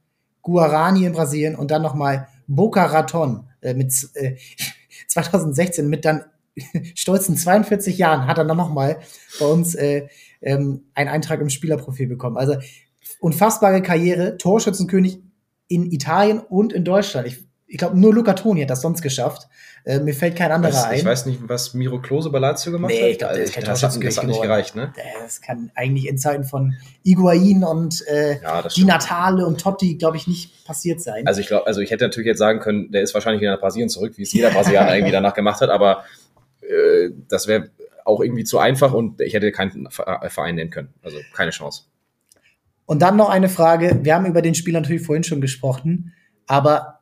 Guarani 0.42 1.04
in 1.04 1.12
Brasilien 1.12 1.54
und 1.54 1.70
dann 1.70 1.82
nochmal 1.82 2.28
Boca 2.46 2.84
Raton 2.86 3.48
äh, 3.60 3.74
mit 3.74 3.94
äh, 4.14 4.36
2016 5.08 5.88
mit 5.88 6.04
dann 6.04 6.24
stolzen 6.94 7.36
42 7.36 7.96
Jahren 7.98 8.26
hat 8.26 8.38
er 8.38 8.44
dann 8.44 8.56
nochmal 8.56 8.98
bei 9.38 9.46
uns 9.46 9.74
äh, 9.74 10.08
ähm, 10.40 10.84
einen 10.94 11.08
Eintrag 11.08 11.40
im 11.40 11.50
Spielerprofil 11.50 12.08
bekommen. 12.08 12.36
Also 12.36 12.56
unfassbare 13.20 13.82
Karriere, 13.82 14.36
Torschützenkönig 14.36 15.20
in 15.68 15.90
Italien 15.92 16.40
und 16.40 16.72
in 16.72 16.84
Deutschland. 16.84 17.28
Ich 17.28 17.44
ich 17.70 17.78
glaube, 17.78 17.96
nur 17.96 18.12
Luca 18.12 18.32
Toni 18.32 18.62
hat 18.62 18.70
das 18.70 18.80
sonst 18.80 19.00
geschafft. 19.00 19.48
Äh, 19.84 20.00
mir 20.00 20.12
fällt 20.12 20.34
kein 20.34 20.50
anderer 20.50 20.72
weiß, 20.72 20.84
ein. 20.86 20.98
Ich 20.98 21.04
weiß 21.04 21.26
nicht, 21.26 21.38
was 21.46 21.72
Miro 21.72 22.00
Klose 22.00 22.28
bei 22.28 22.40
Lazio 22.40 22.72
gemacht 22.72 22.92
nee, 22.92 23.00
hat. 23.00 23.10
Ich 23.10 23.18
glaub, 23.18 23.30
das, 23.30 23.52
das, 23.52 23.94
hat, 23.94 24.04
das 24.04 24.18
hat 24.18 24.26
nicht 24.26 24.42
gereicht, 24.42 24.74
ne? 24.74 24.92
Das 25.22 25.40
kann 25.40 25.70
eigentlich 25.76 26.08
in 26.08 26.18
Zeiten 26.18 26.42
von 26.42 26.74
Iguain 27.04 27.62
und 27.62 28.04
äh, 28.08 28.42
ja, 28.42 28.62
Di 28.62 28.84
Natale 28.84 29.46
und 29.46 29.60
Totti, 29.60 29.94
glaube 29.94 30.16
ich, 30.16 30.26
nicht 30.26 30.64
passiert 30.66 31.00
sein. 31.00 31.24
Also 31.28 31.40
ich 31.40 31.46
glaube, 31.46 31.68
also 31.68 31.80
ich 31.80 31.92
hätte 31.92 32.04
natürlich 32.04 32.26
jetzt 32.26 32.38
sagen 32.38 32.58
können, 32.58 32.90
der 32.90 33.02
ist 33.02 33.14
wahrscheinlich 33.14 33.40
wieder 33.40 33.52
nach 33.52 33.60
Brasilien 33.60 33.88
zurück, 33.88 34.14
wie 34.16 34.22
es 34.22 34.32
jeder 34.32 34.50
Brasilianer 34.50 34.96
irgendwie 34.96 35.12
danach 35.12 35.34
gemacht 35.34 35.60
hat, 35.60 35.70
aber 35.70 36.04
äh, 36.62 37.10
das 37.28 37.46
wäre 37.46 37.70
auch 38.04 38.20
irgendwie 38.20 38.42
zu 38.44 38.58
einfach 38.58 38.92
und 38.92 39.20
ich 39.20 39.34
hätte 39.34 39.52
keinen 39.52 39.88
Verein 39.90 40.56
nennen 40.56 40.70
können. 40.70 40.92
Also 41.02 41.18
keine 41.34 41.52
Chance. 41.52 41.84
Und 42.84 43.00
dann 43.00 43.16
noch 43.16 43.28
eine 43.28 43.48
Frage. 43.48 44.00
Wir 44.02 44.16
haben 44.16 44.26
über 44.26 44.42
den 44.42 44.56
Spiel 44.56 44.72
natürlich 44.72 45.02
vorhin 45.02 45.22
schon 45.22 45.40
gesprochen, 45.40 46.12
aber 46.48 46.99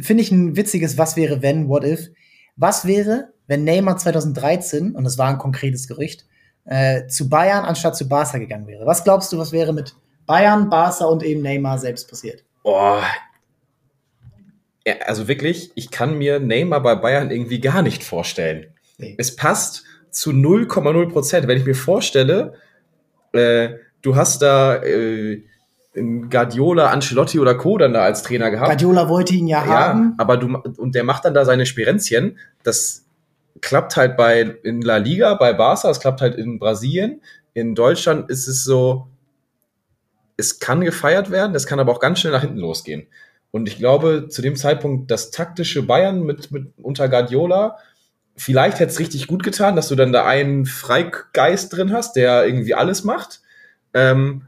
finde 0.00 0.22
ich 0.22 0.30
ein 0.30 0.56
witziges 0.56 0.98
Was 0.98 1.16
wäre, 1.16 1.42
wenn, 1.42 1.68
what 1.68 1.84
if. 1.84 2.08
Was 2.56 2.86
wäre, 2.86 3.32
wenn 3.46 3.64
Neymar 3.64 3.96
2013, 3.96 4.94
und 4.94 5.04
das 5.04 5.18
war 5.18 5.28
ein 5.28 5.38
konkretes 5.38 5.88
Gerücht, 5.88 6.26
äh, 6.64 7.06
zu 7.06 7.28
Bayern 7.28 7.64
anstatt 7.64 7.96
zu 7.96 8.08
Barca 8.08 8.38
gegangen 8.38 8.66
wäre? 8.66 8.86
Was 8.86 9.04
glaubst 9.04 9.32
du, 9.32 9.38
was 9.38 9.52
wäre 9.52 9.72
mit 9.72 9.94
Bayern, 10.26 10.68
Barca 10.68 11.06
und 11.06 11.22
eben 11.22 11.42
Neymar 11.42 11.78
selbst 11.78 12.08
passiert? 12.08 12.44
Boah. 12.62 13.02
Ja, 14.86 14.94
also 15.06 15.28
wirklich, 15.28 15.72
ich 15.74 15.90
kann 15.90 16.18
mir 16.18 16.40
Neymar 16.40 16.82
bei 16.82 16.94
Bayern 16.94 17.30
irgendwie 17.30 17.60
gar 17.60 17.82
nicht 17.82 18.04
vorstellen. 18.04 18.66
Nee. 18.98 19.14
Es 19.18 19.36
passt 19.36 19.84
zu 20.10 20.30
0,0 20.30 21.10
Prozent. 21.10 21.46
Wenn 21.46 21.58
ich 21.58 21.66
mir 21.66 21.74
vorstelle, 21.74 22.54
äh, 23.32 23.70
du 24.02 24.16
hast 24.16 24.42
da 24.42 24.76
äh, 24.82 25.44
Guardiola, 26.30 26.90
Ancelotti 26.90 27.38
oder 27.38 27.54
Co. 27.54 27.78
dann 27.78 27.92
da 27.92 28.02
als 28.02 28.22
Trainer 28.22 28.50
gehabt. 28.50 28.68
Guardiola 28.68 29.08
wollte 29.08 29.34
ihn 29.34 29.46
ja, 29.46 29.64
ja 29.64 29.70
haben. 29.70 30.14
Aber 30.18 30.36
du, 30.36 30.56
und 30.56 30.94
der 30.94 31.04
macht 31.04 31.24
dann 31.24 31.34
da 31.34 31.44
seine 31.44 31.66
Spirenzchen. 31.66 32.38
Das 32.62 33.04
klappt 33.60 33.96
halt 33.96 34.16
bei, 34.16 34.40
in 34.62 34.82
La 34.82 34.98
Liga, 34.98 35.34
bei 35.34 35.52
Barca, 35.52 35.90
es 35.90 36.00
klappt 36.00 36.20
halt 36.20 36.36
in 36.36 36.58
Brasilien. 36.58 37.22
In 37.54 37.74
Deutschland 37.74 38.30
ist 38.30 38.46
es 38.46 38.64
so, 38.64 39.08
es 40.36 40.60
kann 40.60 40.82
gefeiert 40.82 41.30
werden, 41.30 41.54
es 41.54 41.66
kann 41.66 41.80
aber 41.80 41.92
auch 41.92 42.00
ganz 42.00 42.20
schnell 42.20 42.32
nach 42.32 42.42
hinten 42.42 42.58
losgehen. 42.58 43.08
Und 43.50 43.68
ich 43.68 43.78
glaube, 43.78 44.28
zu 44.28 44.42
dem 44.42 44.56
Zeitpunkt, 44.56 45.10
das 45.10 45.30
taktische 45.30 45.82
Bayern 45.82 46.22
mit, 46.22 46.50
mit 46.50 46.72
unter 46.82 47.08
Guardiola, 47.08 47.78
vielleicht 48.36 48.78
hätte 48.78 48.92
es 48.92 49.00
richtig 49.00 49.26
gut 49.26 49.42
getan, 49.42 49.74
dass 49.74 49.88
du 49.88 49.96
dann 49.96 50.12
da 50.12 50.26
einen 50.26 50.66
Freigeist 50.66 51.74
drin 51.74 51.92
hast, 51.92 52.14
der 52.16 52.46
irgendwie 52.46 52.74
alles 52.74 53.04
macht. 53.04 53.40
Ähm, 53.94 54.47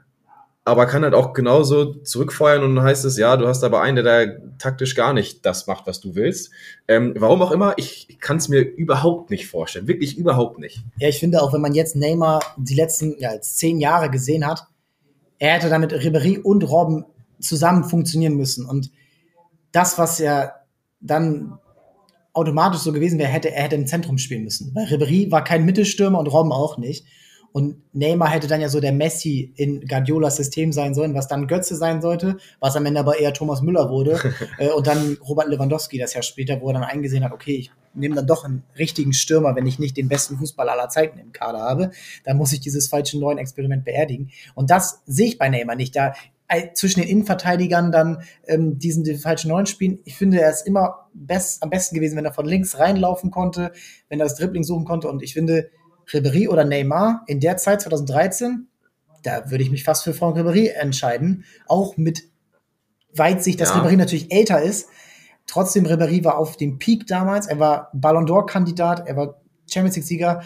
aber 0.64 0.86
kann 0.86 1.02
halt 1.02 1.14
auch 1.14 1.32
genauso 1.32 1.94
zurückfeuern 1.94 2.62
und 2.62 2.76
dann 2.76 2.84
heißt 2.84 3.04
es, 3.04 3.16
ja, 3.16 3.36
du 3.36 3.46
hast 3.46 3.64
aber 3.64 3.80
einen, 3.80 3.96
der 3.96 4.26
da 4.26 4.32
taktisch 4.58 4.94
gar 4.94 5.12
nicht 5.12 5.44
das 5.46 5.66
macht, 5.66 5.86
was 5.86 6.00
du 6.00 6.14
willst. 6.14 6.50
Ähm, 6.86 7.14
warum 7.16 7.40
auch 7.42 7.50
immer, 7.50 7.74
ich 7.76 8.18
kann 8.20 8.36
es 8.36 8.48
mir 8.48 8.60
überhaupt 8.60 9.30
nicht 9.30 9.48
vorstellen. 9.48 9.88
Wirklich 9.88 10.18
überhaupt 10.18 10.58
nicht. 10.58 10.84
Ja, 10.98 11.08
ich 11.08 11.18
finde 11.18 11.42
auch, 11.42 11.52
wenn 11.52 11.62
man 11.62 11.74
jetzt 11.74 11.96
Neymar 11.96 12.40
die 12.58 12.74
letzten 12.74 13.18
ja, 13.18 13.40
zehn 13.40 13.80
Jahre 13.80 14.10
gesehen 14.10 14.46
hat, 14.46 14.66
er 15.38 15.54
hätte 15.54 15.70
damit 15.70 15.92
Ribéry 15.92 16.38
und 16.38 16.62
Robben 16.68 17.06
zusammen 17.40 17.84
funktionieren 17.84 18.36
müssen. 18.36 18.66
Und 18.66 18.90
das, 19.72 19.96
was 19.96 20.18
ja 20.18 20.52
dann 21.00 21.58
automatisch 22.34 22.80
so 22.80 22.92
gewesen 22.92 23.18
wäre, 23.18 23.30
hätte 23.30 23.50
er 23.50 23.64
hätte 23.64 23.76
im 23.76 23.86
Zentrum 23.86 24.18
spielen 24.18 24.44
müssen. 24.44 24.74
Weil 24.74 24.86
Ribéry 24.86 25.30
war 25.30 25.42
kein 25.42 25.64
Mittelstürmer 25.64 26.18
und 26.18 26.26
Robben 26.26 26.52
auch 26.52 26.76
nicht. 26.76 27.06
Und 27.52 27.82
Neymar 27.92 28.30
hätte 28.30 28.46
dann 28.46 28.60
ja 28.60 28.68
so 28.68 28.80
der 28.80 28.92
Messi 28.92 29.52
in 29.56 29.80
Guardiolas 29.86 30.36
System 30.36 30.72
sein 30.72 30.94
sollen, 30.94 31.14
was 31.14 31.26
dann 31.26 31.48
Götze 31.48 31.74
sein 31.74 32.00
sollte, 32.00 32.36
was 32.60 32.76
am 32.76 32.86
Ende 32.86 33.00
aber 33.00 33.18
eher 33.18 33.32
Thomas 33.32 33.60
Müller 33.60 33.90
wurde. 33.90 34.20
äh, 34.58 34.68
und 34.70 34.86
dann 34.86 35.18
Robert 35.28 35.48
Lewandowski 35.48 35.98
das 35.98 36.14
Jahr 36.14 36.22
später, 36.22 36.60
wo 36.60 36.68
er 36.68 36.74
dann 36.74 36.84
eingesehen 36.84 37.24
hat, 37.24 37.32
okay, 37.32 37.56
ich 37.56 37.70
nehme 37.92 38.14
dann 38.14 38.26
doch 38.26 38.44
einen 38.44 38.62
richtigen 38.78 39.12
Stürmer, 39.12 39.56
wenn 39.56 39.66
ich 39.66 39.80
nicht 39.80 39.96
den 39.96 40.08
besten 40.08 40.38
Fußballer 40.38 40.72
aller 40.72 40.88
Zeiten 40.88 41.18
im 41.18 41.32
Kader 41.32 41.60
habe. 41.60 41.90
Dann 42.24 42.36
muss 42.36 42.52
ich 42.52 42.60
dieses 42.60 42.88
falsche 42.88 43.18
neuen 43.18 43.38
Experiment 43.38 43.84
beerdigen. 43.84 44.30
Und 44.54 44.70
das 44.70 45.02
sehe 45.06 45.26
ich 45.26 45.38
bei 45.38 45.48
Neymar 45.48 45.74
nicht. 45.74 45.96
Da 45.96 46.12
äh, 46.46 46.72
zwischen 46.74 47.00
den 47.00 47.08
Innenverteidigern 47.08 47.92
dann 47.92 48.22
ähm, 48.46 48.78
diesen 48.78 49.04
die 49.04 49.16
falschen 49.16 49.48
neuen 49.48 49.66
spielen. 49.66 50.00
Ich 50.04 50.16
finde, 50.16 50.40
er 50.40 50.50
ist 50.50 50.66
immer 50.66 51.08
best, 51.14 51.62
am 51.62 51.70
besten 51.70 51.94
gewesen, 51.94 52.16
wenn 52.16 52.24
er 52.24 52.32
von 52.32 52.46
links 52.46 52.78
reinlaufen 52.78 53.30
konnte, 53.30 53.72
wenn 54.08 54.20
er 54.20 54.26
das 54.26 54.36
Dribbling 54.36 54.64
suchen 54.64 54.84
konnte. 54.84 55.08
Und 55.08 55.22
ich 55.22 55.32
finde, 55.32 55.70
Ribéry 56.12 56.48
oder 56.48 56.64
Neymar 56.64 57.22
in 57.26 57.40
der 57.40 57.56
Zeit 57.56 57.82
2013, 57.82 58.68
da 59.22 59.50
würde 59.50 59.64
ich 59.64 59.70
mich 59.70 59.84
fast 59.84 60.04
für 60.04 60.14
Franck 60.14 60.36
Ribéry 60.36 60.72
entscheiden, 60.72 61.44
auch 61.66 61.96
mit 61.96 62.24
Weitsicht, 63.14 63.60
dass 63.60 63.70
ja. 63.70 63.76
Ribéry 63.76 63.96
natürlich 63.96 64.32
älter 64.32 64.62
ist. 64.62 64.88
Trotzdem, 65.46 65.86
Ribéry 65.86 66.24
war 66.24 66.38
auf 66.38 66.56
dem 66.56 66.78
Peak 66.78 67.06
damals, 67.06 67.46
er 67.46 67.58
war 67.58 67.90
Ballon 67.92 68.26
d'Or-Kandidat, 68.26 69.06
er 69.06 69.16
war 69.16 69.40
Champions 69.68 69.96
League-Sieger. 69.96 70.42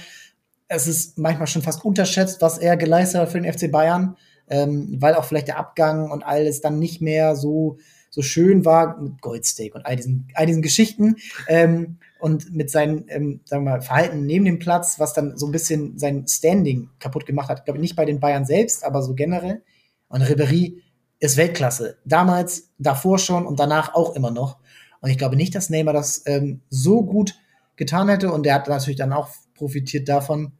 es 0.69 0.87
ist 0.87 1.19
manchmal 1.19 1.47
schon 1.47 1.63
fast 1.63 1.85
unterschätzt, 1.85 2.41
was 2.41 2.59
er 2.59 2.77
geleistet 2.77 3.21
hat 3.21 3.29
für 3.31 3.41
den 3.41 3.53
FC 3.53 3.71
Bayern, 3.71 4.17
ähm, 4.49 4.97
weil 4.99 5.15
auch 5.15 5.25
vielleicht 5.25 5.49
der 5.49 5.59
Abgang 5.59 6.11
und 6.11 6.23
alles 6.23 6.61
dann 6.61 6.79
nicht 6.79 7.01
mehr 7.01 7.37
so, 7.37 7.79
so 8.11 8.23
schön 8.23 8.65
war 8.65 8.99
mit 9.01 9.21
Goldsteak 9.21 9.75
und 9.75 9.85
all 9.85 9.97
diesen, 9.97 10.29
all 10.35 10.47
diesen 10.47 10.63
Geschichten. 10.63 11.17
Ähm, 11.49 11.99
und 12.25 12.55
mit 12.55 12.71
seinem, 12.71 13.05
ähm, 13.09 13.43
sagen 13.45 13.67
wir 13.67 13.73
mal, 13.73 13.83
Verhalten 13.83 14.25
neben 14.25 14.47
dem 14.47 14.59
Platz, 14.59 14.99
was 14.99 15.13
dann 15.13 15.37
so 15.37 15.45
ein 15.45 15.53
bisschen 15.53 15.99
sein 15.99 16.27
Standing 16.27 16.89
kaputt 16.99 17.27
gemacht 17.27 17.51
hat. 17.51 17.59
Ich 17.59 17.65
glaube 17.67 17.81
nicht 17.81 17.97
bei 17.97 18.07
den 18.07 18.19
Bayern 18.19 18.47
selbst, 18.47 18.83
aber 18.83 19.03
so 19.03 19.15
generell. 19.15 19.63
Und 20.09 20.23
Ribéry 20.23 20.79
ist 21.19 21.37
Weltklasse. 21.37 21.99
Damals, 22.07 22.71
davor 22.79 23.19
schon 23.19 23.45
und 23.45 23.61
danach 23.61 23.95
auch 23.95 24.17
immer 24.17 24.31
noch. 24.31 24.57
Und 25.03 25.11
ich 25.11 25.19
glaube 25.19 25.37
nicht, 25.37 25.55
dass 25.55 25.69
Neymar 25.69 25.93
das 25.93 26.23
ähm, 26.25 26.63
so 26.71 27.05
gut 27.05 27.35
getan 27.77 28.09
hätte. 28.09 28.33
Und 28.33 28.47
er 28.47 28.55
hat 28.55 28.69
natürlich 28.69 28.97
dann 28.97 29.13
auch 29.13 29.29
profitiert 29.55 30.09
davon, 30.09 30.53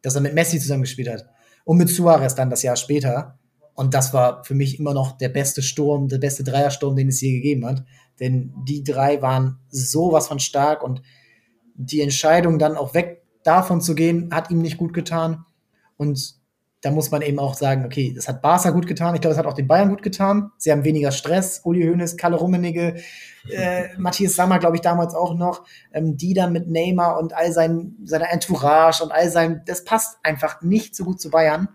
dass 0.00 0.14
er 0.14 0.22
mit 0.22 0.32
Messi 0.32 0.58
zusammengespielt 0.58 1.10
hat. 1.10 1.26
Und 1.64 1.76
mit 1.76 1.90
Suarez 1.90 2.34
dann 2.34 2.48
das 2.48 2.62
Jahr 2.62 2.76
später. 2.76 3.38
Und 3.74 3.92
das 3.92 4.14
war 4.14 4.42
für 4.44 4.54
mich 4.54 4.78
immer 4.78 4.94
noch 4.94 5.18
der 5.18 5.28
beste 5.28 5.60
Sturm, 5.60 6.08
der 6.08 6.16
beste 6.16 6.44
Dreiersturm, 6.44 6.96
den 6.96 7.08
es 7.08 7.20
je 7.20 7.32
gegeben 7.32 7.66
hat. 7.66 7.84
Denn 8.20 8.52
die 8.64 8.84
drei 8.84 9.22
waren 9.22 9.58
sowas 9.70 10.28
von 10.28 10.38
stark 10.38 10.82
und 10.82 11.02
die 11.74 12.02
Entscheidung 12.02 12.58
dann 12.58 12.76
auch 12.76 12.94
weg 12.94 13.22
davon 13.42 13.80
zu 13.80 13.94
gehen, 13.94 14.30
hat 14.32 14.50
ihm 14.50 14.60
nicht 14.60 14.76
gut 14.76 14.92
getan. 14.92 15.44
Und 15.96 16.40
da 16.82 16.90
muss 16.90 17.10
man 17.10 17.20
eben 17.20 17.38
auch 17.38 17.54
sagen, 17.54 17.84
okay, 17.84 18.12
das 18.14 18.26
hat 18.26 18.40
Barca 18.40 18.70
gut 18.70 18.86
getan. 18.86 19.14
Ich 19.14 19.20
glaube, 19.20 19.32
es 19.32 19.38
hat 19.38 19.46
auch 19.46 19.54
den 19.54 19.66
Bayern 19.66 19.90
gut 19.90 20.02
getan. 20.02 20.50
Sie 20.56 20.72
haben 20.72 20.84
weniger 20.84 21.12
Stress. 21.12 21.60
Uli 21.64 21.86
Hoeneß, 21.86 22.16
Kalle 22.16 22.36
Rummenigge, 22.36 23.02
äh, 23.50 23.88
Matthias 23.98 24.34
Sammer, 24.34 24.58
glaube 24.58 24.76
ich, 24.76 24.82
damals 24.82 25.14
auch 25.14 25.34
noch. 25.34 25.64
Ähm, 25.92 26.16
die 26.16 26.32
dann 26.32 26.52
mit 26.52 26.68
Neymar 26.68 27.18
und 27.18 27.34
all 27.34 27.52
sein, 27.52 27.96
seiner 28.04 28.30
Entourage 28.32 29.02
und 29.02 29.12
all 29.12 29.30
sein, 29.30 29.62
das 29.66 29.84
passt 29.84 30.18
einfach 30.22 30.62
nicht 30.62 30.94
so 30.96 31.04
gut 31.04 31.20
zu 31.20 31.30
Bayern. 31.30 31.68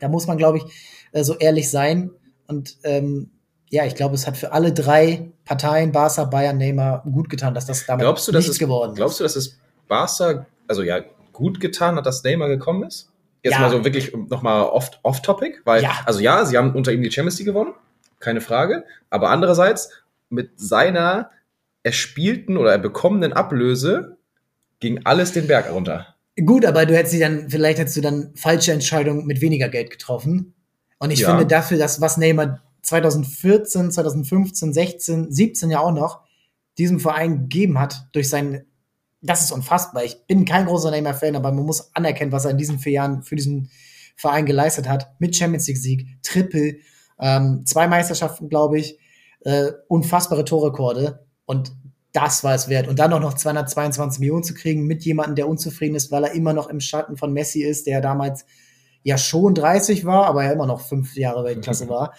Da 0.00 0.08
muss 0.08 0.26
man, 0.26 0.38
glaube 0.38 0.58
ich, 0.58 0.64
äh, 1.12 1.22
so 1.22 1.36
ehrlich 1.36 1.70
sein. 1.70 2.10
Und 2.48 2.78
ähm, 2.82 3.30
ja, 3.72 3.86
ich 3.86 3.94
glaube, 3.94 4.14
es 4.14 4.26
hat 4.26 4.36
für 4.36 4.52
alle 4.52 4.70
drei 4.72 5.32
Parteien, 5.46 5.92
Barca, 5.92 6.24
Bayern, 6.24 6.58
Neymar, 6.58 7.02
gut 7.10 7.30
getan, 7.30 7.54
dass 7.54 7.64
das 7.64 7.86
damit 7.86 8.04
glaubst 8.04 8.28
du, 8.28 8.32
nichts 8.32 8.50
es, 8.50 8.58
geworden 8.58 8.90
ist. 8.90 8.96
Glaubst 8.96 9.18
du, 9.18 9.24
dass 9.24 9.34
es 9.34 9.58
Barca, 9.88 10.46
also 10.68 10.82
ja, 10.82 11.00
gut 11.32 11.58
getan 11.58 11.96
hat, 11.96 12.04
dass 12.04 12.22
Neymar 12.22 12.48
gekommen 12.48 12.82
ist? 12.84 13.10
Jetzt 13.42 13.54
ja. 13.54 13.60
mal 13.60 13.70
so 13.70 13.82
wirklich 13.82 14.12
nochmal 14.14 14.64
off-topic, 14.64 15.60
off 15.60 15.66
weil, 15.66 15.82
ja. 15.82 16.02
also 16.04 16.20
ja, 16.20 16.44
sie 16.44 16.58
haben 16.58 16.74
unter 16.74 16.92
ihm 16.92 17.02
die 17.02 17.10
Champions 17.10 17.38
League 17.38 17.46
gewonnen, 17.46 17.72
keine 18.20 18.42
Frage, 18.42 18.84
aber 19.08 19.30
andererseits 19.30 19.90
mit 20.28 20.50
seiner 20.60 21.30
erspielten 21.82 22.58
oder 22.58 22.76
bekommenen 22.76 23.32
Ablöse 23.32 24.18
ging 24.80 25.00
alles 25.04 25.32
den 25.32 25.46
Berg 25.46 25.72
runter. 25.72 26.14
Gut, 26.44 26.66
aber 26.66 26.84
du 26.84 26.94
hättest 26.94 27.12
sie 27.12 27.20
dann, 27.20 27.48
vielleicht 27.48 27.78
hättest 27.78 27.96
du 27.96 28.02
dann 28.02 28.32
falsche 28.34 28.72
Entscheidungen 28.72 29.26
mit 29.26 29.40
weniger 29.40 29.70
Geld 29.70 29.90
getroffen. 29.90 30.52
Und 30.98 31.10
ich 31.10 31.20
ja. 31.20 31.30
finde 31.30 31.46
dafür, 31.46 31.78
dass 31.78 32.02
was 32.02 32.18
Neymar 32.18 32.60
2014, 32.82 33.90
2015, 33.90 34.72
16, 34.72 35.32
17 35.32 35.70
ja 35.70 35.80
auch 35.80 35.92
noch 35.92 36.22
diesem 36.78 37.00
Verein 37.00 37.40
gegeben 37.42 37.78
hat 37.78 38.08
durch 38.12 38.28
sein, 38.28 38.64
das 39.20 39.42
ist 39.42 39.52
unfassbar. 39.52 40.04
Ich 40.04 40.26
bin 40.26 40.44
kein 40.44 40.66
großer 40.66 40.90
Neymar-Fan, 40.90 41.36
aber 41.36 41.52
man 41.52 41.64
muss 41.64 41.94
anerkennen, 41.94 42.32
was 42.32 42.44
er 42.44 42.52
in 42.52 42.58
diesen 42.58 42.78
vier 42.78 42.92
Jahren 42.92 43.22
für 43.22 43.36
diesen 43.36 43.70
Verein 44.16 44.46
geleistet 44.46 44.88
hat. 44.88 45.14
Mit 45.20 45.36
Champions 45.36 45.68
League-Sieg, 45.68 46.06
Triple, 46.22 46.76
ähm, 47.20 47.64
zwei 47.64 47.86
Meisterschaften, 47.86 48.48
glaube 48.48 48.78
ich, 48.78 48.98
äh, 49.40 49.72
unfassbare 49.88 50.44
Torrekorde. 50.44 51.24
Und 51.46 51.72
das 52.12 52.44
war 52.44 52.54
es 52.54 52.68
wert. 52.68 52.88
Und 52.88 52.98
dann 52.98 53.10
noch, 53.10 53.20
noch 53.20 53.34
222 53.34 54.20
Millionen 54.20 54.44
zu 54.44 54.54
kriegen 54.54 54.86
mit 54.86 55.04
jemandem, 55.04 55.36
der 55.36 55.48
unzufrieden 55.48 55.94
ist, 55.94 56.10
weil 56.10 56.24
er 56.24 56.32
immer 56.32 56.52
noch 56.52 56.68
im 56.68 56.80
Schatten 56.80 57.16
von 57.16 57.32
Messi 57.32 57.62
ist, 57.62 57.86
der 57.86 58.00
damals 58.00 58.44
ja 59.02 59.18
schon 59.18 59.54
30 59.54 60.04
war, 60.04 60.26
aber 60.26 60.44
ja 60.44 60.52
immer 60.52 60.66
noch 60.66 60.80
fünf 60.80 61.16
Jahre 61.16 61.44
Weltklasse 61.44 61.88
war. 61.88 62.12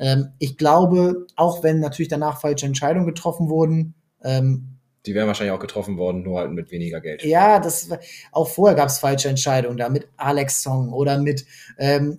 Ähm, 0.00 0.32
ich 0.38 0.56
glaube, 0.56 1.26
auch 1.36 1.62
wenn 1.62 1.78
natürlich 1.78 2.08
danach 2.08 2.40
falsche 2.40 2.66
Entscheidungen 2.66 3.06
getroffen 3.06 3.48
wurden, 3.48 3.94
ähm, 4.24 4.70
die 5.06 5.14
wären 5.14 5.28
wahrscheinlich 5.28 5.54
auch 5.54 5.60
getroffen 5.60 5.96
worden, 5.96 6.22
nur 6.22 6.40
halt 6.40 6.50
mit 6.50 6.70
weniger 6.70 7.00
Geld. 7.00 7.24
Ja, 7.24 7.58
das 7.58 7.88
auch 8.32 8.48
vorher 8.48 8.76
gab 8.76 8.88
es 8.88 8.98
falsche 8.98 9.30
Entscheidungen 9.30 9.78
da 9.78 9.88
mit 9.88 10.08
Alex 10.18 10.62
Song 10.62 10.92
oder 10.92 11.18
mit 11.18 11.46
ähm, 11.78 12.18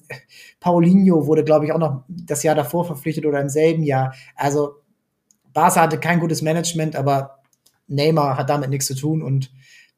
Paulinho 0.60 1.28
wurde, 1.28 1.44
glaube 1.44 1.66
ich, 1.66 1.74
auch 1.74 1.78
noch 1.78 2.04
das 2.08 2.42
Jahr 2.42 2.56
davor 2.56 2.86
verpflichtet 2.86 3.28
oder 3.28 3.40
im 3.40 3.50
selben 3.50 3.84
Jahr. 3.84 4.16
Also 4.36 4.78
Barca 5.54 5.82
hatte 5.82 6.00
kein 6.00 6.20
gutes 6.20 6.42
Management, 6.42 6.96
aber 6.96 7.42
Neymar 7.88 8.38
hat 8.38 8.50
damit 8.50 8.72
nichts 8.72 8.88
zu 8.88 8.96
tun 8.96 9.22
und 9.22 9.52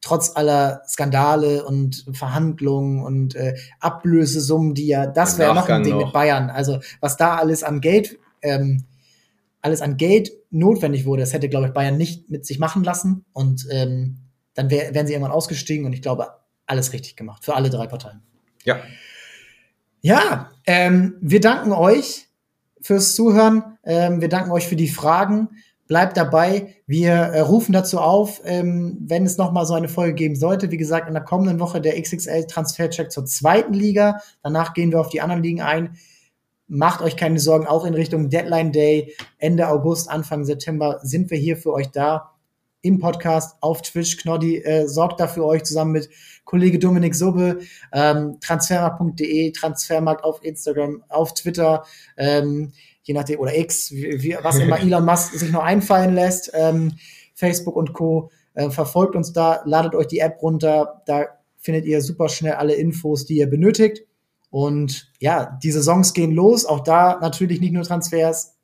trotz 0.04 0.36
aller 0.36 0.84
Skandale 0.88 1.66
und 1.66 2.06
Verhandlungen 2.12 3.02
und 3.02 3.36
äh, 3.36 3.56
Ablösesummen, 3.80 4.76
die 4.76 4.88
ja, 4.88 5.08
das 5.08 5.38
wäre 5.38 5.56
noch 5.56 5.70
ein 5.70 5.84
Ding 5.84 5.94
noch. 5.94 6.06
mit 6.06 6.14
Bayern. 6.14 6.50
Also 6.50 6.80
was 7.00 7.16
da 7.16 7.38
alles 7.38 7.64
an 7.64 7.80
Geld, 7.80 8.20
ähm, 8.42 8.84
alles 9.62 9.82
an 9.82 9.96
Geld 9.96 10.32
notwendig 10.52 11.06
wurde, 11.06 11.22
das 11.22 11.32
hätte, 11.32 11.48
glaube 11.48 11.68
ich, 11.68 11.74
Bayern 11.74 11.98
nicht 11.98 12.30
mit 12.30 12.46
sich 12.46 12.60
machen 12.60 12.84
lassen. 12.84 13.24
Und 13.32 13.66
ähm, 13.72 14.18
dann 14.54 14.70
wär, 14.70 14.94
wären 14.94 15.08
sie 15.08 15.14
irgendwann 15.14 15.32
ausgestiegen 15.32 15.86
und 15.86 15.94
ich 15.94 16.02
glaube, 16.02 16.28
alles 16.66 16.92
richtig 16.92 17.16
gemacht 17.16 17.46
für 17.46 17.56
alle 17.56 17.70
drei 17.70 17.88
Parteien. 17.88 18.22
Ja. 18.66 18.82
Ja, 20.02 20.52
ähm, 20.68 21.16
wir 21.22 21.40
danken 21.40 21.72
euch 21.72 22.28
fürs 22.82 23.16
Zuhören. 23.16 23.78
Ähm, 23.86 24.20
wir 24.20 24.28
danken 24.28 24.52
euch 24.52 24.68
für 24.68 24.76
die 24.76 24.90
Fragen 24.90 25.48
bleibt 25.88 26.18
dabei. 26.18 26.76
Wir 26.88 27.14
äh, 27.14 27.40
rufen 27.42 27.74
dazu 27.74 28.00
auf, 28.00 28.42
ähm, 28.46 28.98
wenn 29.02 29.26
es 29.26 29.38
nochmal 29.38 29.66
so 29.66 29.74
eine 29.74 29.90
Folge 29.90 30.14
geben 30.14 30.36
sollte. 30.36 30.72
Wie 30.72 30.78
gesagt, 30.78 31.08
in 31.08 31.14
der 31.14 31.24
kommenden 31.24 31.60
Woche 31.60 31.82
der 31.82 32.02
XXL 32.02 32.48
Transfercheck 32.48 33.12
zur 33.12 33.26
zweiten 33.26 33.74
Liga. 33.74 34.20
Danach 34.42 34.74
gehen 34.74 34.92
wir 34.92 35.00
auf 35.00 35.10
die 35.10 35.22
anderen 35.22 35.44
Ligen 35.44 35.62
ein. 35.62 35.96
Macht 36.68 37.02
euch 37.02 37.18
keine 37.18 37.40
Sorgen, 37.40 37.68
auch 37.68 37.86
in 37.86 37.94
Richtung 37.94 38.30
Deadline 38.30 38.72
Day, 38.72 39.14
Ende 39.38 39.68
August, 39.68 40.10
Anfang 40.10 40.46
September 40.46 41.00
sind 41.04 41.30
wir 41.30 41.38
hier 41.38 41.58
für 41.58 41.74
euch 41.74 41.92
da 41.92 42.32
im 42.82 43.00
Podcast 43.00 43.58
auf 43.62 43.82
Twitch. 43.82 44.18
Knoddy 44.18 44.58
äh, 44.58 44.88
sorgt 44.88 45.20
dafür 45.20 45.46
euch 45.46 45.64
zusammen 45.64 45.92
mit 45.94 46.10
Kollege 46.46 46.80
Dominik 46.80 47.16
Subbe, 47.16 47.60
ähm, 47.92 48.38
transfermarkt.de, 48.42 49.52
Transfermarkt 49.52 50.24
auf 50.24 50.44
Instagram, 50.44 51.04
auf 51.10 51.34
Twitter. 51.34 51.86
Ähm, 52.18 52.74
je 53.04 53.14
nachdem, 53.14 53.40
oder 53.40 53.56
X, 53.56 53.92
wie, 53.92 54.38
was 54.42 54.60
immer 54.60 54.80
Elon 54.82 55.06
Musk 55.06 55.34
sich 55.34 55.52
noch 55.52 55.64
einfallen 55.64 56.14
lässt, 56.14 56.52
ähm, 56.54 56.94
Facebook 57.36 57.76
und 57.76 57.94
Co. 57.94 58.32
Äh, 58.54 58.70
verfolgt 58.70 59.16
uns 59.16 59.34
da, 59.34 59.62
ladet 59.66 59.96
euch 59.96 60.08
die 60.08 60.20
App 60.20 60.42
runter, 60.42 61.02
da 61.06 61.26
findet 61.58 61.86
ihr 61.86 62.02
super 62.02 62.30
schnell 62.30 62.54
alle 62.54 62.74
Infos, 62.74 63.26
die 63.26 63.38
ihr 63.38 63.50
benötigt. 63.50 64.06
Und 64.50 65.12
ja, 65.20 65.58
die 65.64 65.72
Saisons 65.72 66.14
gehen 66.14 66.32
los, 66.32 66.66
auch 66.66 66.82
da 66.82 67.20
natürlich 67.20 67.60
nicht 67.60 67.74
nur 67.74 67.84
Transfers, 67.84 68.56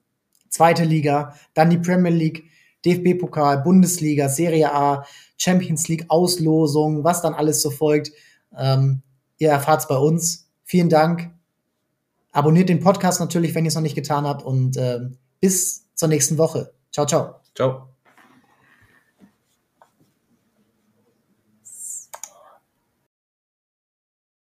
zweite 0.49 0.83
Liga, 0.83 1.33
dann 1.53 1.69
die 1.69 1.79
Premier 1.79 2.11
League, 2.11 2.43
DFB-Pokal, 2.85 3.63
Bundesliga, 3.63 4.29
Serie 4.29 4.73
A, 4.73 5.05
Champions 5.37 5.87
League, 5.87 6.05
Auslosung, 6.07 7.03
was 7.03 7.21
dann 7.21 7.33
alles 7.33 7.61
so 7.61 7.71
folgt. 7.71 8.11
Ähm, 8.57 9.01
ihr 9.37 9.49
erfahrt 9.49 9.81
es 9.81 9.87
bei 9.87 9.97
uns. 9.97 10.49
Vielen 10.63 10.89
Dank 10.89 11.31
Abonniert 12.39 12.69
den 12.69 12.79
Podcast 12.79 13.19
natürlich, 13.19 13.53
wenn 13.53 13.65
ihr 13.65 13.67
es 13.67 13.75
noch 13.75 13.81
nicht 13.81 13.95
getan 13.95 14.25
habt. 14.25 14.45
Und 14.45 14.77
äh, 14.77 15.01
bis 15.41 15.93
zur 15.93 16.07
nächsten 16.07 16.37
Woche. 16.37 16.71
Ciao, 16.89 17.05
ciao. 17.05 17.41
Ciao. 17.53 17.89